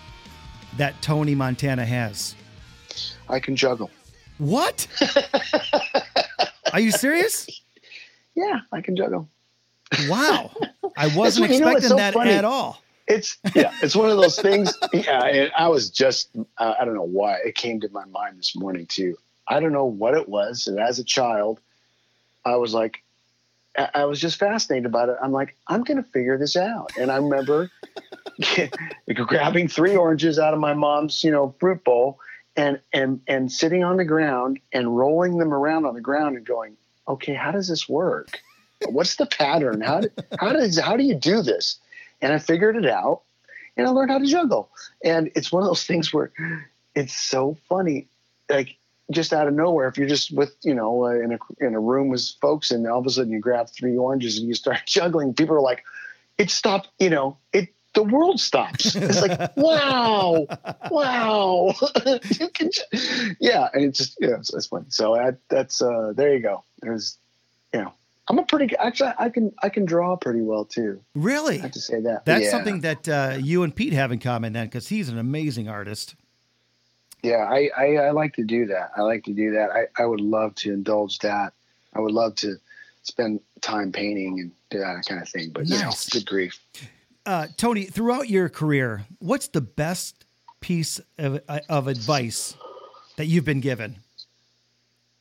that 0.78 1.00
Tony 1.00 1.32
Montana 1.32 1.84
has? 1.84 2.34
I 3.28 3.38
can 3.38 3.54
juggle. 3.54 3.88
What? 4.38 4.88
Are 6.72 6.80
you 6.80 6.90
serious? 6.90 7.46
Yeah, 8.34 8.60
I 8.72 8.80
can 8.80 8.96
juggle. 8.96 9.28
Wow. 10.08 10.50
I 10.96 11.06
wasn't 11.16 11.50
you 11.50 11.60
know 11.60 11.68
expecting 11.68 11.88
so 11.90 11.96
that 11.96 12.14
funny? 12.14 12.30
at 12.30 12.44
all. 12.44 12.80
It's 13.10 13.38
yeah, 13.54 13.72
it's 13.82 13.96
one 13.96 14.08
of 14.08 14.16
those 14.16 14.38
things. 14.38 14.72
Yeah, 14.92 15.24
and 15.24 15.52
I 15.56 15.68
was 15.68 15.90
just 15.90 16.30
uh, 16.58 16.74
I 16.80 16.84
don't 16.84 16.94
know 16.94 17.02
why 17.02 17.38
it 17.44 17.54
came 17.54 17.80
to 17.80 17.88
my 17.90 18.04
mind 18.06 18.38
this 18.38 18.56
morning 18.56 18.86
too. 18.86 19.16
I 19.46 19.60
don't 19.60 19.72
know 19.72 19.84
what 19.84 20.14
it 20.14 20.28
was, 20.28 20.68
and 20.68 20.78
as 20.78 20.98
a 20.98 21.04
child, 21.04 21.60
I 22.44 22.56
was 22.56 22.72
like, 22.72 23.02
I 23.76 24.04
was 24.04 24.20
just 24.20 24.38
fascinated 24.38 24.86
about 24.86 25.08
it. 25.08 25.16
I'm 25.22 25.32
like, 25.32 25.56
I'm 25.66 25.82
gonna 25.82 26.02
figure 26.02 26.38
this 26.38 26.56
out. 26.56 26.92
And 26.98 27.10
I 27.10 27.16
remember 27.16 27.70
grabbing 29.14 29.68
three 29.68 29.96
oranges 29.96 30.38
out 30.38 30.54
of 30.54 30.60
my 30.60 30.74
mom's, 30.74 31.22
you 31.24 31.30
know, 31.30 31.54
fruit 31.58 31.82
bowl, 31.84 32.20
and 32.56 32.80
and 32.92 33.20
and 33.26 33.50
sitting 33.50 33.84
on 33.84 33.96
the 33.96 34.04
ground 34.04 34.60
and 34.72 34.96
rolling 34.96 35.38
them 35.38 35.52
around 35.52 35.86
on 35.86 35.94
the 35.94 36.00
ground 36.00 36.36
and 36.36 36.46
going, 36.46 36.76
okay, 37.08 37.34
how 37.34 37.50
does 37.50 37.68
this 37.68 37.88
work? 37.88 38.40
What's 38.88 39.16
the 39.16 39.26
pattern? 39.26 39.80
How 39.80 40.00
do, 40.00 40.08
how 40.38 40.52
does 40.52 40.78
how 40.78 40.96
do 40.96 41.04
you 41.04 41.14
do 41.14 41.42
this? 41.42 41.78
And 42.22 42.32
I 42.32 42.38
figured 42.38 42.76
it 42.76 42.86
out, 42.86 43.22
and 43.76 43.86
I 43.86 43.90
learned 43.90 44.10
how 44.10 44.18
to 44.18 44.26
juggle. 44.26 44.70
And 45.04 45.30
it's 45.34 45.50
one 45.50 45.62
of 45.62 45.68
those 45.68 45.84
things 45.84 46.12
where 46.12 46.32
it's 46.94 47.16
so 47.16 47.56
funny, 47.68 48.08
like 48.48 48.76
just 49.10 49.32
out 49.32 49.48
of 49.48 49.54
nowhere. 49.54 49.88
If 49.88 49.98
you're 49.98 50.08
just 50.08 50.30
with 50.32 50.54
you 50.62 50.74
know 50.74 51.06
uh, 51.06 51.10
in 51.10 51.32
a 51.32 51.38
in 51.64 51.74
a 51.74 51.80
room 51.80 52.08
with 52.08 52.28
folks, 52.40 52.70
and 52.70 52.86
all 52.86 53.00
of 53.00 53.06
a 53.06 53.10
sudden 53.10 53.32
you 53.32 53.40
grab 53.40 53.68
three 53.70 53.96
oranges 53.96 54.38
and 54.38 54.48
you 54.48 54.54
start 54.54 54.80
juggling, 54.86 55.34
people 55.34 55.54
are 55.56 55.62
like, 55.62 55.84
"It 56.38 56.50
stopped." 56.50 56.88
You 56.98 57.10
know, 57.10 57.36
it 57.52 57.68
the 57.94 58.02
world 58.02 58.40
stops. 58.40 58.94
It's 58.94 59.20
like, 59.20 59.38
wow, 59.56 60.46
wow. 60.90 61.74
you 62.06 62.48
can, 62.48 62.70
ju- 62.70 63.34
yeah, 63.40 63.68
and 63.72 63.84
it's 63.84 63.98
just 63.98 64.16
yeah, 64.20 64.36
it's, 64.38 64.52
it's 64.54 64.66
funny. 64.66 64.86
So 64.88 65.16
I, 65.16 65.32
that's 65.48 65.82
uh, 65.82 66.12
there 66.14 66.34
you 66.34 66.40
go. 66.40 66.64
There's, 66.80 67.18
you 67.74 67.80
know, 67.80 67.92
I'm 68.30 68.38
a 68.38 68.44
pretty 68.44 68.76
actually 68.76 69.10
I 69.18 69.28
can 69.28 69.52
I 69.60 69.68
can 69.68 69.84
draw 69.84 70.14
pretty 70.14 70.40
well 70.40 70.64
too. 70.64 71.00
Really? 71.16 71.58
I 71.58 71.62
have 71.62 71.72
to 71.72 71.80
say 71.80 72.00
that. 72.02 72.24
That's 72.24 72.44
Yeah. 72.44 72.50
something 72.52 72.80
that 72.82 73.08
uh, 73.08 73.36
you 73.40 73.64
and 73.64 73.74
Pete 73.74 73.92
have 73.92 74.12
in 74.12 74.20
common 74.20 74.52
then, 74.52 74.68
because 74.68 74.86
he's 74.86 75.08
an 75.08 75.18
amazing 75.18 75.68
artist. 75.68 76.14
Yeah, 77.24 77.38
I, 77.50 77.70
I, 77.76 77.96
I 77.96 78.10
like 78.12 78.34
to 78.36 78.44
do 78.44 78.66
that. 78.66 78.92
I 78.96 79.02
like 79.02 79.24
to 79.24 79.32
do 79.34 79.50
that. 79.50 79.70
I, 79.70 79.88
I 80.00 80.06
would 80.06 80.20
love 80.20 80.54
to 80.56 80.72
indulge 80.72 81.18
that. 81.18 81.52
I 81.92 81.98
would 81.98 82.12
love 82.12 82.36
to 82.36 82.54
spend 83.02 83.40
time 83.60 83.90
painting 83.90 84.38
and 84.38 84.52
do 84.70 84.78
that 84.78 85.04
kind 85.06 85.20
of 85.20 85.28
thing. 85.28 85.50
But 85.52 85.68
Nice. 85.68 85.82
know, 85.82 86.18
good 86.18 86.26
grief. 86.26 86.58
Uh, 87.26 87.48
Tony, 87.56 87.84
throughout 87.84 88.30
your 88.30 88.48
career, 88.48 89.06
what's 89.18 89.48
the 89.48 89.60
best 89.60 90.24
piece 90.60 91.00
of, 91.18 91.40
of 91.68 91.88
advice 91.88 92.54
that 93.16 93.26
you've 93.26 93.44
been 93.44 93.60
given? 93.60 93.96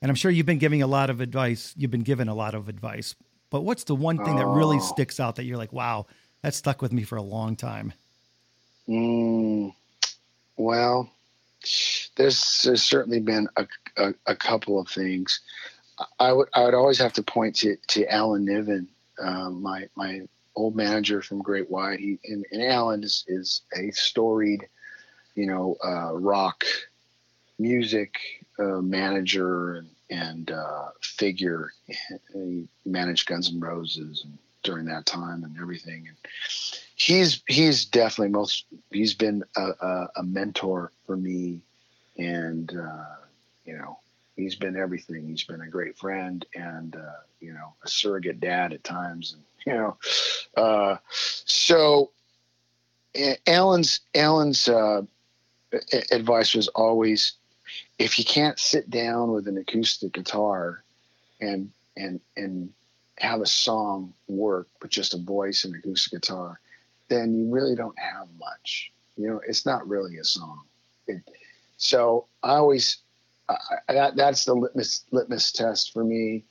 And 0.02 0.10
I'm 0.10 0.16
sure 0.16 0.32
you've 0.32 0.46
been 0.46 0.60
giving 0.60 0.82
a 0.82 0.88
lot 0.88 1.10
of 1.10 1.22
advice. 1.22 1.74
You've 1.78 1.92
been 1.92 2.02
given 2.04 2.28
a 2.30 2.34
lot 2.36 2.56
of 2.56 2.70
advice. 2.70 3.16
But 3.50 3.62
what's 3.62 3.84
the 3.84 3.96
one 3.96 4.18
thing 4.18 4.36
that 4.38 4.46
really 4.46 4.78
Oh. 4.78 4.80
sticks 4.94 5.20
out 5.20 5.36
that 5.38 5.44
you're 5.44 5.58
like, 5.58 5.74
wow, 5.74 6.06
that 6.42 6.54
stuck 6.54 6.82
with 6.82 6.94
me 6.94 7.04
for 7.04 7.18
a 7.18 7.22
long 7.22 7.56
time? 7.56 7.94
Mm, 8.88 9.74
well, 10.58 11.10
there's, 12.16 12.62
there's 12.64 12.84
certainly 12.84 13.20
been 13.20 13.48
a, 13.58 13.68
a, 13.98 14.14
a 14.28 14.36
couple 14.36 14.80
of 14.80 14.88
things. 14.88 15.42
I 16.18 16.32
would 16.32 16.48
I 16.54 16.64
would 16.64 16.74
always 16.74 16.98
have 17.00 17.12
to 17.14 17.24
point 17.24 17.58
to, 17.58 17.76
to 17.88 18.08
Alan 18.10 18.46
Niven, 18.46 18.88
um, 19.22 19.62
my 19.62 19.90
my 19.96 20.22
old 20.56 20.74
manager 20.74 21.22
from 21.22 21.42
Great 21.42 21.70
White. 21.70 22.00
He 22.00 22.18
and, 22.24 22.46
and 22.54 22.64
Alan 22.64 23.04
is, 23.04 23.26
is 23.28 23.64
a 23.76 23.92
storied, 23.92 24.66
you 25.36 25.46
know, 25.46 25.76
uh, 25.86 26.14
rock 26.14 26.64
music 27.60 28.16
uh, 28.58 28.82
manager 28.82 29.76
and, 29.76 29.90
and 30.10 30.52
uh, 30.52 30.88
figure. 31.02 31.72
He 32.34 32.68
managed 32.86 33.28
Guns 33.28 33.50
N' 33.50 33.60
Roses 33.60 34.24
and 34.24 34.38
during 34.64 34.86
that 34.86 35.06
time 35.06 35.44
and 35.44 35.58
everything. 35.60 36.08
And 36.08 36.18
he's 36.96 37.42
he's 37.48 37.86
definitely 37.86 38.32
most 38.32 38.66
he's 38.92 39.14
been 39.14 39.44
a, 39.56 39.70
a, 39.82 40.10
a 40.18 40.24
mentor 40.24 40.92
for 41.06 41.16
me, 41.16 41.62
and 42.18 42.72
uh, 42.72 43.16
you 43.66 43.78
know 43.78 44.00
he's 44.36 44.56
been 44.56 44.76
everything. 44.76 45.28
He's 45.28 45.44
been 45.44 45.62
a 45.62 45.68
great 45.70 45.98
friend 45.98 46.46
and 46.56 46.96
uh, 46.96 47.22
you 47.40 47.54
know 47.54 47.74
a 47.84 47.88
surrogate 47.88 48.40
dad 48.40 48.74
at 48.74 48.84
times, 48.84 49.34
and 49.34 49.44
you 49.66 49.74
know 49.74 49.98
uh, 50.58 50.98
so 51.12 52.12
Alan's 53.48 54.02
Alan's 54.16 54.68
uh, 54.68 55.02
advice 56.12 56.56
was 56.56 56.68
always, 56.70 57.34
if 58.00 58.18
you 58.18 58.24
can't 58.24 58.58
sit 58.58 58.90
down 58.90 59.32
with 59.32 59.48
an 59.48 59.58
acoustic 59.58 60.14
guitar, 60.14 60.84
and 61.42 61.70
and 61.96 62.20
and 62.36 62.70
have 63.18 63.42
a 63.42 63.46
song 63.46 64.14
work 64.28 64.68
with 64.82 64.90
just 64.90 65.14
a 65.14 65.18
voice 65.18 65.66
and 65.66 65.76
acoustic 65.76 66.22
guitar, 66.22 66.60
then 67.10 67.38
you 67.38 67.54
really 67.54 67.76
don't 67.76 68.00
have 68.00 68.28
much. 68.40 68.92
You 69.18 69.28
know, 69.28 69.42
it's 69.46 69.66
not 69.66 69.88
really 69.88 70.18
a 70.18 70.24
song. 70.24 70.62
It, 71.08 71.22
so 71.78 72.28
I 72.42 72.54
always 72.54 73.00
I, 73.50 73.56
that 73.90 74.16
that's 74.16 74.46
the 74.46 74.54
litmus 74.54 75.04
litmus 75.12 75.52
test 75.52 75.92
for 75.92 76.04
me. 76.04 76.46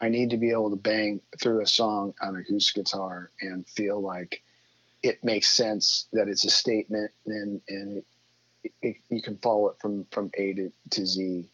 I 0.00 0.08
need 0.08 0.30
to 0.30 0.36
be 0.38 0.50
able 0.50 0.70
to 0.70 0.76
bang 0.76 1.20
through 1.40 1.60
a 1.60 1.66
song 1.66 2.14
on 2.20 2.36
a 2.36 2.40
acoustic 2.40 2.84
guitar 2.84 3.30
and 3.40 3.66
feel 3.66 4.00
like 4.00 4.42
it 5.02 5.22
makes 5.22 5.48
sense 5.48 6.06
that 6.14 6.28
it's 6.28 6.44
a 6.44 6.50
statement 6.50 7.10
and 7.26 7.60
and 7.68 8.02
it, 8.82 8.96
you 9.08 9.22
can 9.22 9.36
follow 9.38 9.68
it 9.68 9.76
from 9.80 10.04
from 10.10 10.30
A 10.34 10.52
to, 10.54 10.72
to 10.90 11.06
Z. 11.06 11.44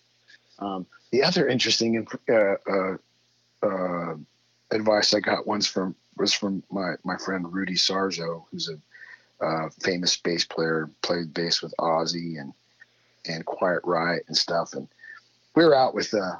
Um, 0.58 0.86
the 1.10 1.22
other 1.22 1.48
interesting 1.48 2.06
uh, 2.28 2.34
uh, 2.34 2.96
uh, 3.62 4.14
advice 4.70 5.14
I 5.14 5.20
got 5.20 5.46
once 5.46 5.66
from 5.66 5.94
was 6.16 6.32
from 6.32 6.62
my 6.70 6.94
my 7.04 7.16
friend 7.16 7.52
Rudy 7.52 7.74
Sarzo, 7.74 8.44
who's 8.50 8.68
a 8.68 9.44
uh, 9.44 9.70
famous 9.80 10.16
bass 10.16 10.44
player, 10.44 10.90
played 11.02 11.32
bass 11.32 11.62
with 11.62 11.74
Ozzy 11.78 12.40
and 12.40 12.52
and 13.26 13.44
Quiet 13.44 13.80
Riot 13.84 14.24
and 14.28 14.36
stuff. 14.36 14.74
And 14.74 14.88
we 15.54 15.64
were 15.64 15.74
out 15.74 15.94
with 15.94 16.12
uh, 16.14 16.36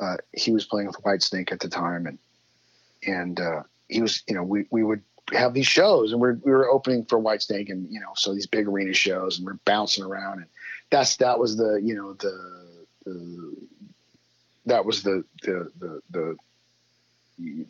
uh, 0.00 0.16
he 0.32 0.52
was 0.52 0.64
playing 0.64 0.86
with 0.86 1.02
Whitesnake 1.02 1.52
at 1.52 1.60
the 1.60 1.68
time, 1.68 2.06
and 2.06 2.18
and 3.06 3.40
he 3.88 4.00
was 4.00 4.22
you 4.28 4.34
know 4.34 4.42
we 4.42 4.66
we 4.70 4.82
would 4.82 5.02
have 5.32 5.54
these 5.54 5.66
shows 5.66 6.12
and 6.12 6.20
we're, 6.20 6.34
we 6.44 6.52
were 6.52 6.68
opening 6.68 7.04
for 7.04 7.18
Whitesnake 7.18 7.70
and 7.70 7.90
you 7.90 8.00
know 8.00 8.12
so 8.14 8.34
these 8.34 8.46
big 8.46 8.68
arena 8.68 8.92
shows 8.92 9.38
and 9.38 9.46
we're 9.46 9.58
bouncing 9.64 10.04
around 10.04 10.38
and 10.38 10.46
that's 10.90 11.16
that 11.16 11.38
was 11.38 11.56
the 11.56 11.80
you 11.82 11.94
know 11.94 12.12
the, 12.14 12.86
the 13.04 13.56
that 14.66 14.84
was 14.84 15.02
the 15.02 15.24
the 15.42 15.70
the, 15.78 16.00
the 16.10 16.36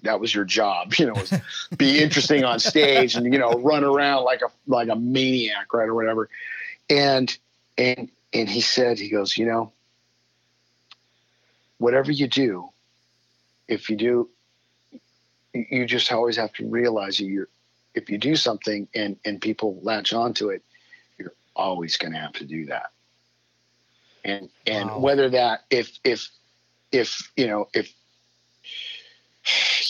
that 0.02 0.20
was 0.20 0.34
your 0.34 0.44
job, 0.44 0.94
you 0.94 1.06
know, 1.06 1.14
was 1.14 1.32
be 1.76 2.02
interesting 2.02 2.44
on 2.44 2.60
stage 2.60 3.14
and 3.16 3.32
you 3.32 3.38
know 3.38 3.52
run 3.52 3.84
around 3.84 4.24
like 4.24 4.42
a 4.42 4.48
like 4.66 4.88
a 4.88 4.96
maniac, 4.96 5.72
right, 5.72 5.88
or 5.88 5.94
whatever. 5.94 6.28
And 6.90 7.36
and 7.78 8.10
and 8.32 8.48
he 8.48 8.60
said, 8.60 8.98
he 8.98 9.08
goes, 9.08 9.36
you 9.36 9.46
know, 9.46 9.72
whatever 11.78 12.12
you 12.12 12.26
do, 12.26 12.68
if 13.68 13.88
you 13.88 13.96
do, 13.96 14.28
you 15.54 15.86
just 15.86 16.10
always 16.12 16.36
have 16.36 16.52
to 16.54 16.68
realize 16.68 17.20
you're 17.20 17.48
if 17.94 18.10
you 18.10 18.18
do 18.18 18.36
something 18.36 18.88
and 18.94 19.16
and 19.24 19.40
people 19.40 19.78
latch 19.82 20.12
onto 20.12 20.50
it, 20.50 20.62
you're 21.18 21.34
always 21.54 21.96
going 21.96 22.12
to 22.12 22.18
have 22.18 22.32
to 22.34 22.44
do 22.44 22.66
that. 22.66 22.90
And 24.24 24.50
and 24.66 24.90
Wow. 24.90 25.02
whether 25.02 25.30
that 25.30 25.64
if 25.70 25.98
if 26.04 26.28
if 26.92 27.32
you 27.36 27.46
know 27.46 27.68
if 27.74 27.92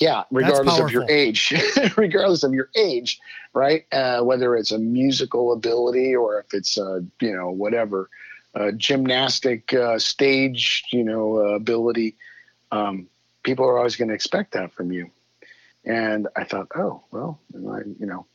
yeah, 0.00 0.24
regardless 0.30 0.78
of 0.78 0.90
your 0.90 1.04
age, 1.08 1.54
regardless 1.96 2.42
of 2.42 2.52
your 2.52 2.68
age, 2.76 3.20
right? 3.54 3.84
Uh, 3.92 4.20
whether 4.22 4.56
it's 4.56 4.72
a 4.72 4.78
musical 4.78 5.52
ability 5.52 6.14
or 6.16 6.40
if 6.40 6.52
it's 6.52 6.76
uh, 6.76 7.00
you 7.20 7.34
know 7.34 7.50
whatever, 7.50 8.10
uh, 8.54 8.72
gymnastic 8.72 9.72
uh, 9.72 9.98
stage, 9.98 10.84
you 10.92 11.04
know 11.04 11.38
uh, 11.38 11.54
ability, 11.54 12.16
um, 12.72 13.08
people 13.44 13.64
are 13.64 13.78
always 13.78 13.96
going 13.96 14.08
to 14.08 14.14
expect 14.14 14.52
that 14.52 14.72
from 14.72 14.92
you. 14.92 15.10
And 15.84 16.28
I 16.36 16.44
thought, 16.44 16.68
oh 16.74 17.02
well, 17.10 17.40
I, 17.54 17.80
you 17.98 18.06
know, 18.06 18.26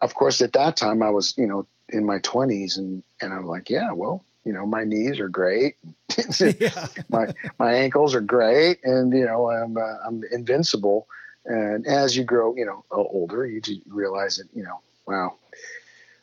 of 0.00 0.14
course 0.14 0.40
at 0.40 0.52
that 0.52 0.76
time 0.76 1.02
I 1.02 1.10
was 1.10 1.34
you 1.36 1.46
know 1.46 1.66
in 1.88 2.04
my 2.04 2.18
twenties 2.18 2.76
and 2.76 3.02
and 3.20 3.32
I'm 3.32 3.46
like, 3.46 3.70
yeah, 3.70 3.92
well, 3.92 4.24
you 4.44 4.52
know, 4.52 4.64
my 4.64 4.84
knees 4.84 5.20
are 5.20 5.28
great. 5.28 5.76
yeah. 6.40 6.86
my 7.10 7.32
my 7.58 7.74
ankles 7.74 8.14
are 8.14 8.20
great, 8.20 8.78
and 8.84 9.12
you 9.12 9.24
know 9.24 9.50
I'm 9.50 9.76
uh, 9.76 9.96
I'm 10.06 10.22
invincible. 10.32 11.06
And 11.44 11.86
as 11.86 12.16
you 12.16 12.24
grow, 12.24 12.54
you 12.56 12.66
know, 12.66 12.84
older, 12.90 13.46
you 13.46 13.60
realize 13.86 14.36
that 14.36 14.48
you 14.54 14.62
know, 14.62 14.80
wow, 15.06 15.34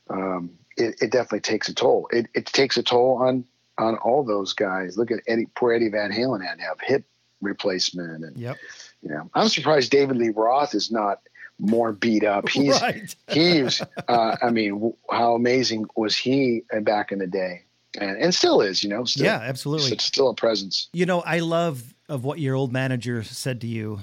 um, 0.09 0.51
it, 0.77 0.95
it 1.01 1.11
definitely 1.11 1.41
takes 1.41 1.69
a 1.69 1.73
toll. 1.73 2.07
It, 2.11 2.27
it 2.33 2.45
takes 2.45 2.77
a 2.77 2.83
toll 2.83 3.17
on 3.21 3.45
on 3.77 3.97
all 3.97 4.23
those 4.23 4.53
guys. 4.53 4.97
Look 4.97 5.11
at 5.11 5.19
Eddie, 5.27 5.47
poor 5.55 5.73
Eddie 5.73 5.89
Van 5.89 6.11
Halen 6.11 6.45
had 6.45 6.57
to 6.57 6.63
have 6.63 6.79
hip 6.81 7.05
replacement, 7.41 8.23
and 8.23 8.37
Yep. 8.37 8.57
You 9.05 9.11
know, 9.11 9.29
I'm 9.35 9.47
surprised 9.49 9.91
David 9.91 10.17
Lee 10.17 10.29
Roth 10.35 10.73
is 10.75 10.91
not 10.91 11.21
more 11.59 11.93
beat 11.93 12.23
up. 12.25 12.49
He's 12.49 12.81
right. 12.81 13.15
he 13.29 13.63
was 13.63 13.81
uh, 14.09 14.35
i 14.41 14.49
mean 14.49 14.73
w- 14.73 14.95
how 15.09 15.35
amazing 15.35 15.85
was 15.95 16.15
he 16.17 16.63
back 16.81 17.11
in 17.13 17.19
the 17.19 17.27
day 17.27 17.63
and 17.99 18.17
and 18.21 18.35
still 18.35 18.59
is 18.61 18.83
you 18.83 18.89
know 18.89 19.05
still, 19.05 19.25
Yeah, 19.25 19.39
absolutely. 19.41 19.93
it's 19.93 20.03
still 20.03 20.29
a 20.29 20.35
presence 20.35 20.89
You 20.91 21.05
know, 21.05 21.21
I 21.21 21.39
love 21.39 21.93
of 22.09 22.23
what 22.25 22.39
your 22.39 22.55
old 22.55 22.71
manager 22.73 23.23
said 23.23 23.61
to 23.61 23.67
you, 23.67 23.99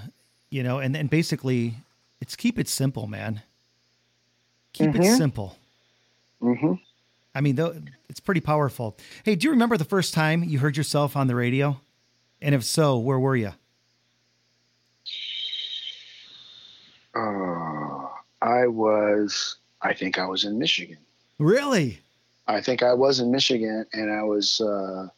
you 0.51 0.63
know, 0.63 0.79
and, 0.79 0.97
and 0.97 1.09
basically 1.11 1.75
it's 2.23 2.35
keep 2.37 2.59
it 2.59 2.69
simple, 2.69 3.07
man. 3.07 3.43
Keep 4.73 4.95
it 4.97 5.03
Mhm. 5.03 5.17
simple. 5.17 5.57
hmm 6.41 6.75
I 7.35 7.41
mean, 7.41 7.57
though 7.57 7.75
it's 8.09 8.21
pretty 8.21 8.41
powerful. 8.41 8.97
Hey, 9.25 9.37
do 9.37 9.45
you 9.47 9.51
remember 9.53 9.77
the 9.77 9.85
first 9.85 10.15
time 10.15 10.43
you 10.43 10.59
heard 10.59 10.77
yourself 10.77 11.17
on 11.17 11.27
the 11.29 11.35
radio? 11.35 11.81
And 12.41 12.55
if 12.55 12.65
so, 12.65 12.99
where 12.99 13.19
were 13.19 13.37
you? 13.37 13.53
uh, 17.15 18.09
i 18.43 18.67
was 18.67 19.57
i 19.81 19.95
think 19.95 20.19
i 20.19 20.27
was 20.27 20.45
in 20.45 20.59
michigan 20.59 20.99
Really? 21.39 21.99
i 22.47 22.61
think 22.61 22.83
i 22.83 22.93
was 22.93 23.21
in 23.21 23.31
michigan 23.31 23.87
and 23.93 24.13
i 24.13 24.23
was 24.23 24.61
uh, 24.61 25.09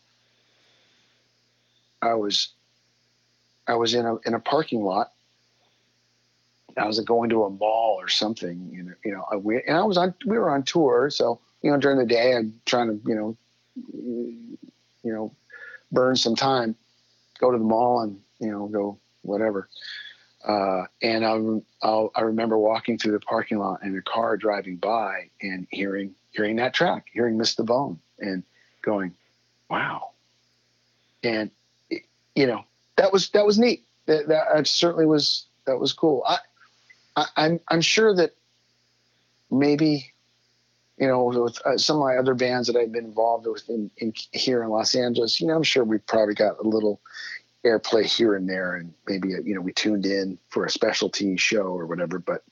i 2.03 2.15
was 2.15 2.49
i 3.67 3.75
was 3.75 3.95
in 3.95 4.07
a 4.07 4.17
in 4.27 4.35
a 4.35 4.41
parking 4.41 4.83
lot 4.85 5.11
I 6.77 6.87
was 6.87 6.99
going 7.01 7.31
to 7.31 7.45
a 7.45 7.51
mall 7.51 7.97
or 8.01 8.09
something, 8.09 8.69
you 8.73 8.83
know, 8.83 8.95
you 9.05 9.13
know, 9.13 9.25
I, 9.31 9.37
we, 9.37 9.63
and 9.63 9.77
I 9.77 9.83
was 9.85 9.97
on, 9.97 10.15
we 10.27 10.39
were 10.39 10.51
on 10.51 10.65
tour. 10.65 11.09
So, 11.11 11.41
you 11.63 11.71
know, 11.71 11.79
during 11.79 11.99
the 11.99 12.07
day, 12.07 12.35
I'm 12.35 12.61
trying 12.67 12.89
to, 12.89 13.09
you 13.09 13.15
know, 13.15 13.37
you 13.93 15.13
know, 15.13 15.33
burn 15.93 16.17
some 16.17 16.35
time, 16.35 16.75
go 17.39 17.51
to 17.51 17.59
the 17.59 17.65
mall 17.65 18.01
and, 18.01 18.21
you 18.41 18.51
know, 18.51 18.67
go 18.67 18.99
whatever. 19.23 19.69
Uh, 20.45 20.85
and 21.03 21.25
I, 21.25 21.87
I'll, 21.87 22.11
I 22.15 22.21
remember 22.23 22.59
walking 22.59 22.99
through 22.99 23.13
the 23.13 23.21
parking 23.21 23.59
lot 23.59 23.83
and 23.83 23.97
a 23.97 24.03
car 24.03 24.37
driving 24.37 24.77
by 24.77 25.31
and 25.41 25.67
hearing, 25.71 26.15
hearing 26.31 26.57
that 26.57 26.75
track, 26.75 27.07
hearing 27.13 27.39
the 27.39 27.65
Bone 27.65 27.99
and 28.19 28.43
going, 28.83 29.15
wow. 29.71 30.11
And, 31.23 31.51
you 32.35 32.47
know, 32.47 32.65
that 32.97 33.13
was, 33.13 33.31
that 33.31 33.47
was 33.47 33.59
neat. 33.59 33.87
That, 34.07 34.29
that 34.29 34.67
certainly 34.67 35.07
was, 35.07 35.47
that 35.67 35.79
was 35.79 35.95
cool. 35.95 36.23
I, 36.27 36.39
I, 37.17 37.27
I'm 37.37 37.61
I'm 37.69 37.81
sure 37.81 38.15
that 38.15 38.33
maybe 39.51 40.13
you 40.99 41.07
know 41.07 41.25
with 41.25 41.61
uh, 41.65 41.77
some 41.79 41.97
of 41.97 42.03
my 42.03 42.17
other 42.17 42.35
bands 42.35 42.67
that 42.69 42.77
I've 42.77 42.93
been 42.93 43.05
involved 43.05 43.47
with 43.47 43.69
in, 43.69 43.91
in 43.99 44.13
here 44.33 44.63
in 44.63 44.71
Los 44.71 44.95
Angeles, 44.95 45.41
you 45.41 45.47
know, 45.47 45.55
I'm 45.55 45.63
sure 45.63 45.85
we 45.85 45.99
probably 45.99 46.35
got 46.35 46.59
a 46.59 46.67
little 46.67 47.01
airplay 47.65 48.05
here 48.05 48.35
and 48.35 48.49
there, 48.49 48.77
and 48.77 48.93
maybe 49.07 49.29
you 49.29 49.55
know 49.55 49.61
we 49.61 49.73
tuned 49.73 50.07
in 50.07 50.39
for 50.49 50.65
a 50.65 50.71
specialty 50.71 51.37
show 51.37 51.63
or 51.63 51.87
whatever. 51.87 52.19
But 52.19 52.43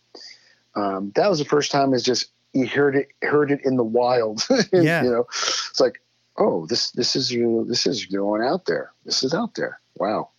um, 0.75 1.13
that 1.15 1.29
was 1.29 1.39
the 1.39 1.45
first 1.45 1.71
time 1.71 1.93
is 1.95 2.03
just 2.03 2.31
you 2.53 2.67
heard 2.67 2.97
it 2.97 3.09
heard 3.23 3.51
it 3.51 3.61
in 3.65 3.77
the 3.77 3.85
wild. 3.85 4.47
Yeah. 4.73 5.03
you 5.05 5.11
know, 5.11 5.25
it's 5.31 5.81
like 5.81 6.03
oh 6.39 6.67
this 6.67 6.91
this 6.93 7.15
is 7.17 7.31
you 7.31 7.65
this 7.69 7.87
is 7.87 8.07
going 8.07 8.43
out 8.43 8.65
there. 8.67 8.93
This 9.05 9.23
is 9.23 9.35
out 9.35 9.55
there. 9.55 9.81
Wow. 9.97 10.31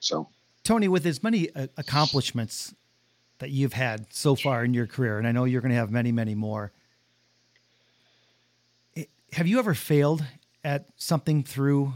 So 0.00 0.28
Tony, 0.64 0.88
with 0.88 1.06
as 1.06 1.22
many 1.22 1.50
uh, 1.54 1.68
accomplishments 1.76 2.74
that 3.38 3.50
you've 3.50 3.74
had 3.74 4.12
so 4.12 4.34
far 4.34 4.64
in 4.64 4.74
your 4.74 4.86
career, 4.86 5.18
and 5.18 5.26
I 5.28 5.32
know 5.32 5.44
you're 5.44 5.60
going 5.60 5.70
to 5.70 5.76
have 5.76 5.90
many, 5.90 6.10
many 6.10 6.34
more, 6.34 6.72
it- 8.94 9.10
have 9.32 9.46
you 9.46 9.58
ever 9.58 9.74
failed 9.74 10.24
at 10.64 10.86
something 10.96 11.44
through 11.44 11.92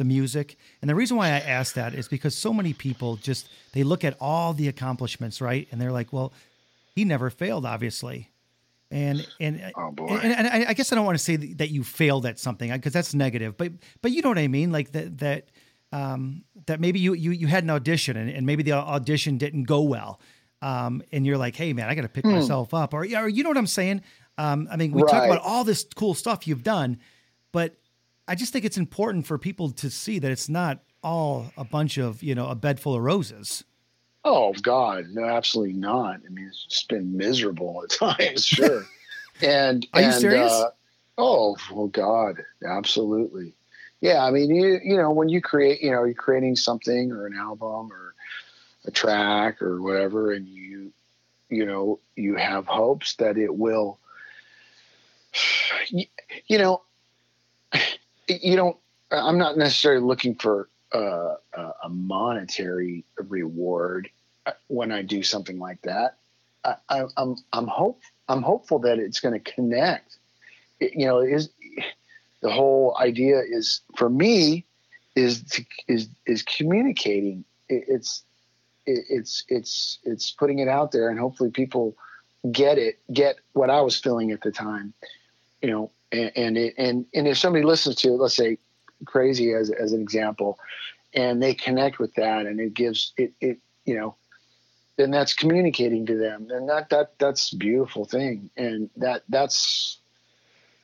the 0.00 0.04
music? 0.06 0.56
And 0.80 0.88
the 0.88 0.94
reason 0.94 1.18
why 1.18 1.26
I 1.26 1.40
ask 1.40 1.74
that 1.74 1.94
is 1.94 2.08
because 2.08 2.34
so 2.34 2.54
many 2.54 2.72
people 2.72 3.16
just 3.16 3.50
they 3.72 3.84
look 3.84 4.02
at 4.02 4.16
all 4.18 4.54
the 4.54 4.66
accomplishments, 4.66 5.42
right, 5.42 5.68
and 5.70 5.78
they're 5.78 5.92
like, 5.92 6.10
"Well, 6.10 6.32
he 6.96 7.04
never 7.04 7.28
failed, 7.28 7.66
obviously." 7.66 8.30
And 8.90 9.26
and 9.38 9.72
Oh, 9.76 9.92
and, 10.08 10.32
and 10.32 10.48
I, 10.48 10.70
I 10.70 10.72
guess 10.72 10.90
I 10.90 10.96
don't 10.96 11.04
want 11.04 11.18
to 11.18 11.22
say 11.22 11.36
that 11.36 11.68
you 11.70 11.84
failed 11.84 12.24
at 12.24 12.38
something 12.38 12.72
because 12.72 12.94
that's 12.94 13.14
negative, 13.14 13.58
but 13.58 13.72
but 14.00 14.10
you 14.10 14.22
know 14.22 14.30
what 14.30 14.38
I 14.38 14.48
mean, 14.48 14.72
like 14.72 14.92
that 14.92 15.18
that 15.18 15.48
um, 15.92 16.44
that 16.64 16.80
maybe 16.80 16.98
you 16.98 17.12
you 17.12 17.30
you 17.30 17.46
had 17.46 17.62
an 17.62 17.70
audition 17.70 18.16
and, 18.16 18.30
and 18.30 18.46
maybe 18.46 18.62
the 18.62 18.72
audition 18.72 19.36
didn't 19.36 19.64
go 19.64 19.82
well, 19.82 20.18
um, 20.62 21.02
and 21.12 21.26
you're 21.26 21.38
like, 21.38 21.56
hey 21.56 21.74
man, 21.74 21.90
I 21.90 21.94
got 21.94 22.02
to 22.02 22.08
pick 22.08 22.24
myself 22.24 22.72
up, 22.72 22.94
or 22.94 23.00
or 23.00 23.28
you 23.28 23.42
know 23.42 23.50
what 23.50 23.58
I'm 23.58 23.66
saying? 23.66 24.00
Um, 24.38 24.66
I 24.70 24.76
mean, 24.76 24.92
we 24.92 25.02
talk 25.02 25.24
about 25.26 25.42
all 25.42 25.64
this 25.64 25.84
cool 25.94 26.14
stuff 26.14 26.48
you've 26.48 26.62
done, 26.62 26.98
but 27.52 27.76
I 28.30 28.36
just 28.36 28.52
think 28.52 28.64
it's 28.64 28.76
important 28.76 29.26
for 29.26 29.38
people 29.38 29.70
to 29.72 29.90
see 29.90 30.20
that 30.20 30.30
it's 30.30 30.48
not 30.48 30.78
all 31.02 31.50
a 31.56 31.64
bunch 31.64 31.98
of 31.98 32.22
you 32.22 32.36
know 32.36 32.46
a 32.46 32.54
bed 32.54 32.78
full 32.78 32.94
of 32.94 33.02
roses. 33.02 33.64
Oh 34.24 34.52
God, 34.62 35.06
no, 35.10 35.24
absolutely 35.24 35.74
not. 35.74 36.20
I 36.24 36.28
mean, 36.28 36.46
it's 36.46 36.64
just 36.66 36.88
been 36.88 37.16
miserable 37.16 37.82
at 37.82 37.90
times, 38.18 38.46
sure. 38.46 38.86
and 39.42 39.84
Are 39.94 40.00
you 40.00 40.06
and, 40.06 40.14
serious? 40.14 40.52
Uh, 40.52 40.70
oh, 41.18 41.56
oh 41.72 41.88
God, 41.88 42.36
absolutely. 42.64 43.52
Yeah, 44.00 44.24
I 44.24 44.30
mean, 44.30 44.54
you 44.54 44.78
you 44.80 44.96
know, 44.96 45.10
when 45.10 45.28
you 45.28 45.40
create, 45.40 45.82
you 45.82 45.90
know, 45.90 46.04
you're 46.04 46.14
creating 46.14 46.54
something 46.54 47.10
or 47.10 47.26
an 47.26 47.34
album 47.36 47.92
or 47.92 48.14
a 48.84 48.92
track 48.92 49.60
or 49.60 49.82
whatever, 49.82 50.30
and 50.30 50.46
you 50.46 50.92
you 51.48 51.66
know 51.66 51.98
you 52.14 52.36
have 52.36 52.64
hopes 52.66 53.16
that 53.16 53.36
it 53.36 53.52
will. 53.52 53.98
You, 55.88 56.04
you 56.46 56.58
know, 56.58 56.82
you 58.42 58.56
don't. 58.56 58.76
I'm 59.10 59.38
not 59.38 59.56
necessarily 59.58 60.02
looking 60.02 60.34
for 60.36 60.68
uh, 60.92 61.34
a 61.82 61.88
monetary 61.88 63.04
reward 63.16 64.08
uh, 64.46 64.52
when 64.68 64.92
I 64.92 65.02
do 65.02 65.22
something 65.22 65.58
like 65.58 65.82
that. 65.82 66.16
I, 66.64 66.74
I, 66.88 67.04
I'm 67.16 67.36
I'm 67.52 67.66
hope 67.66 68.00
I'm 68.28 68.42
hopeful 68.42 68.78
that 68.80 68.98
it's 68.98 69.20
going 69.20 69.40
to 69.40 69.52
connect. 69.52 70.18
It- 70.80 70.94
you 70.94 71.06
know, 71.06 71.20
is 71.20 71.50
the 72.42 72.50
whole 72.50 72.96
idea 73.00 73.40
is 73.40 73.80
for 73.96 74.08
me 74.08 74.64
is 75.16 75.42
to, 75.44 75.64
is 75.88 76.08
is 76.26 76.42
communicating. 76.42 77.44
It, 77.68 77.84
it's 77.88 78.24
it, 78.86 79.04
it's 79.08 79.44
it's 79.48 79.98
it's 80.04 80.30
putting 80.32 80.58
it 80.58 80.68
out 80.68 80.92
there, 80.92 81.08
and 81.08 81.18
hopefully 81.18 81.50
people 81.50 81.96
get 82.50 82.78
it, 82.78 82.98
get 83.12 83.36
what 83.52 83.70
I 83.70 83.80
was 83.82 83.96
feeling 83.96 84.30
at 84.32 84.40
the 84.42 84.50
time. 84.50 84.92
You 85.62 85.70
know, 85.70 85.90
and 86.12 86.32
and 86.36 86.56
and, 87.12 87.28
if 87.28 87.38
somebody 87.38 87.64
listens 87.64 87.96
to 87.96 88.08
it, 88.08 88.16
let's 88.16 88.34
say 88.34 88.58
crazy 89.04 89.52
as 89.52 89.70
as 89.70 89.92
an 89.92 90.00
example, 90.00 90.58
and 91.14 91.42
they 91.42 91.54
connect 91.54 91.98
with 91.98 92.14
that, 92.14 92.46
and 92.46 92.60
it 92.60 92.74
gives 92.74 93.12
it 93.16 93.32
it 93.40 93.58
you 93.84 93.94
know 93.94 94.16
then 95.00 95.10
that's 95.10 95.32
communicating 95.32 96.04
to 96.06 96.16
them. 96.16 96.48
And 96.50 96.68
that 96.68 96.90
that 96.90 97.18
that's 97.18 97.52
a 97.52 97.56
beautiful 97.56 98.04
thing. 98.04 98.50
And 98.56 98.90
that 98.96 99.22
that's 99.28 99.98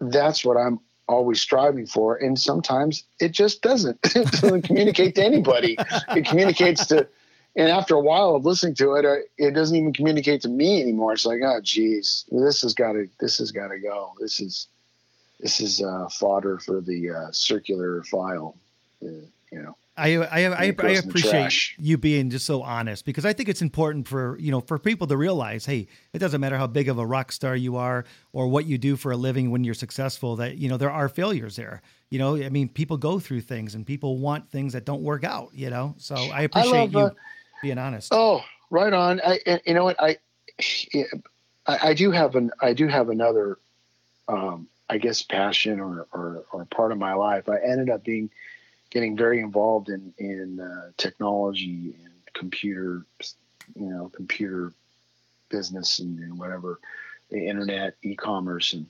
that's 0.01 0.45
what 0.45 0.57
i'm 0.57 0.81
always 1.09 1.41
striving 1.41 1.87
for. 1.87 2.16
And 2.16 2.39
sometimes 2.39 3.05
it 3.20 3.33
just 3.33 3.62
doesn't. 3.62 3.99
It 4.16 4.31
doesn't 4.33 4.62
communicate 4.62 5.14
to 5.16 5.24
anybody. 5.24 5.77
It 6.16 6.24
communicates 6.24 6.87
to 6.87 7.07
and 7.55 7.68
after 7.68 7.95
a 7.95 8.01
while 8.01 8.35
of 8.35 8.45
listening 8.45 8.74
to 8.77 8.95
it 8.95 9.29
it 9.39 9.55
doesn't 9.55 9.77
even 9.77 9.93
communicate 9.93 10.41
to 10.43 10.49
me 10.49 10.81
anymore. 10.81 11.12
It's 11.12 11.27
like 11.27 11.41
oh 11.45 11.61
geez 11.62 12.24
this 12.31 12.62
has 12.62 12.72
got 12.72 12.93
to 12.93 13.09
this 13.20 13.37
has 13.39 13.53
got 13.53 13.68
to 13.68 13.79
go. 13.79 14.14
This 14.18 14.41
is 14.41 14.68
this 15.41 15.61
is 15.61 15.82
uh, 15.82 16.09
fodder 16.09 16.59
for 16.59 16.80
the 16.80 17.11
uh, 17.11 17.30
circular 17.32 18.03
file 18.05 18.57
uh, 19.03 19.09
you 19.53 19.62
know 19.62 19.76
I 19.97 20.16
I 20.16 20.45
I, 20.45 20.64
I 20.66 20.91
appreciate 20.91 21.72
you 21.78 21.97
being 21.97 22.28
just 22.28 22.45
so 22.45 22.62
honest 22.62 23.05
because 23.07 23.24
I 23.24 23.32
think 23.32 23.49
it's 23.49 23.62
important 23.62 24.07
for 24.07 24.37
you 24.39 24.51
know 24.51 24.61
for 24.61 24.78
people 24.78 25.07
to 25.07 25.16
realize, 25.16 25.64
hey, 25.64 25.89
it 26.12 26.18
doesn't 26.18 26.41
matter 26.41 26.59
how 26.59 26.66
big 26.66 26.89
of 26.89 26.99
a 26.99 27.07
rock 27.07 27.32
star 27.32 27.57
you 27.57 27.76
are 27.76 28.05
or 28.32 28.47
what 28.49 28.66
you 28.66 28.76
do 28.76 28.97
for 28.97 29.12
a 29.12 29.16
living 29.16 29.51
when 29.51 29.64
you're 29.64 29.74
successful. 29.74 30.37
That 30.37 30.59
you 30.59 30.68
know 30.68 30.76
there 30.76 30.91
are 30.91 31.09
failures 31.09 31.57
there. 31.57 31.80
You 32.11 32.18
know, 32.18 32.37
I 32.37 32.51
mean, 32.51 32.68
people 32.68 32.99
go 32.99 33.18
through 33.18 33.41
things 33.41 33.74
and 33.74 33.87
people 33.87 34.18
want 34.18 34.51
things 34.51 34.74
that 34.74 34.84
don't 34.84 35.03
work 35.03 35.24
out. 35.24 35.49
You 35.55 35.70
know, 35.70 35.95
so 35.97 36.14
I 36.14 36.43
appreciate 36.43 36.93
love, 36.93 36.93
you 36.93 36.99
uh, 36.99 37.11
being 37.62 37.78
honest. 37.78 38.12
Oh, 38.12 38.43
right 38.70 38.93
on. 38.93 39.20
I, 39.24 39.41
you 39.66 39.74
know 39.74 39.84
what? 39.84 40.01
I, 40.01 40.18
I, 41.66 41.78
I 41.89 41.95
do 41.95 42.11
have 42.11 42.37
an, 42.37 42.51
I 42.61 42.72
do 42.72 42.87
have 42.89 43.09
another, 43.09 43.59
um, 44.28 44.68
I 44.89 44.99
guess, 44.99 45.22
passion 45.22 45.80
or, 45.80 46.07
or, 46.12 46.45
or 46.53 46.64
part 46.66 46.93
of 46.93 46.99
my 46.99 47.14
life. 47.14 47.49
I 47.49 47.59
ended 47.59 47.91
up 47.91 48.05
being, 48.05 48.30
getting 48.91 49.16
very 49.16 49.41
involved 49.41 49.89
in, 49.89 50.14
in 50.18 50.61
uh, 50.61 50.91
technology 50.97 51.95
and 52.05 52.12
computer, 52.32 53.05
you 53.74 53.87
know, 53.91 54.11
computer 54.14 54.72
business 55.49 55.99
and, 55.99 56.18
and 56.20 56.39
whatever, 56.39 56.78
the 57.30 57.49
internet, 57.49 57.97
e-commerce. 58.03 58.72
And 58.72 58.87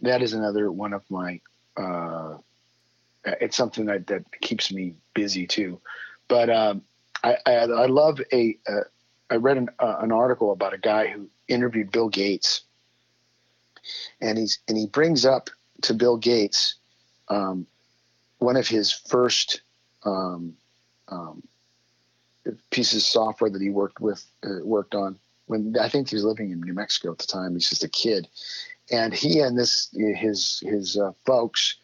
that 0.00 0.22
is 0.22 0.32
another 0.32 0.70
one 0.70 0.92
of 0.92 1.02
my, 1.10 1.40
uh, 1.76 2.38
it's 3.24 3.56
something 3.56 3.86
that, 3.86 4.06
that 4.06 4.24
keeps 4.40 4.70
me 4.72 4.94
busy 5.14 5.46
too. 5.46 5.80
But, 6.28 6.50
um, 6.50 6.82
I, 7.22 7.38
I, 7.46 7.52
I 7.52 7.86
love 7.86 8.20
a. 8.32 8.58
Uh, 8.68 8.84
I 9.30 9.36
read 9.36 9.56
an, 9.56 9.70
uh, 9.78 9.96
an 10.00 10.12
article 10.12 10.52
about 10.52 10.74
a 10.74 10.78
guy 10.78 11.06
who 11.06 11.30
interviewed 11.48 11.90
Bill 11.90 12.10
Gates, 12.10 12.60
and 14.20 14.38
he's 14.38 14.58
and 14.68 14.76
he 14.76 14.86
brings 14.86 15.24
up 15.24 15.50
to 15.82 15.94
Bill 15.94 16.16
Gates 16.16 16.76
um, 17.28 17.66
one 18.38 18.56
of 18.56 18.68
his 18.68 18.92
first 18.92 19.60
um, 20.04 20.54
um, 21.08 21.42
pieces 22.70 23.02
of 23.02 23.02
software 23.02 23.50
that 23.50 23.62
he 23.62 23.70
worked 23.70 24.00
with 24.00 24.24
uh, 24.44 24.62
worked 24.62 24.94
on 24.94 25.18
when 25.46 25.74
I 25.80 25.88
think 25.88 26.08
he 26.08 26.16
was 26.16 26.24
living 26.24 26.50
in 26.50 26.60
New 26.60 26.74
Mexico 26.74 27.12
at 27.12 27.18
the 27.18 27.26
time. 27.26 27.54
He's 27.54 27.68
just 27.68 27.84
a 27.84 27.88
kid, 27.88 28.28
and 28.90 29.12
he 29.14 29.40
and 29.40 29.58
this 29.58 29.88
his 29.92 30.60
his 30.60 30.96
uh, 30.96 31.12
folks 31.24 31.76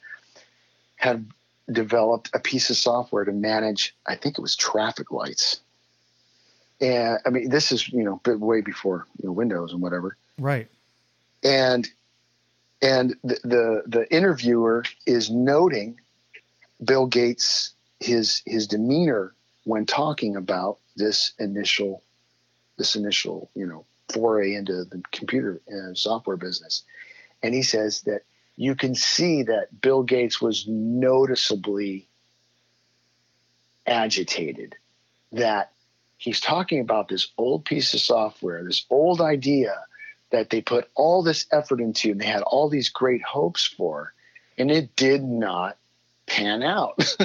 had 0.96 1.26
developed 1.72 2.30
a 2.34 2.38
piece 2.40 2.68
of 2.70 2.76
software 2.76 3.24
to 3.24 3.32
manage. 3.32 3.94
I 4.07 4.16
think 4.16 4.38
it 4.38 4.42
was 4.42 4.57
traffic 4.57 5.11
lights. 5.11 5.61
And 6.80 7.18
I 7.24 7.30
mean, 7.30 7.48
this 7.48 7.72
is 7.72 7.88
you 7.88 8.05
know 8.05 8.20
way 8.36 8.61
before 8.61 9.07
you 9.20 9.28
know 9.28 9.32
Windows 9.32 9.72
and 9.72 9.80
whatever. 9.80 10.16
Right. 10.38 10.68
And 11.43 11.88
and 12.82 13.16
the 13.22 13.38
the, 13.45 13.82
the 13.86 14.14
interviewer 14.14 14.84
is 15.07 15.30
noting 15.30 16.01
Bill 16.82 17.07
Gates 17.07 17.74
his 17.99 18.43
his 18.47 18.66
demeanor 18.66 19.34
when 19.64 19.86
talking 19.86 20.36
about 20.36 20.78
this 20.97 21.32
initial 21.38 22.03
this 22.76 22.97
initial 22.97 23.51
you 23.55 23.66
know 23.66 23.84
foray 24.12 24.55
into 24.55 24.84
the 24.84 25.03
computer 25.12 25.61
and 25.68 25.97
software 25.97 26.36
business, 26.36 26.82
and 27.43 27.55
he 27.55 27.62
says 27.62 28.03
that 28.03 28.22
you 28.57 28.74
can 28.74 28.95
see 28.95 29.43
that 29.45 29.80
Bill 29.80 30.03
Gates 30.03 30.41
was 30.41 30.66
noticeably 30.68 32.07
agitated 33.86 34.76
that 35.32 35.72
he's 36.18 36.41
talking 36.41 36.80
about 36.80 37.09
this 37.09 37.28
old 37.38 37.64
piece 37.64 37.95
of 37.95 38.01
software, 38.01 38.62
this 38.64 38.84
old 38.91 39.20
idea 39.20 39.74
that 40.31 40.51
they 40.51 40.61
put 40.61 40.89
all 40.95 41.22
this 41.22 41.47
effort 41.53 41.81
into 41.81 42.11
and 42.11 42.20
they 42.20 42.26
had 42.26 42.43
all 42.43 42.68
these 42.68 42.89
great 42.89 43.22
hopes 43.22 43.66
for, 43.66 44.12
and 44.59 44.70
it 44.70 44.95
did 44.97 45.22
not 45.22 45.76
pan 46.26 46.62
out. 46.62 46.95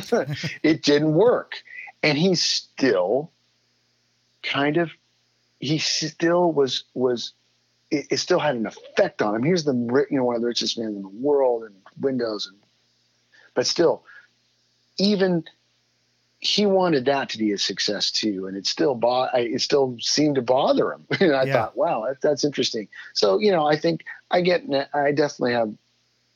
it 0.63 0.81
didn't 0.81 1.13
work. 1.13 1.55
And 2.03 2.17
he 2.17 2.35
still 2.35 3.31
kind 4.43 4.77
of 4.77 4.91
he 5.59 5.77
still 5.79 6.51
was 6.51 6.83
was 6.93 7.33
it, 7.89 8.07
it 8.11 8.17
still 8.17 8.39
had 8.39 8.55
an 8.55 8.65
effect 8.65 9.21
on 9.21 9.35
him. 9.35 9.43
Here's 9.43 9.63
the 9.63 9.73
you 9.73 10.17
know 10.17 10.25
one 10.25 10.35
of 10.35 10.41
the 10.41 10.47
richest 10.47 10.77
men 10.77 10.89
in 10.89 11.01
the 11.01 11.07
world 11.07 11.63
and 11.63 11.75
Windows 11.99 12.47
and 12.47 12.57
but 13.53 13.65
still 13.65 14.03
even 14.97 15.43
he 16.39 16.65
wanted 16.65 17.05
that 17.05 17.29
to 17.29 17.37
be 17.37 17.51
a 17.53 17.57
success 17.57 18.11
too, 18.11 18.47
and 18.47 18.55
it 18.57 18.65
still 18.67 18.95
bo- 18.95 19.29
I, 19.33 19.39
it 19.39 19.61
still 19.61 19.97
seemed 19.99 20.35
to 20.35 20.41
bother 20.41 20.93
him. 20.93 21.05
and 21.19 21.35
I 21.35 21.45
Yeah. 21.45 21.53
thought, 21.53 21.77
wow, 21.77 22.05
that, 22.07 22.21
that's 22.21 22.43
interesting. 22.43 22.87
So 23.13 23.39
you 23.39 23.51
know, 23.51 23.65
I 23.65 23.77
think 23.77 24.05
I 24.31 24.41
get 24.41 24.63
I 24.93 25.11
definitely 25.11 25.53
have 25.53 25.73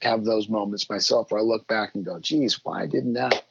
have 0.02 0.24
those 0.24 0.47
moments 0.50 0.89
myself 0.89 1.32
where 1.32 1.41
I 1.41 1.43
look 1.43 1.68
back 1.68 1.93
and 1.95 2.06
go, 2.06 2.20
geez, 2.20 2.60
why 2.64 2.86
didn't 2.86 3.14
that 3.14 3.43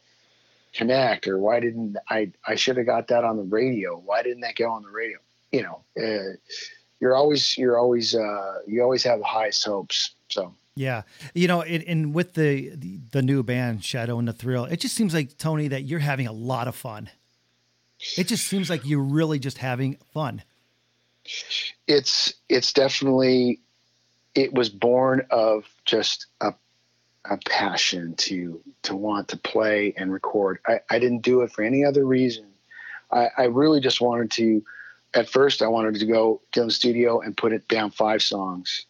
connect, 0.73 1.29
or 1.29 1.39
why 1.39 1.61
didn't 1.61 1.97
I 2.09 2.33
I 2.47 2.55
should 2.55 2.77
have 2.77 2.87
got 2.87 3.09
that 3.09 3.25
on 3.25 3.37
the 3.37 3.43
radio? 3.43 3.97
Why 3.97 4.23
didn't 4.23 4.41
that 4.41 4.57
go 4.57 4.71
on 4.71 4.83
the 4.83 4.91
radio? 4.91 5.19
You 5.53 5.63
know, 5.63 5.85
uh, 6.03 6.37
you're 7.01 7.15
always 7.15 7.57
you're 7.57 7.79
always 7.79 8.15
uh, 8.15 8.59
you 8.67 8.83
always 8.83 9.05
have 9.05 9.19
the 9.21 9.25
highest 9.25 9.65
hopes. 9.65 10.15
So 10.29 10.55
Yeah, 10.79 11.03
you 11.35 11.49
know, 11.49 11.63
and, 11.63 11.83
and 11.83 12.15
with 12.15 12.35
the, 12.35 12.71
the 12.77 13.01
the 13.11 13.21
new 13.21 13.43
band 13.43 13.85
Shadow 13.85 14.17
and 14.21 14.29
the 14.29 14.33
Thrill, 14.33 14.65
it 14.67 14.79
just 14.79 14.95
seems 14.95 15.13
like 15.13 15.37
Tony 15.37 15.67
that 15.67 15.83
you're 15.83 15.99
having 15.99 16.29
a 16.29 16.33
lot 16.33 16.69
of 16.69 16.77
fun. 16.77 17.11
It 18.17 18.29
just 18.29 18.47
seems 18.47 18.71
like 18.71 18.83
you're 18.85 19.03
really 19.03 19.41
just 19.41 19.59
having 19.59 19.99
fun. 20.15 20.41
it's 21.89 22.33
it's 22.49 22.73
definitely 22.73 23.59
it 24.37 24.55
was 24.55 24.69
born 24.69 25.27
of 25.33 25.65
just 25.85 26.27
a 26.41 26.55
a 27.25 27.39
passion 27.39 28.15
to 28.15 28.63
to 28.83 28.95
want 28.95 29.27
to 29.29 29.37
play 29.37 29.95
and 29.97 30.13
record. 30.13 30.61
I, 30.65 30.79
I 30.89 31.01
didn't 31.01 31.23
do 31.23 31.41
it 31.41 31.51
for 31.51 31.65
any 31.65 31.85
other 31.85 32.05
reason. 32.05 32.47
I, 33.11 33.31
I 33.37 33.45
really 33.47 33.81
just 33.81 34.01
wanted 34.01 34.31
to 34.33 34.63
at 35.13 35.29
first 35.29 35.61
I 35.61 35.67
wanted 35.67 35.97
to 35.97 36.07
go 36.07 36.41
to 36.53 36.63
the 36.63 36.71
studio 36.71 37.19
and 37.19 37.37
put 37.37 37.53
it 37.53 37.67
down 37.67 37.91
five 37.91 38.23
songs 38.23 38.87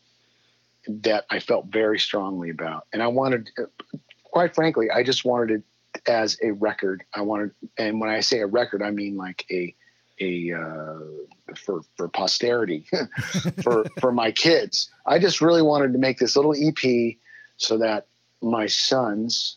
that 0.88 1.26
I 1.30 1.38
felt 1.38 1.66
very 1.66 1.98
strongly 1.98 2.50
about. 2.50 2.86
And 2.92 3.02
I 3.02 3.08
wanted 3.08 3.50
quite 4.24 4.54
frankly, 4.54 4.90
I 4.90 5.02
just 5.02 5.24
wanted 5.24 5.62
it 5.94 6.02
as 6.06 6.38
a 6.42 6.52
record. 6.52 7.04
I 7.14 7.22
wanted 7.22 7.50
and 7.76 8.00
when 8.00 8.10
I 8.10 8.20
say 8.20 8.40
a 8.40 8.46
record 8.46 8.82
I 8.82 8.90
mean 8.90 9.16
like 9.16 9.44
a 9.50 9.74
a 10.20 10.52
uh, 10.52 11.54
for 11.56 11.82
for 11.96 12.08
posterity 12.08 12.86
for 13.62 13.86
for 14.00 14.12
my 14.12 14.32
kids. 14.32 14.90
I 15.06 15.18
just 15.18 15.40
really 15.40 15.62
wanted 15.62 15.92
to 15.92 15.98
make 15.98 16.18
this 16.18 16.36
little 16.36 16.54
EP 16.56 17.16
so 17.56 17.78
that 17.78 18.06
my 18.40 18.66
sons 18.66 19.56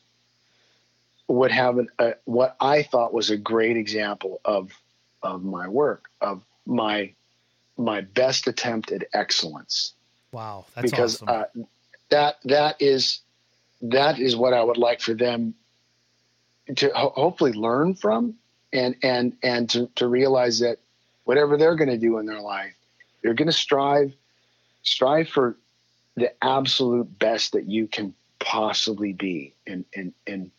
would 1.27 1.51
have 1.51 1.77
an, 1.77 1.88
a, 1.99 2.13
what 2.25 2.55
I 2.59 2.84
thought 2.84 3.13
was 3.13 3.29
a 3.29 3.38
great 3.38 3.77
example 3.77 4.41
of 4.45 4.71
of 5.23 5.43
my 5.43 5.67
work 5.67 6.09
of 6.19 6.43
my 6.65 7.13
my 7.77 8.01
best 8.01 8.47
attempt 8.47 8.91
at 8.91 9.05
excellence. 9.13 9.93
Wow, 10.32 10.65
that's 10.75 10.89
because 10.91 11.21
awesome. 11.21 11.29
uh, 11.29 11.63
that 12.09 12.38
that 12.45 12.82
is 12.82 13.19
that 13.82 14.19
is 14.19 14.36
what 14.36 14.53
I 14.53 14.63
would 14.63 14.77
like 14.77 15.01
for 15.01 15.13
them 15.13 15.53
to 16.75 16.89
ho- 16.95 17.13
hopefully 17.15 17.53
learn 17.53 17.95
from 17.95 18.36
and 18.71 18.95
and 19.03 19.34
and 19.43 19.69
to, 19.71 19.89
to 19.95 20.07
realize 20.07 20.59
that 20.59 20.77
whatever 21.25 21.57
they're 21.57 21.75
going 21.75 21.89
to 21.89 21.97
do 21.97 22.17
in 22.17 22.25
their 22.25 22.39
life, 22.39 22.75
they're 23.21 23.34
going 23.34 23.47
to 23.47 23.53
strive 23.53 24.13
strive 24.84 25.29
for 25.29 25.57
the 26.15 26.32
absolute 26.43 27.19
best 27.19 27.53
that 27.53 27.65
you 27.65 27.88
can 27.88 28.13
possibly 28.39 29.13
be 29.13 29.53
and 29.67 29.86
and 29.95 30.13
and 30.27 30.51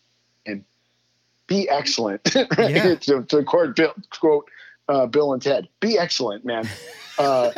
and 0.45 0.63
be 1.47 1.69
excellent. 1.69 2.21
Yeah. 2.57 2.95
to, 2.95 3.23
to 3.23 3.43
quote 3.43 3.75
Bill, 3.75 3.93
quote 4.09 4.49
uh, 4.87 5.05
Bill 5.07 5.33
and 5.33 5.41
Ted, 5.41 5.67
be 5.79 5.97
excellent, 5.97 6.45
man. 6.45 6.67
Uh, 7.15 7.51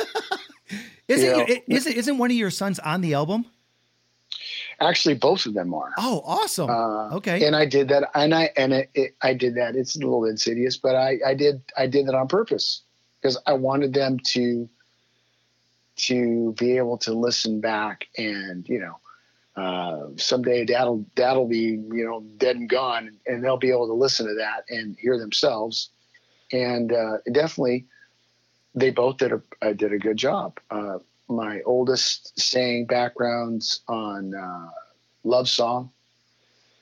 isn't 1.08 1.30
you 1.30 1.38
know, 1.38 1.46
it, 1.48 1.64
is 1.68 1.88
it 1.88 1.98
isn't 1.98 2.18
one 2.18 2.32
of 2.32 2.38
your 2.38 2.50
sons 2.50 2.80
on 2.80 3.02
the 3.02 3.14
album? 3.14 3.46
actually, 4.80 5.16
both 5.16 5.46
of 5.46 5.54
them 5.54 5.74
are. 5.74 5.92
Oh, 5.98 6.22
awesome. 6.26 6.70
Uh, 6.70 7.16
okay. 7.16 7.46
And 7.46 7.56
I 7.56 7.66
did 7.66 7.90
that, 7.90 8.10
and 8.14 8.34
I 8.34 8.52
and 8.58 8.74
it, 8.74 8.90
it, 8.94 9.16
I 9.22 9.34
did 9.34 9.56
that. 9.56 9.76
It's 9.76 9.96
a 9.96 10.00
little 10.00 10.26
insidious, 10.26 10.78
but 10.78 10.96
I 10.96 11.20
I 11.26 11.34
did 11.34 11.62
I 11.78 11.88
did 11.88 12.08
that 12.08 12.16
on 12.16 12.28
purpose 12.28 12.82
because 13.22 13.38
I 13.46 13.54
wanted 13.54 13.94
them 13.94 14.20
to 14.20 14.70
to 15.98 16.54
be 16.54 16.78
able 16.78 16.98
to 16.98 17.14
listen 17.14 17.62
back 17.62 18.06
and 18.18 18.68
you 18.68 18.80
know 18.80 19.00
uh, 19.56 20.10
someday 20.18 20.66
dad'll 20.66 21.06
dad'll 21.16 21.48
be 21.48 21.80
you 21.92 22.06
know 22.06 22.22
dead 22.38 22.58
and 22.58 22.70
gone, 22.70 23.18
and 23.26 23.44
they'll 23.44 23.58
be 23.58 23.72
able 23.72 23.88
to 23.88 23.94
listen 23.94 24.28
to 24.28 24.36
that 24.36 24.66
and 24.70 24.98
hear 25.00 25.18
themselves. 25.18 25.90
And 26.52 26.92
uh, 26.92 27.18
definitely, 27.32 27.86
they 28.76 28.92
both 28.92 29.18
did 29.18 29.32
a 29.32 29.42
uh, 29.62 29.74
did 29.74 29.94
a 29.94 29.98
good 29.98 30.18
job. 30.18 30.60
Uh, 30.70 31.00
my 31.28 31.62
oldest 31.66 32.40
sang 32.40 32.86
backgrounds 32.86 33.82
on 33.88 34.36
uh, 34.36 34.70
love 35.24 35.50
song 35.50 35.90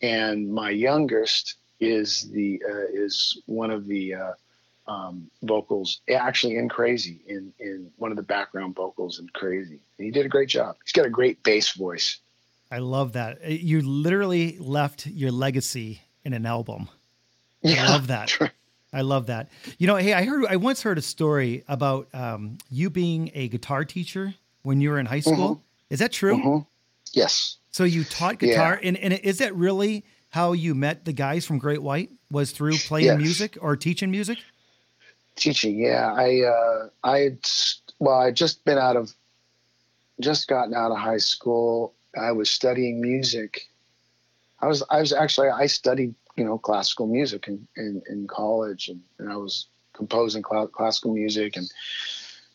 and 0.01 0.51
my 0.51 0.69
youngest 0.69 1.55
is 1.79 2.29
the 2.31 2.61
uh, 2.69 2.87
is 2.93 3.41
one 3.45 3.71
of 3.71 3.87
the 3.87 4.13
uh, 4.15 4.31
um, 4.87 5.29
vocals 5.43 6.01
actually 6.13 6.57
in 6.57 6.67
crazy 6.67 7.21
in 7.27 7.53
in 7.59 7.89
one 7.97 8.11
of 8.11 8.17
the 8.17 8.23
background 8.23 8.75
vocals 8.75 9.19
in 9.19 9.27
crazy 9.29 9.79
and 9.97 10.05
he 10.05 10.11
did 10.11 10.25
a 10.25 10.29
great 10.29 10.49
job 10.49 10.75
he's 10.83 10.91
got 10.91 11.05
a 11.05 11.09
great 11.09 11.41
bass 11.43 11.71
voice 11.71 12.19
I 12.71 12.79
love 12.79 13.13
that. 13.13 13.37
Uh, 13.45 13.49
You 13.49 13.81
literally 13.81 14.57
left 14.57 15.05
your 15.05 15.31
legacy 15.31 16.01
in 16.25 16.33
an 16.33 16.47
album. 16.47 16.89
I 17.63 17.87
love 17.87 18.07
that. 18.07 18.35
I 18.93 19.01
love 19.01 19.25
that. 19.27 19.49
You 19.79 19.87
know, 19.87 19.95
hey, 19.95 20.13
I 20.13 20.23
heard 20.23 20.45
I 20.45 20.55
once 20.55 20.83
heard 20.83 20.97
a 20.97 21.01
story 21.01 21.63
about 21.67 22.07
um, 22.13 22.59
you 22.69 22.89
being 22.89 23.31
a 23.33 23.47
guitar 23.47 23.83
teacher 23.83 24.33
when 24.61 24.79
you 24.79 24.91
were 24.91 24.99
in 24.99 25.07
high 25.07 25.19
school. 25.19 25.63
Is 25.89 25.99
that 25.99 26.11
true? 26.11 26.37
Mhm. 26.37 26.65
yes 27.11 27.57
So 27.71 27.83
you 27.83 28.03
taught 28.03 28.37
guitar, 28.39 28.79
and, 28.81 28.95
and 28.97 29.13
is 29.13 29.39
that 29.39 29.55
really 29.55 30.05
how 30.29 30.53
you 30.53 30.75
met 30.75 31.05
the 31.05 31.13
guys 31.13 31.45
from 31.45 31.57
Great 31.57 31.81
White? 31.81 32.11
Was 32.31 32.51
through 32.51 32.77
playing 32.77 33.05
Yes. 33.05 33.17
music 33.17 33.57
or 33.61 33.75
teaching 33.75 34.11
music? 34.11 34.37
teaching 35.35 35.79
yeah 35.79 36.13
i 36.13 36.41
uh 36.41 36.89
i 37.03 37.35
well 37.97 38.19
i 38.19 38.29
just 38.29 38.63
been 38.65 38.77
out 38.77 38.95
of 38.95 39.11
just 40.19 40.47
gotten 40.47 40.75
out 40.75 40.91
of 40.91 40.97
high 40.99 41.17
school 41.17 41.95
i 42.15 42.31
was 42.31 42.51
studying 42.51 43.01
music 43.01 43.67
i 44.59 44.67
was 44.67 44.83
i 44.91 44.99
was 44.99 45.11
actually 45.11 45.49
i 45.49 45.65
studied 45.65 46.13
you 46.35 46.43
know 46.43 46.57
classical 46.57 47.07
music 47.07 47.47
in 47.47 47.67
in, 47.77 48.01
in 48.09 48.27
college 48.27 48.87
and, 48.89 49.01
and 49.19 49.31
i 49.31 49.35
was 49.35 49.67
composing 49.93 50.41
cla- 50.41 50.67
classical 50.67 51.13
music 51.13 51.55
and 51.55 51.71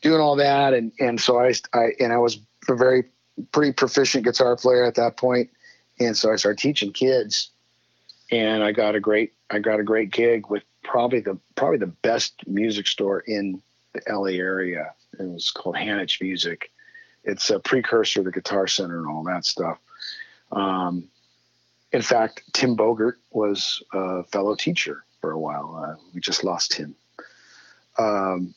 doing 0.02 0.20
all 0.20 0.36
that 0.36 0.74
and 0.74 0.92
and 1.00 1.20
so 1.20 1.38
i 1.38 1.52
i 1.74 1.92
and 2.00 2.12
i 2.12 2.18
was 2.18 2.40
a 2.68 2.74
very 2.74 3.04
pretty 3.52 3.72
proficient 3.72 4.24
guitar 4.24 4.56
player 4.56 4.84
at 4.84 4.94
that 4.94 5.16
point 5.16 5.48
and 6.00 6.16
so 6.16 6.32
i 6.32 6.36
started 6.36 6.58
teaching 6.58 6.92
kids 6.92 7.50
and 8.30 8.62
i 8.62 8.72
got 8.72 8.94
a 8.94 9.00
great 9.00 9.32
i 9.50 9.58
got 9.58 9.78
a 9.78 9.84
great 9.84 10.10
gig 10.10 10.48
with 10.48 10.62
probably 10.88 11.20
the 11.20 11.38
probably 11.54 11.78
the 11.78 11.86
best 11.86 12.46
music 12.46 12.86
store 12.86 13.20
in 13.20 13.62
the 13.92 14.02
LA 14.08 14.38
area. 14.38 14.92
It 15.18 15.28
was 15.28 15.50
called 15.50 15.76
Hanich 15.76 16.20
Music. 16.20 16.70
It's 17.24 17.50
a 17.50 17.60
precursor 17.60 18.24
to 18.24 18.30
Guitar 18.30 18.66
Center 18.66 18.98
and 18.98 19.08
all 19.08 19.22
that 19.24 19.44
stuff. 19.44 19.78
Um, 20.50 21.08
in 21.92 22.02
fact, 22.02 22.42
Tim 22.52 22.76
Bogert 22.76 23.14
was 23.30 23.82
a 23.92 24.24
fellow 24.24 24.54
teacher 24.54 25.04
for 25.20 25.30
a 25.30 25.38
while. 25.38 25.74
Uh, 25.74 25.96
we 26.14 26.20
just 26.20 26.44
lost 26.44 26.74
him. 26.74 26.94
Um, 27.98 28.54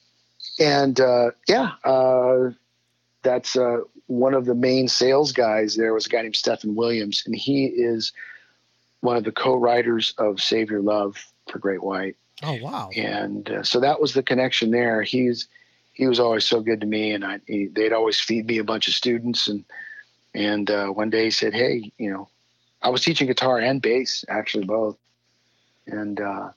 and 0.60 1.00
uh, 1.00 1.32
yeah, 1.48 1.72
uh, 1.84 2.52
that's 3.24 3.56
uh, 3.56 3.82
one 4.08 4.34
of 4.34 4.46
the 4.46 4.56
main 4.56 4.88
sales 4.88 5.32
guys. 5.32 5.76
There 5.76 5.94
was 5.94 6.06
a 6.06 6.10
guy 6.10 6.22
named 6.22 6.36
Stephen 6.36 6.76
Williams, 6.76 7.24
and 7.26 7.36
he 7.36 7.66
is 7.66 8.12
one 9.00 9.18
of 9.18 9.24
the 9.24 9.32
co-writers 9.32 10.14
of 10.18 10.42
Save 10.42 10.70
Your 10.70 10.82
Love 10.82 11.18
for 11.48 11.58
Great 11.58 11.82
White 11.82 12.16
Oh 12.44 12.58
wow! 12.62 12.90
and 12.96 13.50
uh, 13.50 13.64
so 13.64 13.80
that 13.80 14.02
was 14.02 14.14
the 14.14 14.24
connection 14.24 14.72
there. 14.72 15.04
He's 15.04 15.48
he 15.94 16.08
was 16.08 16.20
always 16.20 16.46
so 16.46 16.60
good 16.62 16.82
to 16.82 16.88
me, 16.88 17.12
and 17.12 17.24
I 17.24 17.40
he, 17.46 17.68
they'd 17.68 17.94
always 17.94 18.20
feed 18.20 18.48
me 18.48 18.58
a 18.58 18.64
bunch 18.64 18.88
of 18.88 18.96
students, 18.96 19.48
and 19.48 19.64
and 20.34 20.70
uh, 20.72 20.88
one 20.88 21.12
day 21.12 21.26
he 21.26 21.32
said, 21.32 21.54
"Hey, 21.54 21.92
you 22.00 22.12
know, 22.12 22.30
I 22.82 22.90
was 22.90 23.02
teaching 23.02 23.28
guitar 23.28 23.60
and 23.60 23.82
bass, 23.82 24.26
actually 24.28 24.66
both," 24.66 24.98
and 25.88 26.20
uh, 26.20 26.50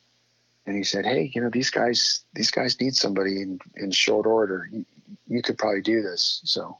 and 0.66 0.76
he 0.76 0.84
said, 0.84 1.04
"Hey, 1.04 1.30
you 1.34 1.40
know, 1.40 1.50
these 1.50 1.70
guys 1.70 2.24
these 2.34 2.50
guys 2.50 2.80
need 2.80 2.94
somebody 2.96 3.42
in 3.42 3.60
in 3.76 3.90
short 3.90 4.26
order. 4.26 4.68
You, 4.72 4.84
you 5.28 5.42
could 5.42 5.58
probably 5.58 5.82
do 5.82 6.02
this." 6.02 6.40
So. 6.44 6.78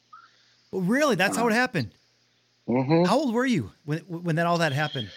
Well, 0.71 0.83
really, 0.83 1.15
that's 1.15 1.37
how 1.37 1.47
it 1.47 1.53
happened. 1.53 1.91
hmm 2.67 3.05
How 3.05 3.19
old 3.19 3.33
were 3.33 3.47
you 3.47 3.71
when 3.85 4.01
when 4.01 4.37
that 4.37 4.47
all 4.47 4.59
that 4.59 4.73
happened? 4.73 5.09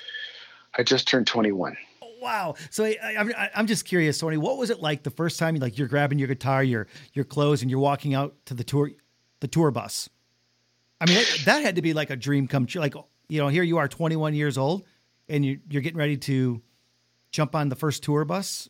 I 0.78 0.84
just 0.84 1.08
turned 1.08 1.26
21. 1.26 1.76
Oh, 2.04 2.08
Wow. 2.22 2.56
So 2.70 2.84
I, 2.86 2.96
I, 3.04 3.50
I'm 3.56 3.66
just 3.66 3.86
curious, 3.86 4.20
Tony. 4.20 4.38
What 4.38 4.58
was 4.58 4.70
it 4.70 4.82
like 4.82 5.02
the 5.04 5.10
first 5.10 5.40
time? 5.40 5.56
Like 5.56 5.78
you're 5.78 5.88
grabbing 5.88 6.20
your 6.20 6.28
guitar, 6.28 6.64
your 6.64 6.88
your 7.14 7.26
clothes, 7.26 7.62
and 7.62 7.72
you're 7.72 7.80
walking 7.80 8.14
out 8.14 8.36
to 8.46 8.54
the 8.54 8.64
tour, 8.64 8.92
the 9.40 9.48
tour 9.48 9.72
bus. 9.72 10.10
I 11.00 11.06
mean, 11.06 11.16
that, 11.16 11.42
that 11.46 11.64
had 11.64 11.76
to 11.76 11.82
be 11.82 11.94
like 11.94 12.10
a 12.10 12.16
dream 12.16 12.48
come 12.48 12.66
true. 12.66 12.82
Like 12.82 12.96
you 13.30 13.40
know, 13.42 13.48
here 13.48 13.64
you 13.64 13.78
are, 13.78 13.88
21 13.88 14.34
years 14.34 14.58
old, 14.58 14.84
and 15.30 15.46
you 15.46 15.60
you're 15.70 15.82
getting 15.82 16.00
ready 16.00 16.18
to 16.18 16.62
jump 17.32 17.56
on 17.56 17.70
the 17.70 17.76
first 17.76 18.04
tour 18.04 18.26
bus. 18.26 18.70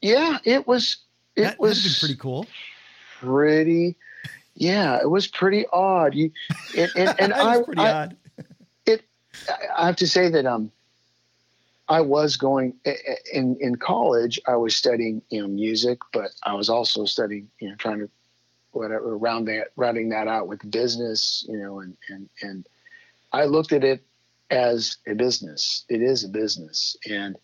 Yeah, 0.00 0.38
it 0.44 0.66
was. 0.66 0.98
It 1.36 1.42
That 1.42 1.58
was 1.58 1.98
pretty 1.98 2.14
cool. 2.16 2.46
pretty 3.20 3.96
yeah 4.54 5.00
it 5.00 5.10
was 5.10 5.26
pretty 5.26 5.66
odd 5.72 6.14
you 6.14 6.30
and, 6.76 6.90
and, 6.96 7.14
and 7.20 7.34
I, 7.34 7.62
pretty 7.62 7.80
I, 7.80 8.02
odd. 8.04 8.16
I 9.76 9.86
have 9.86 9.96
to 9.96 10.06
say 10.06 10.28
that 10.28 10.46
um 10.46 10.70
i 11.88 12.00
was 12.00 12.36
going 12.36 12.74
in 13.32 13.56
in 13.60 13.76
college 13.76 14.38
i 14.46 14.54
was 14.56 14.76
studying 14.76 15.22
you 15.30 15.40
know 15.40 15.48
music 15.48 15.98
but 16.12 16.30
i 16.44 16.54
was 16.54 16.68
also 16.68 17.04
studying 17.04 17.48
you 17.60 17.68
know 17.68 17.74
trying 17.76 17.98
to 17.98 18.08
whatever 18.72 19.16
round 19.16 19.48
that 19.48 19.68
rounding 19.76 20.08
that 20.10 20.28
out 20.28 20.46
with 20.48 20.70
business 20.70 21.44
you 21.48 21.56
know 21.58 21.80
and 21.80 21.96
and 22.10 22.28
and 22.42 22.68
i 23.34 23.44
looked 23.44 23.72
at 23.72 23.84
it 23.84 24.02
as 24.50 24.98
a 25.06 25.14
business 25.14 25.84
it 25.88 26.00
is 26.02 26.24
a 26.24 26.28
business 26.28 26.96
and 27.08 27.36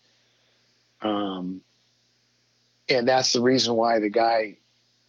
um 1.01 1.61
and 2.89 3.07
that's 3.07 3.33
the 3.33 3.41
reason 3.41 3.75
why 3.75 3.99
the 3.99 4.09
guy 4.09 4.57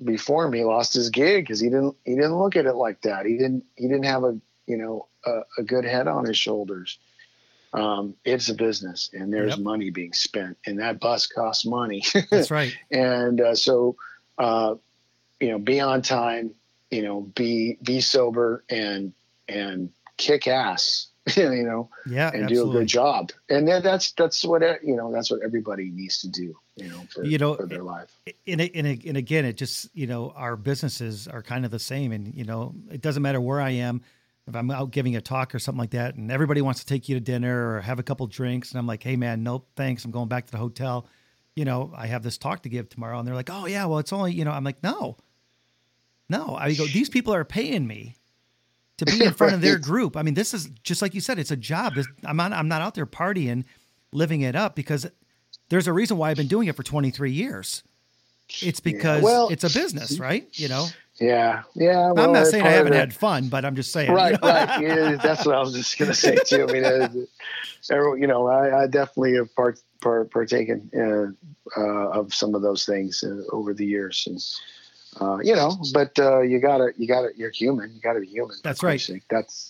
before 0.04 0.48
me 0.48 0.64
lost 0.64 0.94
his 0.94 1.10
gig 1.10 1.44
because 1.44 1.60
he 1.60 1.68
didn't 1.68 1.96
he 2.04 2.14
didn't 2.14 2.38
look 2.38 2.56
at 2.56 2.66
it 2.66 2.74
like 2.74 3.00
that. 3.02 3.26
He 3.26 3.36
didn't 3.36 3.64
he 3.76 3.88
didn't 3.88 4.04
have 4.04 4.24
a 4.24 4.38
you 4.66 4.76
know 4.76 5.06
a, 5.24 5.40
a 5.58 5.62
good 5.62 5.84
head 5.84 6.08
on 6.08 6.24
his 6.24 6.36
shoulders. 6.36 6.98
Um, 7.74 8.14
it's 8.24 8.48
a 8.48 8.54
business 8.54 9.10
and 9.12 9.32
there's 9.32 9.56
Yep. 9.56 9.60
money 9.60 9.90
being 9.90 10.12
spent 10.12 10.58
and 10.66 10.78
that 10.80 11.00
bus 11.00 11.26
costs 11.26 11.64
money. 11.64 12.04
That's 12.30 12.50
right. 12.50 12.76
and 12.90 13.40
uh, 13.40 13.54
so 13.54 13.96
uh, 14.38 14.74
you 15.40 15.50
know 15.50 15.58
be 15.58 15.80
on 15.80 16.02
time, 16.02 16.52
you 16.90 17.02
know 17.02 17.22
be 17.34 17.78
be 17.82 18.00
sober 18.00 18.64
and 18.68 19.12
and 19.48 19.90
kick 20.16 20.48
ass, 20.48 21.08
you 21.36 21.62
know, 21.62 21.88
Yeah, 22.06 22.30
and 22.32 22.48
do 22.48 22.68
a 22.68 22.72
good 22.72 22.88
job. 22.88 23.30
And 23.48 23.66
then 23.66 23.82
that's 23.82 24.12
that's 24.12 24.44
what 24.44 24.62
you 24.82 24.96
know 24.96 25.12
that's 25.12 25.30
what 25.30 25.40
everybody 25.44 25.90
needs 25.90 26.20
to 26.20 26.28
do, 26.28 26.56
you 26.76 26.88
know, 26.88 27.04
for, 27.10 27.24
You 27.24 27.38
know, 27.38 27.54
for 27.54 27.66
their 27.66 27.82
life. 27.82 28.10
and, 28.46 28.60
and, 28.60 28.86
and 28.86 29.16
again, 29.16 29.44
it 29.44 29.56
just, 29.56 29.88
you 29.94 30.06
know, 30.06 30.32
our 30.34 30.56
businesses 30.56 31.28
are 31.28 31.42
kind 31.42 31.64
of 31.64 31.70
the 31.70 31.78
same. 31.78 32.12
And, 32.12 32.34
you 32.34 32.44
know, 32.44 32.74
it 32.90 33.00
doesn't 33.00 33.22
matter 33.22 33.40
where 33.40 33.60
I 33.60 33.70
am, 33.70 34.02
if 34.48 34.56
I'm 34.56 34.70
out 34.70 34.90
giving 34.90 35.14
a 35.16 35.20
talk 35.20 35.54
or 35.54 35.58
something 35.58 35.78
like 35.78 35.90
that, 35.90 36.16
and 36.16 36.32
everybody 36.32 36.60
wants 36.62 36.80
to 36.80 36.86
take 36.86 37.08
you 37.08 37.14
to 37.14 37.20
dinner 37.20 37.76
or 37.76 37.80
have 37.80 37.98
a 37.98 38.02
couple 38.02 38.26
drinks. 38.26 38.70
And 38.70 38.78
I'm 38.78 38.86
like, 38.86 39.02
hey, 39.02 39.16
man, 39.16 39.42
nope, 39.42 39.68
thanks. 39.76 40.04
I'm 40.04 40.10
going 40.10 40.28
back 40.28 40.46
to 40.46 40.52
the 40.52 40.58
hotel. 40.58 41.06
You 41.54 41.64
know, 41.64 41.92
I 41.94 42.06
have 42.06 42.22
this 42.22 42.38
talk 42.38 42.62
to 42.62 42.68
give 42.68 42.88
tomorrow. 42.88 43.18
And 43.18 43.28
they're 43.28 43.34
like, 43.34 43.50
oh, 43.50 43.66
yeah, 43.66 43.84
well, 43.84 43.98
it's 43.98 44.12
only, 44.12 44.32
you 44.32 44.44
know, 44.44 44.50
I'm 44.50 44.64
like, 44.64 44.82
no, 44.82 45.18
no. 46.28 46.56
I 46.56 46.72
go, 46.74 46.86
these 46.86 47.10
people 47.10 47.34
are 47.34 47.44
paying 47.44 47.86
me 47.86 48.16
to 49.04 49.18
be 49.18 49.24
in 49.24 49.32
front 49.32 49.54
of 49.54 49.60
their 49.60 49.78
group. 49.90 50.16
I 50.16 50.22
mean, 50.22 50.34
this 50.34 50.54
is 50.54 50.68
just 50.82 51.02
like 51.02 51.14
you 51.14 51.20
said, 51.20 51.38
it's 51.38 51.50
a 51.50 51.56
job. 51.56 51.94
I'm 52.24 52.36
not, 52.36 52.52
I'm 52.52 52.68
not 52.68 52.82
out 52.82 52.94
there 52.94 53.06
partying, 53.06 53.64
living 54.12 54.42
it 54.42 54.54
up 54.56 54.74
because 54.74 55.06
there's 55.68 55.86
a 55.86 55.92
reason 55.92 56.16
why 56.18 56.30
I've 56.30 56.36
been 56.36 56.48
doing 56.48 56.68
it 56.68 56.76
for 56.76 56.82
23 56.82 57.32
years. 57.32 57.82
It's 58.60 58.80
because 58.80 59.22
well- 59.22 59.48
it's 59.48 59.64
a 59.64 59.70
business, 59.70 60.18
right? 60.18 60.46
You 60.52 60.68
know, 60.68 60.86
Yeah, 61.18 61.62
yeah. 61.74 62.12
I'm 62.16 62.32
not 62.32 62.46
saying 62.46 62.64
I 62.64 62.70
haven't 62.70 62.92
had 62.92 63.14
fun, 63.14 63.48
but 63.48 63.64
I'm 63.64 63.76
just 63.76 63.92
saying. 63.92 64.12
right, 64.12 64.36
right. 64.42 64.80
Yeah, 64.82 65.16
that's 65.16 65.46
what 65.46 65.54
I 65.54 65.60
was 65.60 65.72
just 65.74 65.96
gonna 65.98 66.12
say 66.14 66.36
too. 66.44 66.66
I 66.68 66.72
mean, 66.72 66.84
uh, 66.84 67.08
you 68.14 68.26
know, 68.26 68.48
I, 68.48 68.82
I 68.82 68.86
definitely 68.86 69.34
have 69.36 69.54
part, 69.54 69.80
part 70.00 70.30
partaken 70.30 70.90
uh, 70.94 71.80
uh, 71.80 72.08
of 72.10 72.34
some 72.34 72.54
of 72.54 72.62
those 72.62 72.84
things 72.84 73.24
uh, 73.24 73.42
over 73.52 73.72
the 73.72 73.86
years, 73.86 74.24
and 74.26 74.38
uh, 75.20 75.38
you 75.42 75.54
know, 75.54 75.76
but 75.92 76.18
uh, 76.18 76.40
you 76.40 76.58
gotta, 76.58 76.92
you 76.96 77.06
gotta, 77.06 77.30
you're 77.36 77.50
human. 77.50 77.92
You 77.94 78.00
gotta 78.00 78.20
be 78.20 78.26
human. 78.26 78.56
That's 78.62 78.82
right. 78.82 79.02
That's 79.30 79.68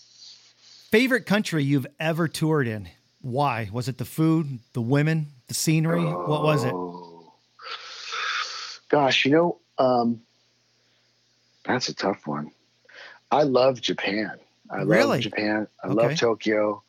Favorite 0.90 1.24
country 1.26 1.64
you've 1.64 1.86
ever 1.98 2.28
toured 2.28 2.68
in? 2.68 2.88
Why? 3.22 3.70
Was 3.72 3.88
it 3.88 3.96
the 3.98 4.04
food, 4.04 4.58
the 4.74 4.82
women, 4.82 5.28
the 5.48 5.54
scenery? 5.54 6.04
What 6.04 6.42
was 6.42 6.64
it? 6.64 6.72
Oh. 6.74 7.32
Gosh, 8.90 9.24
you 9.24 9.30
know, 9.30 9.58
um, 9.78 10.20
that's 11.64 11.88
a 11.88 11.94
tough 11.94 12.26
one. 12.26 12.50
I 13.30 13.44
love 13.44 13.80
Japan. 13.80 14.32
I 14.70 14.82
Really? 14.82 15.04
love 15.04 15.20
Japan. 15.20 15.66
I 15.82 15.86
Okay. 15.86 15.94
love 15.94 16.16
Tokyo. 16.18 16.82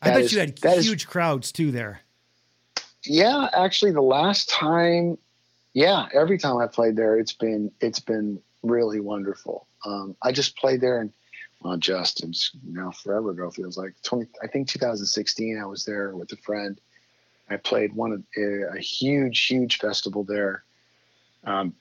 I 0.00 0.10
bet 0.10 0.20
is- 0.22 0.32
you 0.32 0.40
had 0.40 0.56
that 0.58 0.78
is- 0.78 0.86
huge 0.86 1.06
crowds 1.06 1.52
too 1.52 1.70
there. 1.70 2.00
Yeah, 3.04 3.48
actually, 3.52 3.92
the 3.92 4.00
last 4.02 4.48
time, 4.48 5.18
yeah, 5.72 6.08
every 6.12 6.38
time 6.38 6.58
I 6.58 6.66
played 6.66 6.96
there, 6.96 7.18
it's 7.18 7.32
been 7.32 7.70
it's 7.80 8.00
been 8.00 8.40
really 8.62 9.00
wonderful. 9.00 9.66
Um, 9.84 10.16
I 10.22 10.32
just 10.32 10.56
played 10.56 10.80
there, 10.80 11.00
and 11.00 11.12
well, 11.60 11.76
just 11.76 12.22
it's 12.24 12.50
now 12.66 12.90
forever 12.90 13.30
ago. 13.30 13.50
Feels 13.50 13.78
like 13.78 13.94
twenty. 14.02 14.26
I 14.42 14.46
think 14.46 14.68
2016. 14.68 15.58
I 15.58 15.66
was 15.66 15.84
there 15.84 16.14
with 16.14 16.32
a 16.32 16.36
friend. 16.36 16.80
I 17.48 17.56
played 17.56 17.92
one 17.92 18.12
of 18.12 18.22
a, 18.36 18.78
huge, 18.78 19.46
huge 19.46 19.78
festival 19.78 20.22
there. 20.22 20.62
Um, 21.42 21.74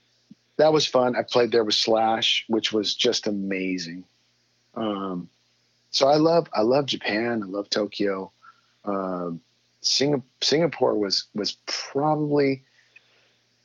that 0.58 0.74
was 0.74 0.88
fun. 0.88 1.16
I 1.16 1.22
played 1.22 1.52
there 1.52 1.64
with 1.64 1.76
Slash, 1.76 2.44
which 2.48 2.74
was 2.74 2.96
just 2.96 3.28
amazing. 3.28 4.04
Um, 4.74 5.30
so 5.92 6.08
I 6.08 6.16
love 6.16 6.48
I 6.54 6.62
love 6.62 6.86
Japan. 6.86 7.44
I 7.44 7.48
love 7.48 7.70
Tokyo. 7.70 8.32
Singa- 8.86 10.24
Singapore 10.42 10.96
was 10.96 11.26
was 11.34 11.58
probably 11.66 12.64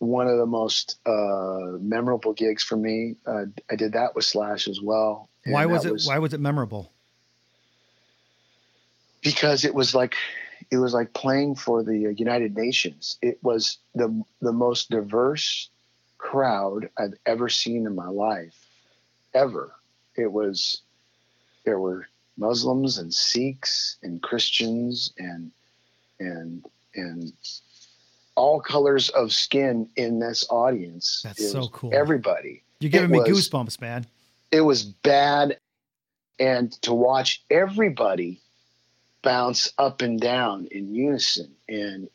one 0.06 0.28
of 0.28 0.38
the 0.38 0.46
most 0.46 0.98
uh, 1.06 1.78
memorable 1.80 2.32
gigs 2.32 2.62
for 2.62 2.76
me. 2.76 3.16
Uh, 3.26 3.46
I 3.70 3.76
did 3.76 3.92
that 3.92 4.14
with 4.14 4.24
Slash 4.24 4.68
as 4.68 4.80
well. 4.80 5.28
Why 5.46 5.66
was 5.66 5.84
it? 5.84 6.02
why 6.06 6.18
was 6.18 6.32
it 6.32 6.40
memorable? 6.40 6.90
Because 9.22 9.64
it 9.64 9.74
was 9.74 9.94
like 9.94 10.14
it 10.70 10.78
was 10.78 10.94
like 10.94 11.12
playing 11.12 11.56
for 11.56 11.82
the 11.82 12.14
United 12.16 12.56
Nations. 12.56 13.18
It 13.22 13.38
was 13.42 13.78
the 13.94 14.22
the 14.40 14.52
most 14.52 14.90
diverse 14.90 15.68
crowd 16.18 16.88
I've 16.96 17.14
ever 17.26 17.48
seen 17.48 17.86
in 17.86 17.94
my 17.94 18.08
life, 18.08 18.56
ever. 19.34 19.74
It 20.16 20.30
was 20.32 20.82
there 21.64 21.78
were 21.78 22.06
Muslims 22.36 22.98
and 22.98 23.12
Sikhs 23.12 23.96
and 24.02 24.22
Christians 24.22 25.12
and 25.18 25.50
and 26.18 26.64
and 26.94 27.32
all 28.36 28.60
colors 28.60 29.08
of 29.10 29.32
skin 29.32 29.88
in 29.96 30.18
this 30.18 30.46
audience. 30.50 31.22
That's 31.22 31.40
It 31.40 31.50
so 31.50 31.68
cool. 31.68 31.90
Everybody. 31.94 32.62
You're 32.80 32.90
giving 32.90 33.10
me 33.10 33.20
was- 33.20 33.48
goosebumps, 33.48 33.80
man. 33.80 34.06
It 34.50 34.60
was 34.60 34.84
bad, 34.84 35.58
and 36.38 36.70
to 36.82 36.94
watch 36.94 37.42
everybody 37.50 38.40
bounce 39.22 39.72
up 39.78 40.00
and 40.00 40.20
down 40.20 40.68
in 40.70 40.94
unison, 40.94 41.50
and 41.68 42.08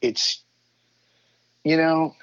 it's, 0.00 0.42
you 1.64 1.76
know, 1.76 2.14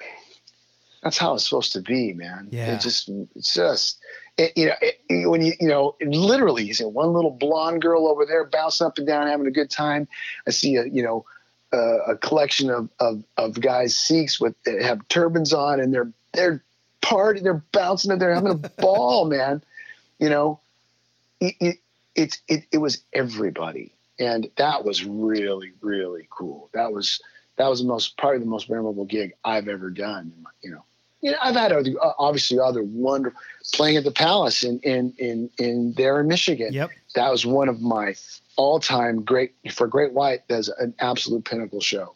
that's 1.02 1.18
how 1.18 1.34
it's 1.34 1.44
supposed 1.44 1.72
to 1.72 1.82
be, 1.82 2.14
man. 2.14 2.48
Yeah. 2.50 2.74
It 2.74 2.80
just, 2.80 3.10
it's 3.34 3.52
just. 3.52 3.98
It, 4.38 4.56
you 4.56 4.66
know, 4.66 4.74
it, 4.80 5.28
when 5.28 5.42
you 5.42 5.52
you 5.60 5.68
know, 5.68 5.96
literally, 6.00 6.64
you 6.64 6.72
see 6.72 6.84
one 6.84 7.12
little 7.12 7.30
blonde 7.32 7.82
girl 7.82 8.08
over 8.08 8.24
there 8.24 8.44
bouncing 8.44 8.86
up 8.86 8.96
and 8.96 9.06
down, 9.06 9.26
having 9.26 9.46
a 9.46 9.50
good 9.50 9.70
time. 9.70 10.08
I 10.46 10.50
see 10.50 10.76
a 10.76 10.84
you 10.86 11.02
know 11.02 11.26
uh, 11.72 12.12
a 12.12 12.16
collection 12.16 12.70
of, 12.70 12.88
of 12.98 13.22
of 13.36 13.60
guys 13.60 13.96
Sikhs 13.96 14.40
with 14.40 14.54
that 14.64 14.82
have 14.82 15.06
turbans 15.08 15.52
on, 15.52 15.80
and 15.80 15.92
they're 15.92 16.12
they're 16.32 16.62
party, 17.00 17.40
they're 17.40 17.64
bouncing, 17.72 18.10
and 18.10 18.20
they're 18.20 18.34
having 18.34 18.50
a 18.50 18.54
ball, 18.80 19.24
man. 19.24 19.62
You 20.18 20.30
know, 20.30 20.60
it, 21.40 21.54
it 21.60 21.76
it's 22.14 22.40
it, 22.48 22.64
it 22.72 22.78
was 22.78 23.02
everybody, 23.12 23.92
and 24.18 24.50
that 24.56 24.84
was 24.84 25.04
really 25.04 25.72
really 25.80 26.26
cool. 26.30 26.70
That 26.72 26.92
was 26.92 27.20
that 27.56 27.68
was 27.68 27.80
the 27.80 27.86
most 27.86 28.16
probably 28.16 28.38
the 28.40 28.46
most 28.46 28.70
memorable 28.70 29.04
gig 29.04 29.34
I've 29.44 29.68
ever 29.68 29.90
done. 29.90 30.32
You 30.62 30.72
know, 30.72 30.84
you 31.20 31.30
know 31.30 31.38
I've 31.42 31.54
had 31.54 31.72
other 31.72 31.90
uh, 32.02 32.12
obviously 32.18 32.58
other 32.58 32.82
wonderful 32.82 33.38
playing 33.74 33.96
at 33.96 34.04
the 34.04 34.10
Palace 34.12 34.64
in 34.64 34.78
in 34.80 35.12
in 35.18 35.50
in 35.58 35.92
there 35.96 36.20
in 36.20 36.28
Michigan. 36.28 36.72
Yep. 36.72 36.90
That 37.14 37.30
was 37.30 37.44
one 37.44 37.68
of 37.68 37.80
my 37.80 38.14
all 38.56 38.80
time 38.80 39.22
great 39.22 39.54
for 39.72 39.86
Great 39.86 40.12
White. 40.12 40.40
That's 40.48 40.68
an 40.68 40.94
absolute 41.00 41.44
pinnacle 41.44 41.80
show. 41.80 42.14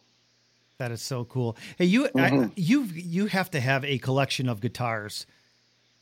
That 0.77 0.91
is 0.91 1.01
so 1.01 1.23
cool. 1.25 1.55
Hey, 1.77 1.85
you, 1.85 2.05
I, 2.07 2.29
Mhm. 2.29 2.51
you, 2.57 2.83
you 2.83 3.27
have 3.27 3.49
to 3.51 3.61
have 3.61 3.85
a 3.85 3.97
collection 3.97 4.49
of 4.49 4.59
guitars. 4.59 5.25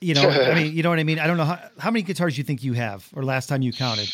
You 0.01 0.15
know, 0.15 0.27
I 0.29 0.55
mean, 0.55 0.73
you 0.75 0.81
know 0.81 0.89
what 0.89 0.97
I 0.97 1.03
mean. 1.03 1.19
I 1.19 1.27
don't 1.27 1.37
know 1.37 1.45
how, 1.45 1.59
how 1.77 1.91
many 1.91 2.01
guitars 2.01 2.37
you 2.39 2.43
think 2.43 2.63
you 2.63 2.73
have, 2.73 3.07
or 3.15 3.23
last 3.23 3.47
time 3.49 3.61
you 3.61 3.71
counted. 3.71 4.09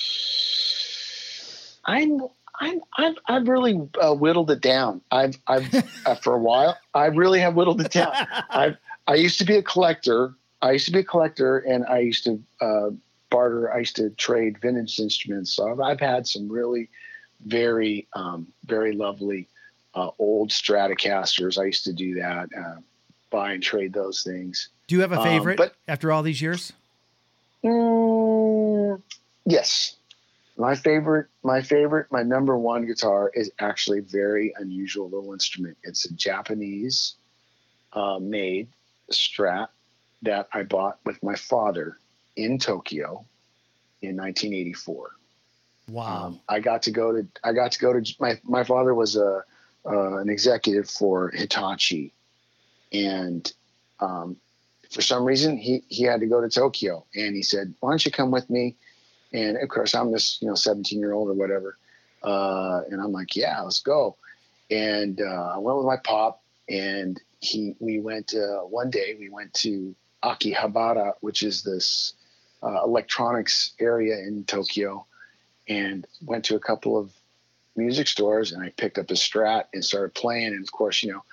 I'm 1.86 2.22
I'm 2.60 2.82
I've, 2.98 3.16
I've 3.28 3.48
really 3.48 3.80
uh, 4.02 4.14
whittled 4.14 4.52
it 4.52 4.62
down. 4.62 5.02
I've 5.12 5.38
I've 5.48 5.74
uh, 6.06 6.16
for 6.16 6.36
a 6.36 6.40
while 6.40 6.78
I 6.94 7.06
really 7.06 7.40
have 7.40 7.56
whittled 7.56 7.82
it 7.82 7.92
down. 7.92 8.12
I 8.50 8.76
I 9.08 9.16
used 9.16 9.40
to 9.40 9.46
be 9.46 9.56
a 9.56 9.64
collector. 9.64 10.34
I 10.62 10.72
used 10.72 10.86
to 10.88 10.92
be 10.92 11.00
a 11.00 11.04
collector, 11.04 11.60
and 11.60 11.86
I 11.86 12.00
used 12.00 12.26
to 12.26 12.42
uh, 12.62 12.90
barter. 13.30 13.72
I 13.74 13.80
used 13.80 13.96
to 13.96 14.10
trade 14.12 14.60
vintage 14.62 15.00
instruments. 15.00 15.52
So 15.52 15.72
I've, 15.72 15.80
I've 15.80 16.00
had 16.00 16.28
some 16.28 16.50
really 16.52 16.90
very 17.46 18.08
um, 18.14 18.48
very 18.66 18.92
lovely 18.94 19.48
uh, 19.96 20.10
old 20.20 20.50
Stratocasters. 20.50 21.58
I 21.58 21.66
used 21.66 21.86
to 21.86 21.94
do 21.94 22.16
that, 22.16 22.50
uh, 22.58 22.76
buy 23.30 23.54
and 23.54 23.64
trade 23.64 23.94
those 23.94 24.24
things. 24.24 24.68
Do 24.88 24.96
you 24.96 25.02
have 25.02 25.14
a 25.14 25.18
Um, 25.20 25.24
favorite 25.24 25.58
but- 25.58 25.76
after 25.88 26.12
all 26.12 26.24
these 26.24 26.42
years? 26.42 26.74
Mm, 27.64 29.02
yes. 29.46 29.96
My 30.60 30.76
favorite, 30.76 31.28
my 31.42 31.62
favorite, 31.62 32.08
my 32.12 32.22
number 32.22 32.58
one 32.58 32.86
guitar 32.86 33.32
is 33.34 33.50
actually 33.60 34.00
a 34.00 34.02
very 34.02 34.54
unusual 34.58 35.10
little 35.10 35.32
instrument. 35.32 35.78
It's 35.84 36.04
a 36.04 36.14
Japanese 36.14 37.16
uh, 37.94 38.20
made 38.20 38.68
Strat 39.10 39.70
that 40.24 40.50
I 40.52 40.64
bought 40.64 41.00
with 41.06 41.24
my 41.24 41.36
father 41.36 41.98
in 42.36 42.60
Tokyo 42.60 43.26
in 44.02 44.18
1984. 44.18 45.12
Wow. 45.88 46.26
Um, 46.26 46.40
I 46.50 46.60
got 46.60 46.84
to 46.84 46.92
go 46.92 47.14
to 47.14 47.26
I 47.42 47.54
got 47.54 47.72
to 47.72 47.80
go 47.80 47.98
to 47.98 48.16
my 48.20 48.38
my 48.44 48.66
father 48.66 48.94
was 48.94 49.16
a 49.16 49.44
uh, 49.86 50.18
an 50.18 50.30
executive 50.30 50.90
for 50.90 51.30
Hitachi, 51.30 52.12
and 52.92 53.52
um, 54.02 54.36
for 54.92 55.02
some 55.02 55.24
reason 55.24 55.56
he 55.56 55.84
he 55.88 56.04
had 56.04 56.20
to 56.20 56.28
go 56.28 56.42
to 56.42 56.50
Tokyo, 56.50 57.06
and 57.16 57.34
he 57.34 57.44
said, 57.44 57.74
"Why 57.80 57.92
don't 57.92 58.06
you 58.06 58.12
come 58.12 58.30
with 58.30 58.50
me?" 58.50 58.76
And 59.34 59.58
of 59.58 59.70
course, 59.70 59.94
I'm 59.96 60.12
this 60.12 60.42
you 60.42 60.48
know 60.48 60.56
17 60.56 61.00
year 61.00 61.14
old 61.14 61.30
or 61.30 61.34
whatever, 61.34 61.78
uh, 62.24 62.82
and 62.90 63.02
I'm 63.02 63.12
like, 63.12 63.36
"Yeah, 63.36 63.62
let's 63.62 63.80
go." 63.80 64.18
And 64.72 65.22
uh, 65.22 65.54
I 65.56 65.58
went 65.58 65.78
with 65.78 65.88
my 65.88 65.98
pop, 65.98 66.42
and 66.68 67.20
he 67.40 67.76
we 67.80 68.00
went 68.00 68.34
uh, 68.34 68.62
one 68.62 68.90
day. 68.90 69.16
We 69.20 69.30
went 69.30 69.54
to 69.56 69.96
Akihabara, 70.24 71.14
which 71.22 71.44
is 71.44 71.64
this 71.64 72.14
uh, 72.64 72.84
electronics 72.84 73.74
area 73.80 74.18
in 74.18 74.44
Tokyo 74.46 75.06
and 75.68 76.06
went 76.26 76.46
to 76.46 76.56
a 76.56 76.60
couple 76.60 76.98
of 76.98 77.12
music 77.76 78.08
stores 78.08 78.52
and 78.52 78.64
I 78.64 78.70
picked 78.70 78.98
up 78.98 79.10
a 79.12 79.14
strat 79.14 79.66
and 79.74 79.86
started 79.86 80.14
playing. 80.14 80.48
And 80.48 80.64
of 80.64 80.72
course, 80.72 81.02
you 81.04 81.12
know, 81.12 81.24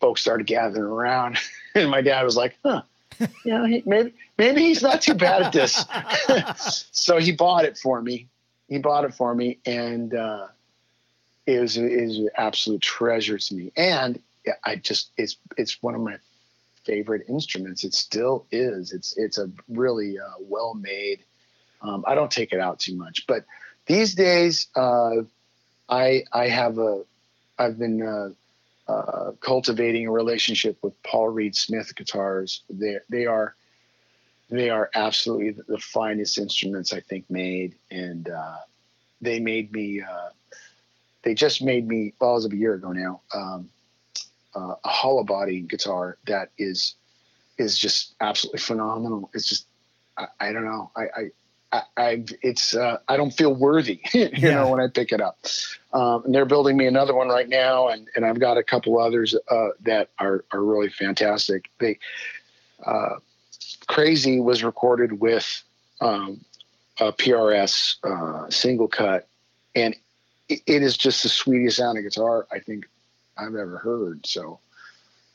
folks 0.00 0.20
started 0.20 0.46
gathering 0.46 0.82
around 0.82 1.38
and 1.74 1.90
my 1.90 2.02
dad 2.02 2.22
was 2.22 2.36
like, 2.36 2.58
huh, 2.64 2.82
yeah, 3.44 3.66
he, 3.66 3.82
maybe, 3.86 4.14
maybe 4.38 4.62
he's 4.62 4.82
not 4.82 5.02
too 5.02 5.14
bad 5.14 5.42
at 5.42 5.52
this. 5.52 5.84
so 6.92 7.18
he 7.18 7.32
bought 7.32 7.64
it 7.64 7.78
for 7.78 8.00
me. 8.00 8.28
He 8.68 8.78
bought 8.78 9.04
it 9.04 9.14
for 9.14 9.34
me. 9.34 9.58
And, 9.66 10.14
uh, 10.14 10.48
it 11.46 11.60
was, 11.60 11.76
was 11.76 12.18
an 12.18 12.30
absolute 12.36 12.80
treasure 12.80 13.38
to 13.38 13.54
me. 13.54 13.72
And 13.76 14.20
I 14.64 14.76
just, 14.76 15.10
it's, 15.16 15.36
it's 15.56 15.82
one 15.82 15.94
of 15.94 16.00
my 16.00 16.16
favorite 16.84 17.26
instruments. 17.28 17.84
It 17.84 17.94
still 17.94 18.46
is. 18.50 18.92
It's, 18.92 19.16
it's 19.16 19.38
a 19.38 19.50
really 19.68 20.18
uh, 20.18 20.24
well 20.40 20.74
made, 20.74 21.24
um, 21.84 22.02
I 22.06 22.14
don't 22.14 22.30
take 22.30 22.52
it 22.52 22.60
out 22.60 22.78
too 22.78 22.96
much, 22.96 23.26
but 23.26 23.44
these 23.86 24.14
days, 24.14 24.68
uh, 24.74 25.22
I 25.88 26.24
I 26.32 26.48
have 26.48 26.78
a 26.78 27.02
I've 27.58 27.78
been 27.78 28.02
uh, 28.86 29.32
cultivating 29.40 30.06
a 30.06 30.10
relationship 30.10 30.76
with 30.82 31.00
Paul 31.02 31.28
Reed 31.28 31.56
Smith 31.56 31.94
guitars. 31.94 32.62
They 32.68 32.98
they 33.08 33.26
are 33.26 33.54
they 34.50 34.70
are 34.70 34.90
absolutely 34.94 35.50
the, 35.52 35.62
the 35.64 35.78
finest 35.78 36.38
instruments 36.38 36.92
I 36.92 37.00
think 37.00 37.28
made, 37.30 37.76
and 37.90 38.28
uh, 38.28 38.58
they 39.20 39.40
made 39.40 39.72
me. 39.72 40.02
Uh, 40.02 40.30
they 41.22 41.34
just 41.34 41.62
made 41.62 41.88
me. 41.88 42.12
Well, 42.20 42.32
it 42.32 42.34
was 42.34 42.52
a 42.52 42.56
year 42.56 42.74
ago 42.74 42.92
now. 42.92 43.20
Um, 43.34 43.70
uh, 44.54 44.74
a 44.84 44.88
hollow 44.88 45.24
body 45.24 45.60
guitar 45.60 46.18
that 46.26 46.50
is 46.58 46.94
is 47.58 47.78
just 47.78 48.14
absolutely 48.20 48.60
phenomenal. 48.60 49.30
It's 49.32 49.48
just 49.48 49.66
I, 50.18 50.26
I 50.40 50.52
don't 50.52 50.64
know. 50.64 50.90
I, 50.96 51.02
I 51.02 51.30
I, 51.74 51.82
I 51.96 52.24
it's 52.42 52.74
uh, 52.76 52.98
I 53.08 53.16
don't 53.16 53.32
feel 53.32 53.54
worthy, 53.54 54.00
you 54.14 54.28
Yeah. 54.32 54.50
know, 54.54 54.68
when 54.70 54.80
I 54.80 54.88
pick 54.88 55.12
it 55.12 55.20
up. 55.20 55.38
Um, 55.92 56.24
and 56.24 56.34
they're 56.34 56.44
building 56.44 56.76
me 56.76 56.86
another 56.86 57.14
one 57.14 57.28
right 57.28 57.48
now, 57.48 57.88
and, 57.88 58.08
and 58.16 58.24
I've 58.24 58.40
got 58.40 58.58
a 58.58 58.62
couple 58.62 58.98
others 59.00 59.34
uh, 59.50 59.68
that 59.80 60.10
are 60.18 60.44
are 60.52 60.62
really 60.62 60.88
fantastic. 60.88 61.70
They 61.78 61.98
uh, 62.86 63.16
Crazy 63.86 64.40
was 64.40 64.62
recorded 64.64 65.20
with 65.20 65.62
um, 66.00 66.44
a 67.00 67.12
PRS 67.12 67.96
uh, 68.04 68.48
single 68.50 68.88
cut, 68.88 69.26
and 69.74 69.94
it, 70.48 70.60
it 70.66 70.82
is 70.82 70.96
just 70.96 71.22
the 71.22 71.28
sweetest 71.28 71.76
sounding 71.78 72.04
guitar 72.04 72.46
I 72.52 72.60
think 72.60 72.86
I've 73.36 73.54
ever 73.54 73.78
heard. 73.78 74.26
So, 74.26 74.58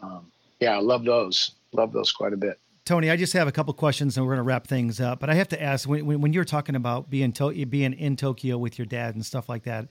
um, 0.01 0.31
yeah, 0.59 0.77
I 0.77 0.79
love 0.81 1.03
those. 1.05 1.51
Love 1.73 1.91
those 1.93 2.11
quite 2.11 2.33
a 2.33 2.37
bit. 2.37 2.59
Tony, 2.89 3.11
I 3.11 3.17
just 3.17 3.33
have 3.33 3.47
a 3.47 3.51
couple 3.51 3.71
questions 3.75 4.17
and 4.17 4.25
we're 4.25 4.33
going 4.33 4.43
to 4.43 4.47
wrap 4.47 4.65
things 4.65 4.99
up. 4.99 5.19
But 5.19 5.29
I 5.29 5.35
have 5.35 5.49
to 5.49 5.61
ask 5.61 5.87
when, 5.87 6.07
when, 6.07 6.21
when 6.21 6.33
you're 6.33 6.43
talking 6.43 6.75
about 6.75 7.07
being, 7.07 7.31
to- 7.33 7.65
being 7.67 7.93
in 7.93 8.15
Tokyo 8.15 8.57
with 8.57 8.79
your 8.79 8.87
dad 8.87 9.13
and 9.13 9.23
stuff 9.23 9.47
like 9.47 9.65
that, 9.65 9.87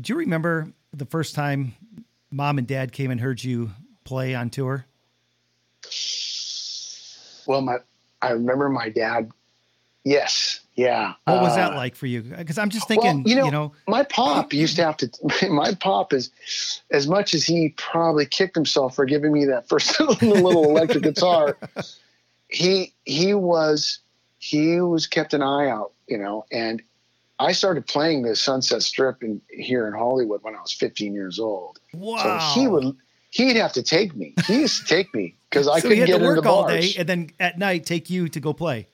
do 0.00 0.12
you 0.12 0.18
remember 0.18 0.72
the 0.92 1.06
first 1.06 1.36
time 1.36 1.74
mom 2.32 2.58
and 2.58 2.66
dad 2.66 2.90
came 2.90 3.12
and 3.12 3.20
heard 3.20 3.44
you 3.44 3.70
play 4.02 4.34
on 4.34 4.50
tour? 4.50 4.84
Well, 7.46 7.60
my 7.60 7.76
I 8.20 8.30
remember 8.30 8.68
my 8.68 8.88
dad. 8.88 9.30
Yes, 10.02 10.58
yeah. 10.74 11.14
What 11.24 11.42
was 11.42 11.52
Uh, 11.52 11.56
that 11.56 11.74
like 11.74 11.94
for 11.94 12.06
you? 12.06 12.22
Because 12.22 12.58
I'm 12.58 12.70
just 12.70 12.88
thinking, 12.88 13.22
well, 13.22 13.28
you 13.28 13.36
know, 13.36 13.44
you 13.44 13.50
know, 13.50 13.72
my 13.86 14.02
pop 14.04 14.52
used 14.52 14.76
to 14.76 14.84
have 14.84 14.96
to. 14.98 15.10
My 15.50 15.74
pop 15.74 16.12
is, 16.12 16.30
as 16.90 17.06
much 17.06 17.34
as 17.34 17.44
he 17.44 17.70
probably 17.76 18.26
kicked 18.26 18.54
himself 18.54 18.94
for 18.96 19.04
giving 19.04 19.32
me 19.32 19.44
that 19.46 19.68
first 19.68 19.98
little 20.22 20.64
electric 20.64 21.02
guitar. 21.04 21.56
He 22.48 22.92
he 23.06 23.32
was 23.32 24.00
he 24.38 24.78
was 24.80 25.06
kept 25.06 25.32
an 25.32 25.42
eye 25.42 25.68
out, 25.70 25.92
you 26.06 26.18
know, 26.18 26.44
and 26.52 26.82
I 27.38 27.52
started 27.52 27.86
playing 27.86 28.24
the 28.24 28.36
Sunset 28.36 28.82
Strip 28.82 29.22
in 29.22 29.40
here 29.48 29.86
in 29.86 29.94
Hollywood 29.94 30.42
when 30.42 30.54
I 30.54 30.60
was 30.60 30.70
15 30.72 31.14
years 31.14 31.38
old. 31.38 31.80
wow. 31.94 32.38
So 32.54 32.60
he 32.60 32.68
would 32.68 32.94
he'd 33.30 33.56
have 33.56 33.72
to 33.72 33.82
take 33.82 34.14
me. 34.14 34.34
He 34.46 34.60
used 34.60 34.86
to 34.86 34.94
take 34.94 35.14
me 35.14 35.34
because 35.48 35.66
I 35.66 35.78
so 35.80 35.88
he 35.88 35.94
couldn't 35.94 35.98
had 36.00 36.06
get 36.08 36.18
to 36.18 36.24
into 36.28 36.40
work 36.42 36.46
all 36.46 36.68
day 36.68 36.92
and 36.98 37.08
then 37.08 37.30
at 37.40 37.58
night 37.58 37.86
take 37.86 38.10
you 38.10 38.28
to 38.28 38.38
go 38.38 38.52
play. 38.52 38.86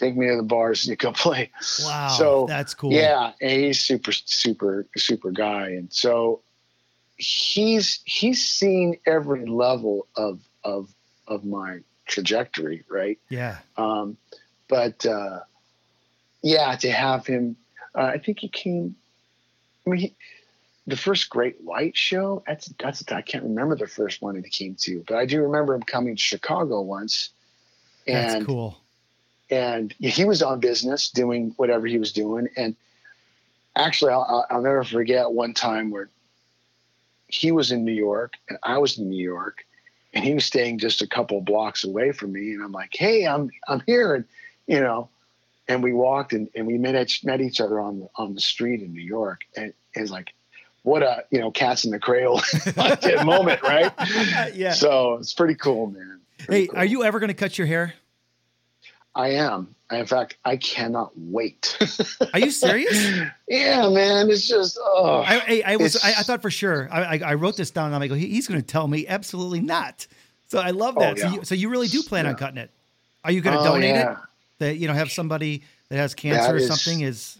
Take 0.00 0.16
me 0.16 0.28
to 0.28 0.36
the 0.36 0.42
bars 0.42 0.84
and 0.84 0.90
you 0.90 0.96
go 0.96 1.12
play. 1.26 1.50
Wow. 1.84 2.08
So, 2.08 2.46
that's 2.48 2.72
cool. 2.74 2.92
Yeah, 2.92 3.32
and 3.40 3.50
he's 3.50 3.80
super, 3.80 4.12
super, 4.12 4.86
super 4.96 5.30
guy, 5.30 5.68
and 5.70 5.92
so 5.92 6.40
he's 7.20 8.00
he's 8.06 8.44
seen 8.44 8.98
every 9.06 9.46
level 9.46 10.06
of 10.16 10.40
of 10.64 10.88
of 11.28 11.44
my 11.44 11.80
trajectory, 12.06 12.84
right? 12.88 13.18
Yeah. 13.28 13.58
Um, 13.76 14.16
but 14.68 15.04
uh, 15.04 15.40
yeah, 16.42 16.74
to 16.76 16.90
have 16.90 17.26
him, 17.26 17.56
uh, 17.94 18.02
I 18.02 18.18
think 18.18 18.40
he 18.40 18.48
came. 18.48 18.96
I 19.86 19.90
mean, 19.90 20.00
he, 20.00 20.14
the 20.86 20.96
first 20.96 21.28
Great 21.28 21.60
White 21.60 21.96
show. 21.96 22.42
That's 22.46 22.72
that's 22.78 23.04
I 23.12 23.22
can't 23.22 23.44
remember 23.44 23.76
the 23.76 23.86
first 23.86 24.22
one 24.22 24.36
that 24.36 24.44
he 24.44 24.50
came 24.50 24.74
to, 24.76 25.04
but 25.06 25.16
I 25.16 25.26
do 25.26 25.42
remember 25.42 25.74
him 25.74 25.82
coming 25.82 26.16
to 26.16 26.22
Chicago 26.22 26.80
once, 26.80 27.30
That's 28.06 28.44
cool. 28.44 28.79
And 29.50 29.92
he 29.98 30.24
was 30.24 30.42
on 30.42 30.60
business 30.60 31.10
doing 31.10 31.52
whatever 31.56 31.86
he 31.86 31.98
was 31.98 32.12
doing 32.12 32.48
and 32.56 32.76
actually 33.76 34.12
I'll, 34.12 34.26
I'll- 34.28 34.46
I'll 34.50 34.62
never 34.62 34.84
forget 34.84 35.30
one 35.30 35.54
time 35.54 35.90
where 35.90 36.08
he 37.28 37.52
was 37.52 37.70
in 37.72 37.84
new 37.84 37.92
york 37.92 38.34
and 38.48 38.58
i 38.62 38.78
was 38.78 38.98
in 38.98 39.08
new 39.08 39.22
york 39.22 39.64
and 40.12 40.24
he 40.24 40.34
was 40.34 40.44
staying 40.44 40.78
just 40.78 41.00
a 41.02 41.06
couple 41.06 41.40
blocks 41.40 41.84
away 41.84 42.10
from 42.12 42.32
me 42.32 42.52
and 42.52 42.62
i'm 42.62 42.72
like 42.72 42.90
hey 42.92 43.26
i'm 43.26 43.50
i'm 43.68 43.80
here 43.86 44.14
and 44.14 44.24
you 44.66 44.80
know 44.80 45.08
and 45.68 45.82
we 45.84 45.92
walked 45.92 46.32
and, 46.32 46.48
and 46.56 46.66
we 46.66 46.76
met 46.78 46.96
each, 47.00 47.24
met 47.24 47.40
each 47.40 47.60
other 47.60 47.78
on 47.78 48.00
the 48.00 48.08
on 48.16 48.34
the 48.34 48.40
street 48.40 48.82
in 48.82 48.92
new 48.92 49.00
york 49.02 49.42
and 49.56 49.72
it's 49.94 50.10
like 50.10 50.32
what 50.82 51.02
a 51.04 51.24
you 51.30 51.38
know 51.38 51.50
cats 51.52 51.84
in 51.84 51.90
the 51.92 51.98
cradle 52.00 52.40
moment 53.24 53.62
right 53.62 53.92
yeah. 54.54 54.72
so 54.72 55.14
it's 55.14 55.32
pretty 55.34 55.54
cool 55.54 55.86
man 55.86 56.18
Pretty 56.38 56.62
hey, 56.62 56.66
cool. 56.68 56.78
are 56.80 56.84
you 56.84 57.04
ever 57.04 57.20
going 57.20 57.28
to 57.28 57.34
cut 57.34 57.58
your 57.58 57.66
hair? 57.66 57.92
I 59.14 59.30
am. 59.30 59.74
In 59.90 60.06
fact, 60.06 60.36
I 60.44 60.56
cannot 60.56 61.10
wait. 61.16 61.76
Are 62.32 62.38
you 62.38 62.50
serious? 62.52 62.94
yeah, 63.48 63.88
man. 63.88 64.30
It's 64.30 64.46
just 64.46 64.78
oh, 64.80 65.24
I, 65.26 65.34
I, 65.48 65.62
I 65.72 65.76
was, 65.76 65.96
I, 66.02 66.10
I 66.10 66.22
thought 66.22 66.42
for 66.42 66.50
sure. 66.50 66.88
I, 66.92 67.16
I, 67.16 67.20
I 67.30 67.34
wrote 67.34 67.56
this 67.56 67.70
down. 67.72 67.86
and 67.86 67.96
I'm 67.96 68.08
like, 68.08 68.18
he's 68.18 68.46
going 68.46 68.60
to 68.60 68.66
tell 68.66 68.86
me 68.86 69.08
absolutely 69.08 69.60
not. 69.60 70.06
So 70.48 70.58
I 70.60 70.70
love 70.70 70.96
Oh, 70.96 71.00
that. 71.00 71.18
So, 71.18 71.28
you, 71.28 71.44
so 71.44 71.54
you 71.56 71.68
really 71.70 71.88
do 71.88 72.02
plan 72.04 72.26
on 72.26 72.36
cutting 72.36 72.58
it? 72.58 72.70
Are 73.24 73.32
you 73.32 73.40
going 73.40 73.56
to 73.56 73.60
Oh, 73.62 73.64
donate 73.74 73.94
yeah. 73.96 74.12
it? 74.12 74.18
That 74.58 74.76
you 74.76 74.86
know, 74.86 74.94
have 74.94 75.10
somebody 75.10 75.62
that 75.88 75.96
has 75.96 76.14
cancer 76.14 76.52
or 76.54 76.56
is- 76.58 76.68
something 76.68 77.00
is. 77.00 77.36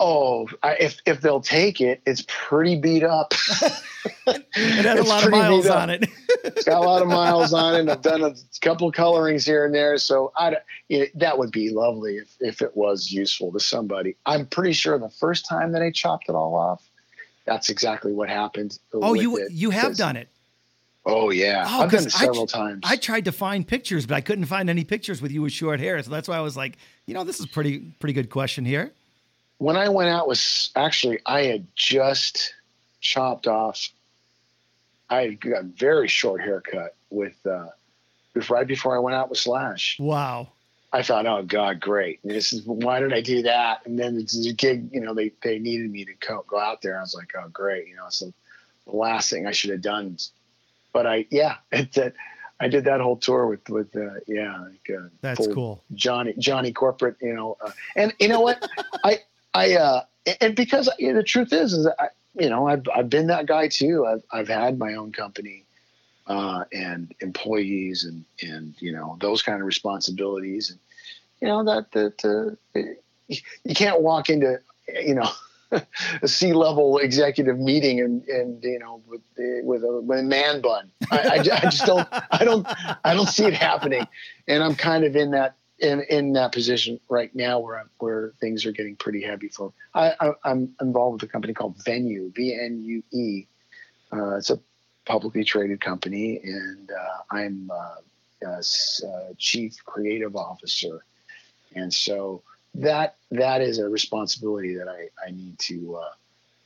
Oh. 0.00 0.48
I, 0.62 0.74
if 0.76 0.96
if 1.06 1.20
they'll 1.20 1.40
take 1.40 1.80
it, 1.80 2.00
it's 2.06 2.24
pretty 2.28 2.76
beat 2.80 3.02
up. 3.04 3.34
It 4.28 4.84
has 4.84 5.00
a 5.00 5.02
lot 5.02 5.24
of 5.24 5.30
miles 5.32 5.66
on 5.66 5.90
it. 5.90 6.08
it's 6.44 6.64
got 6.64 6.76
a 6.80 6.86
lot 6.86 7.02
of 7.02 7.08
miles 7.08 7.52
on 7.52 7.74
it. 7.74 7.88
I've 7.88 8.02
done 8.02 8.22
a 8.22 8.34
couple 8.60 8.90
colorings 8.92 9.44
here 9.44 9.64
and 9.64 9.74
there, 9.74 9.98
so 9.98 10.32
I 10.38 10.50
don't- 10.50 10.62
you 10.88 11.00
know, 11.00 11.06
that 11.16 11.36
would 11.38 11.50
be 11.50 11.70
lovely 11.70 12.18
if 12.18 12.28
if 12.40 12.62
it 12.62 12.76
was 12.76 13.10
useful 13.10 13.50
to 13.52 13.58
somebody. 13.60 14.14
I'm 14.24 14.46
pretty 14.46 14.72
sure 14.74 14.96
the 14.98 15.08
first 15.10 15.46
time 15.46 15.72
that 15.72 15.82
I 15.82 15.90
chopped 15.90 16.28
it 16.28 16.34
all 16.34 16.54
off, 16.54 16.88
that's 17.46 17.68
exactly 17.68 18.12
what 18.12 18.28
happened. 18.28 18.78
oh, 18.92 19.14
you 19.14 19.36
it. 19.38 19.50
you 19.50 19.70
have 19.70 19.96
done 19.96 20.14
it. 20.16 20.28
Oh 21.04 21.30
yeah, 21.30 21.64
Oh, 21.68 21.82
I've 21.82 21.90
done 21.90 22.04
it 22.06 22.12
several 22.12 22.46
ch- 22.46 22.52
times. 22.52 22.80
I 22.84 22.96
tried 22.96 23.24
to 23.26 23.32
find 23.32 23.66
pictures, 23.66 24.06
but 24.06 24.14
I 24.16 24.20
couldn't 24.20 24.46
find 24.46 24.70
any 24.70 24.84
pictures 24.84 25.20
with 25.20 25.32
you 25.32 25.42
with 25.42 25.52
short 25.52 25.80
hair. 25.80 26.00
So 26.02 26.10
that's 26.10 26.28
why 26.28 26.36
I 26.36 26.40
was 26.42 26.56
like, 26.56 26.78
you 27.06 27.14
know, 27.14 27.24
this 27.24 27.40
is 27.40 27.46
pretty 27.46 27.78
pretty 27.98 28.12
good 28.12 28.30
question 28.30 28.64
here. 28.64 28.92
When 29.58 29.76
I 29.76 29.88
went 29.88 30.10
out 30.10 30.28
was 30.28 30.70
actually 30.76 31.20
I 31.24 31.44
had 31.44 31.66
just 31.74 32.54
chopped 33.00 33.46
off. 33.46 33.88
I 35.08 35.22
had 35.22 35.40
got 35.40 35.60
a 35.60 35.64
very 35.64 36.08
short 36.08 36.40
haircut 36.40 36.94
with 37.10 37.34
uh, 37.46 37.68
right 38.48 38.66
before 38.66 38.96
I 38.96 38.98
went 38.98 39.16
out 39.16 39.30
with 39.30 39.38
Slash. 39.38 39.96
Wow. 39.98 40.48
I 40.92 41.02
thought, 41.02 41.26
oh 41.26 41.42
God, 41.42 41.80
great! 41.80 42.20
This 42.24 42.52
is 42.52 42.64
why 42.64 43.00
did 43.00 43.12
I 43.12 43.20
do 43.20 43.42
that? 43.42 43.84
And 43.86 43.98
then 43.98 44.16
the 44.16 44.54
gig, 44.56 44.88
you 44.92 45.00
know, 45.00 45.14
they 45.14 45.32
they 45.42 45.58
needed 45.58 45.90
me 45.90 46.04
to 46.04 46.12
go, 46.14 46.44
go 46.46 46.58
out 46.58 46.80
there. 46.80 46.96
I 46.98 47.02
was 47.02 47.14
like, 47.14 47.32
oh 47.36 47.48
great, 47.48 47.88
you 47.88 47.96
know, 47.96 48.06
so 48.08 48.32
the 48.86 48.96
last 48.96 49.28
thing 49.28 49.46
I 49.46 49.52
should 49.52 49.70
have 49.70 49.82
done. 49.82 50.16
But 50.92 51.06
I, 51.06 51.26
yeah, 51.30 51.56
it, 51.72 51.92
that 51.94 52.14
I 52.60 52.68
did 52.68 52.84
that 52.84 53.00
whole 53.00 53.16
tour 53.16 53.46
with 53.46 53.68
with 53.68 53.94
uh, 53.96 54.20
yeah, 54.26 54.58
like, 54.58 54.90
uh, 54.96 55.08
That's 55.20 55.46
cool. 55.48 55.82
Johnny 55.94 56.34
Johnny 56.38 56.72
corporate, 56.72 57.16
you 57.20 57.34
know, 57.34 57.56
uh, 57.60 57.72
and 57.96 58.14
you 58.18 58.28
know 58.28 58.40
what, 58.40 58.66
I 59.04 59.18
I 59.56 59.74
uh, 59.74 60.02
and 60.40 60.54
because 60.54 60.90
you 60.98 61.08
know, 61.08 61.14
the 61.14 61.22
truth 61.22 61.52
is 61.52 61.72
is 61.72 61.88
I, 61.98 62.08
you 62.38 62.50
know 62.50 62.68
I've 62.68 62.86
I've 62.94 63.08
been 63.08 63.28
that 63.28 63.46
guy 63.46 63.68
too. 63.68 64.06
I've 64.06 64.22
I've 64.30 64.48
had 64.48 64.78
my 64.78 64.94
own 64.94 65.12
company 65.12 65.64
uh, 66.26 66.64
and 66.72 67.14
employees 67.20 68.04
and 68.04 68.24
and 68.42 68.74
you 68.80 68.92
know 68.92 69.16
those 69.20 69.40
kind 69.42 69.60
of 69.60 69.66
responsibilities 69.66 70.70
and 70.70 70.78
you 71.40 71.48
know 71.48 71.64
that 71.64 71.90
that 71.92 72.56
uh, 72.76 72.80
you 73.28 73.74
can't 73.74 74.02
walk 74.02 74.28
into 74.28 74.60
you 74.88 75.14
know 75.14 75.30
a 76.22 76.28
C 76.28 76.52
level 76.52 76.98
executive 76.98 77.58
meeting 77.58 78.00
and 78.00 78.28
and 78.28 78.62
you 78.62 78.78
know 78.78 79.00
with 79.08 79.22
with 79.64 79.82
a, 79.82 80.00
with 80.02 80.18
a 80.18 80.22
man 80.22 80.60
bun. 80.60 80.90
I, 81.10 81.18
I, 81.18 81.34
I 81.34 81.70
just 81.70 81.86
don't 81.86 82.06
I 82.12 82.44
don't 82.44 82.66
I 83.04 83.14
don't 83.14 83.28
see 83.28 83.46
it 83.46 83.54
happening, 83.54 84.06
and 84.48 84.62
I'm 84.62 84.74
kind 84.74 85.04
of 85.04 85.16
in 85.16 85.30
that 85.30 85.56
in 85.78 86.00
in 86.08 86.32
that 86.32 86.52
position 86.52 86.98
right 87.08 87.34
now 87.34 87.58
where 87.58 87.78
I'm, 87.78 87.90
where 87.98 88.32
things 88.40 88.64
are 88.66 88.72
getting 88.72 88.96
pretty 88.96 89.22
heavy 89.22 89.48
for. 89.48 89.72
I, 89.94 90.14
I 90.20 90.32
I'm 90.44 90.74
involved 90.80 91.20
with 91.22 91.28
a 91.30 91.32
company 91.32 91.52
called 91.54 91.76
Venue 91.84 92.32
V 92.34 92.54
N 92.54 92.82
U 92.82 93.02
E. 93.12 93.46
Uh, 94.12 94.36
it's 94.36 94.50
a 94.50 94.58
publicly 95.04 95.44
traded 95.44 95.80
company, 95.80 96.40
and 96.42 96.90
uh, 96.90 97.34
I'm 97.34 97.70
uh, 97.70 98.46
uh, 98.46 98.62
uh, 99.06 99.32
chief 99.38 99.76
creative 99.84 100.36
officer, 100.36 101.04
and 101.74 101.92
so 101.92 102.42
that 102.74 103.16
that 103.30 103.60
is 103.60 103.78
a 103.78 103.88
responsibility 103.88 104.74
that 104.76 104.88
I 104.88 105.08
I 105.26 105.30
need 105.30 105.58
to. 105.60 105.96
Uh, 105.96 106.10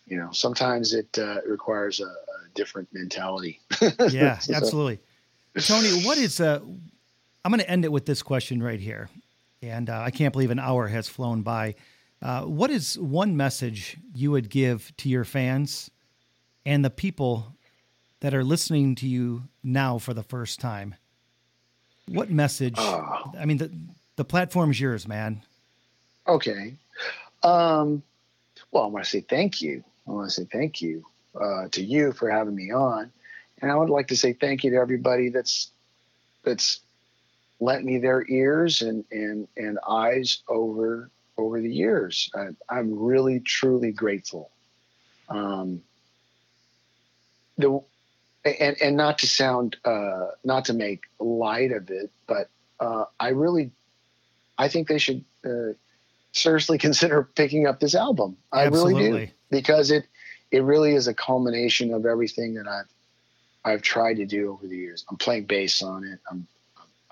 you 0.06 0.16
know, 0.16 0.30
sometimes 0.32 0.92
it 0.92 1.16
uh, 1.18 1.36
requires 1.46 2.00
a, 2.00 2.04
a 2.04 2.48
different 2.54 2.88
mentality. 2.92 3.60
Yeah, 4.10 4.38
So- 4.38 4.54
absolutely. 4.54 4.98
Tony, 5.60 6.02
what 6.04 6.16
is 6.18 6.40
uh 6.40 6.60
I'm 7.44 7.50
going 7.50 7.60
to 7.60 7.70
end 7.70 7.84
it 7.84 7.92
with 7.92 8.06
this 8.06 8.22
question 8.22 8.62
right 8.62 8.80
here. 8.80 9.08
And 9.62 9.90
uh, 9.90 10.00
I 10.00 10.10
can't 10.10 10.32
believe 10.32 10.50
an 10.50 10.58
hour 10.58 10.88
has 10.88 11.08
flown 11.08 11.42
by. 11.42 11.74
Uh, 12.22 12.42
what 12.42 12.70
is 12.70 12.98
one 12.98 13.36
message 13.36 13.96
you 14.14 14.30
would 14.30 14.50
give 14.50 14.92
to 14.98 15.08
your 15.08 15.24
fans 15.24 15.90
and 16.66 16.84
the 16.84 16.90
people 16.90 17.54
that 18.20 18.34
are 18.34 18.44
listening 18.44 18.94
to 18.96 19.06
you 19.06 19.44
now 19.62 19.98
for 19.98 20.12
the 20.12 20.22
first 20.22 20.60
time? 20.60 20.94
What 22.08 22.30
message? 22.30 22.74
Oh. 22.76 23.32
I 23.38 23.44
mean, 23.44 23.58
the 23.58 23.70
the 24.16 24.24
platform's 24.24 24.78
yours, 24.78 25.08
man. 25.08 25.42
Okay. 26.26 26.74
Um, 27.42 28.02
well, 28.70 28.84
I 28.84 28.86
want 28.88 29.04
to 29.04 29.10
say 29.10 29.20
thank 29.20 29.62
you. 29.62 29.82
I 30.06 30.10
want 30.10 30.28
to 30.28 30.34
say 30.34 30.46
thank 30.50 30.82
you 30.82 31.06
uh, 31.40 31.68
to 31.68 31.82
you 31.82 32.12
for 32.12 32.28
having 32.28 32.54
me 32.54 32.70
on, 32.72 33.10
And 33.62 33.70
I 33.70 33.76
would 33.76 33.88
like 33.88 34.08
to 34.08 34.16
say 34.16 34.32
thank 34.32 34.64
you 34.64 34.70
to 34.70 34.76
everybody 34.76 35.28
that's 35.30 35.70
that's 36.42 36.80
lent 37.60 37.84
me 37.84 37.98
their 37.98 38.24
ears 38.28 38.82
and 38.82 39.04
and 39.10 39.46
and 39.56 39.78
eyes 39.88 40.42
over 40.48 41.10
over 41.36 41.60
the 41.60 41.72
years. 41.72 42.30
I, 42.34 42.48
I'm 42.68 42.98
really 42.98 43.40
truly 43.40 43.92
grateful. 43.92 44.50
Um, 45.28 45.82
the 47.58 47.80
and 48.44 48.76
and 48.80 48.96
not 48.96 49.18
to 49.18 49.26
sound 49.26 49.76
uh, 49.84 50.28
not 50.44 50.64
to 50.66 50.72
make 50.72 51.04
light 51.18 51.72
of 51.72 51.90
it, 51.90 52.10
but 52.26 52.48
uh, 52.80 53.04
I 53.18 53.28
really 53.28 53.70
I 54.58 54.68
think 54.68 54.88
they 54.88 54.98
should 54.98 55.24
uh, 55.44 55.74
seriously 56.32 56.78
consider 56.86 57.22
picking 57.22 57.66
up 57.66 57.80
this 57.80 57.94
album. 57.94 58.36
I 58.52 58.64
really 58.64 58.94
do 58.94 59.28
because 59.50 59.90
it 59.90 60.06
it 60.50 60.62
really 60.62 60.94
is 60.94 61.06
a 61.06 61.14
culmination 61.14 61.92
of 61.92 62.06
everything 62.06 62.54
that 62.54 62.66
I've 62.66 62.88
I've 63.62 63.82
tried 63.82 64.14
to 64.14 64.26
do 64.26 64.52
over 64.52 64.66
the 64.66 64.76
years. 64.76 65.04
I'm 65.10 65.18
playing 65.18 65.44
bass 65.44 65.82
on 65.82 66.04
it. 66.04 66.18
I'm 66.30 66.46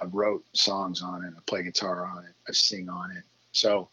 I 0.01 0.05
wrote 0.07 0.45
songs 0.53 1.03
on 1.03 1.25
it. 1.25 1.33
I 1.37 1.41
play 1.47 1.63
guitar 1.63 2.07
on 2.07 2.25
it. 2.25 2.35
I 2.49 2.53
sing 2.53 2.89
on 2.89 3.11
it. 3.11 3.25
So 3.53 3.89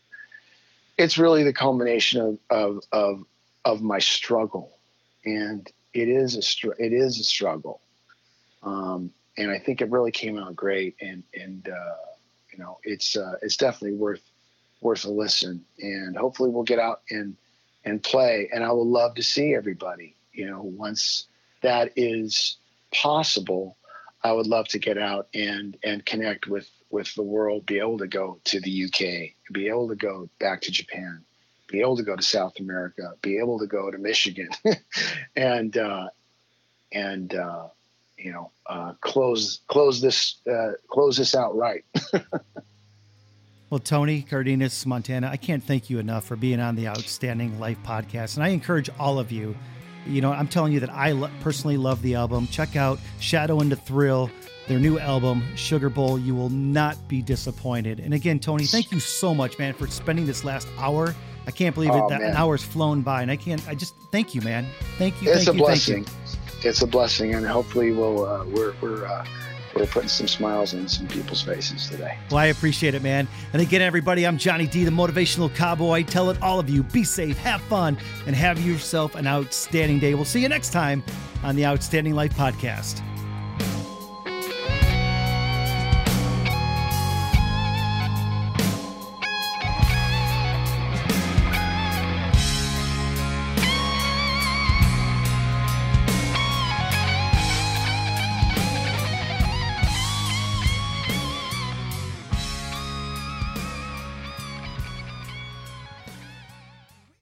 it's 0.98 1.18
really 1.18 1.44
the 1.44 1.54
culmination 1.54 2.22
of 2.22 2.40
of 2.50 2.84
of, 2.92 3.26
of 3.64 3.82
my 3.82 4.00
struggle, 4.00 4.78
and 5.26 5.70
it 5.94 6.08
is 6.10 6.36
a 6.36 6.42
str- 6.42 6.80
it 6.80 6.94
is 6.94 7.20
a 7.20 7.24
struggle. 7.24 7.82
Um, 8.64 9.12
and 9.38 9.52
I 9.52 9.60
think 9.60 9.82
it 9.82 9.92
really 9.92 10.12
came 10.12 10.38
out 10.38 10.56
great. 10.56 10.96
And 11.02 11.24
and 11.34 11.68
uh, 11.68 11.96
you 12.52 12.60
know 12.60 12.80
it's 12.84 13.18
uh, 13.18 13.36
it's 13.42 13.58
definitely 13.58 13.98
worth 13.98 14.22
worth 14.82 15.06
a 15.06 15.10
listen. 15.10 15.66
And 15.80 16.16
hopefully 16.16 16.50
we'll 16.50 16.64
get 16.64 16.80
out 16.80 17.02
and 17.10 17.36
and 17.84 18.02
play. 18.02 18.50
And 18.54 18.64
I 18.64 18.72
would 18.72 18.88
love 18.88 19.16
to 19.16 19.24
see 19.24 19.56
everybody. 19.56 20.16
You 20.34 20.50
know, 20.50 20.62
once 20.62 21.28
that 21.62 21.94
is 21.96 22.58
possible, 22.92 23.78
I 24.24 24.32
would 24.32 24.48
love 24.48 24.68
to 24.70 24.80
get 24.80 24.98
out 24.98 25.28
and 25.34 25.78
and 25.84 26.06
connect 26.06 26.48
with 26.48 26.70
with 26.90 27.14
the 27.16 27.24
world. 27.24 27.66
Be 27.66 27.80
able 27.80 28.00
to 28.00 28.08
go 28.08 28.40
to 28.46 28.60
the 28.60 28.86
UK, 28.86 29.54
be 29.54 29.68
able 29.68 29.90
to 29.90 29.96
go 29.96 30.30
back 30.40 30.62
to 30.62 30.72
Japan, 30.72 31.24
be 31.68 31.82
able 31.82 31.98
to 31.98 32.04
go 32.04 32.16
to 32.16 32.24
South 32.24 32.60
America, 32.60 33.14
be 33.22 33.38
able 33.38 33.60
to 33.60 33.68
go 33.68 33.92
to 33.92 33.98
Michigan, 33.98 34.50
and 35.36 35.78
uh, 35.78 36.08
and 36.92 37.36
uh, 37.36 37.68
you 38.18 38.32
know 38.32 38.52
uh, 38.66 38.94
close 39.02 39.60
close 39.68 40.02
this 40.02 40.36
uh, 40.52 40.72
close 40.88 41.18
this 41.18 41.36
out 41.36 41.56
right. 41.56 41.86
Well, 43.72 43.80
Tony 43.80 44.22
Cardenas, 44.22 44.86
Montana, 44.86 45.28
I 45.28 45.38
can't 45.38 45.64
thank 45.64 45.90
you 45.90 45.98
enough 45.98 46.24
for 46.24 46.36
being 46.36 46.60
on 46.60 46.76
the 46.76 46.88
Outstanding 46.88 47.60
Life 47.60 47.80
podcast. 47.84 48.36
And 48.36 48.44
I 48.44 48.50
encourage 48.50 48.92
all 49.00 49.18
of 49.18 49.32
you, 49.32 49.56
you 50.06 50.22
know, 50.22 50.32
I'm 50.32 50.48
telling 50.48 50.74
you 50.74 50.80
that 50.82 50.90
I 50.92 51.12
lo- 51.12 51.30
personally 51.42 51.78
love 51.78 52.02
the 52.02 52.16
album. 52.16 52.48
Check 52.48 52.76
out 52.76 53.00
Shadow 53.20 53.60
into 53.62 53.76
Thrill, 53.76 54.30
their 54.68 54.80
new 54.80 54.98
album, 55.00 55.44
Sugar 55.56 55.90
Bowl. 55.90 56.18
You 56.20 56.36
will 56.36 56.50
not 56.50 56.96
be 57.08 57.22
disappointed. 57.22 58.00
And 58.00 58.14
again, 58.14 58.40
Tony, 58.40 58.66
thank 58.66 58.92
you 58.92 59.00
so 59.00 59.34
much, 59.34 59.58
man, 59.60 59.74
for 59.74 59.88
spending 59.88 60.26
this 60.26 60.44
last 60.44 60.68
hour. 60.78 61.14
I 61.48 61.52
can't 61.52 61.76
believe 61.76 61.92
Oh, 61.92 62.08
it. 62.08 62.10
That 62.10 62.22
man. 62.22 62.32
an 62.32 62.36
hour's 62.38 62.64
flown 62.64 63.02
by. 63.02 63.22
And 63.22 63.30
I 63.30 63.36
can't, 63.36 63.66
I 63.68 63.76
just 63.76 63.94
thank 64.12 64.34
you, 64.34 64.42
man. 64.42 64.66
Thank 64.98 65.22
you. 65.22 65.32
it's 65.32 65.46
thank 65.46 65.58
a 65.58 65.60
you, 65.60 65.68
thank 65.68 65.88
you. 65.88 65.94
blessing. 66.04 66.06
It's 66.64 66.82
a 66.82 66.88
blessing, 66.88 67.36
and 67.36 67.46
hopefully 67.46 67.92
we'll 67.92 68.26
uh, 68.26 68.44
we're 68.46 68.74
we're 68.82 69.06
uh, 69.06 69.24
we're 69.76 69.86
putting 69.86 70.10
some 70.10 70.28
smiles 70.28 70.74
on 70.74 70.88
some 70.88 71.08
people's 71.08 71.42
faces 71.42 71.90
today. 71.90 72.18
Well, 72.32 72.38
I 72.38 72.46
appreciate 72.46 72.96
it, 72.96 73.02
man. 73.02 73.28
And 73.54 73.62
again, 73.62 73.82
everybody, 73.82 74.26
I'm 74.26 74.38
Johnny 74.38 74.68
D, 74.68 74.84
the 74.86 74.92
motivational 74.92 75.54
cowboy. 75.54 76.04
Tell 76.04 76.30
it 76.30 76.42
all 76.42 76.60
of 76.60 76.70
you 76.70 76.84
be 76.84 77.04
safe, 77.04 77.38
have 77.40 77.62
fun, 77.62 77.98
and 78.26 78.36
have 78.36 78.60
yourself 78.66 79.16
an 79.16 79.28
outstanding 79.28 80.00
day. 80.00 80.16
We'll 80.16 80.26
see 80.26 80.42
you 80.42 80.50
next 80.50 80.72
time 80.72 81.04
on 81.44 81.56
the 81.56 81.66
Outstanding 81.66 82.14
Life 82.14 82.34
Podcast. 82.36 83.02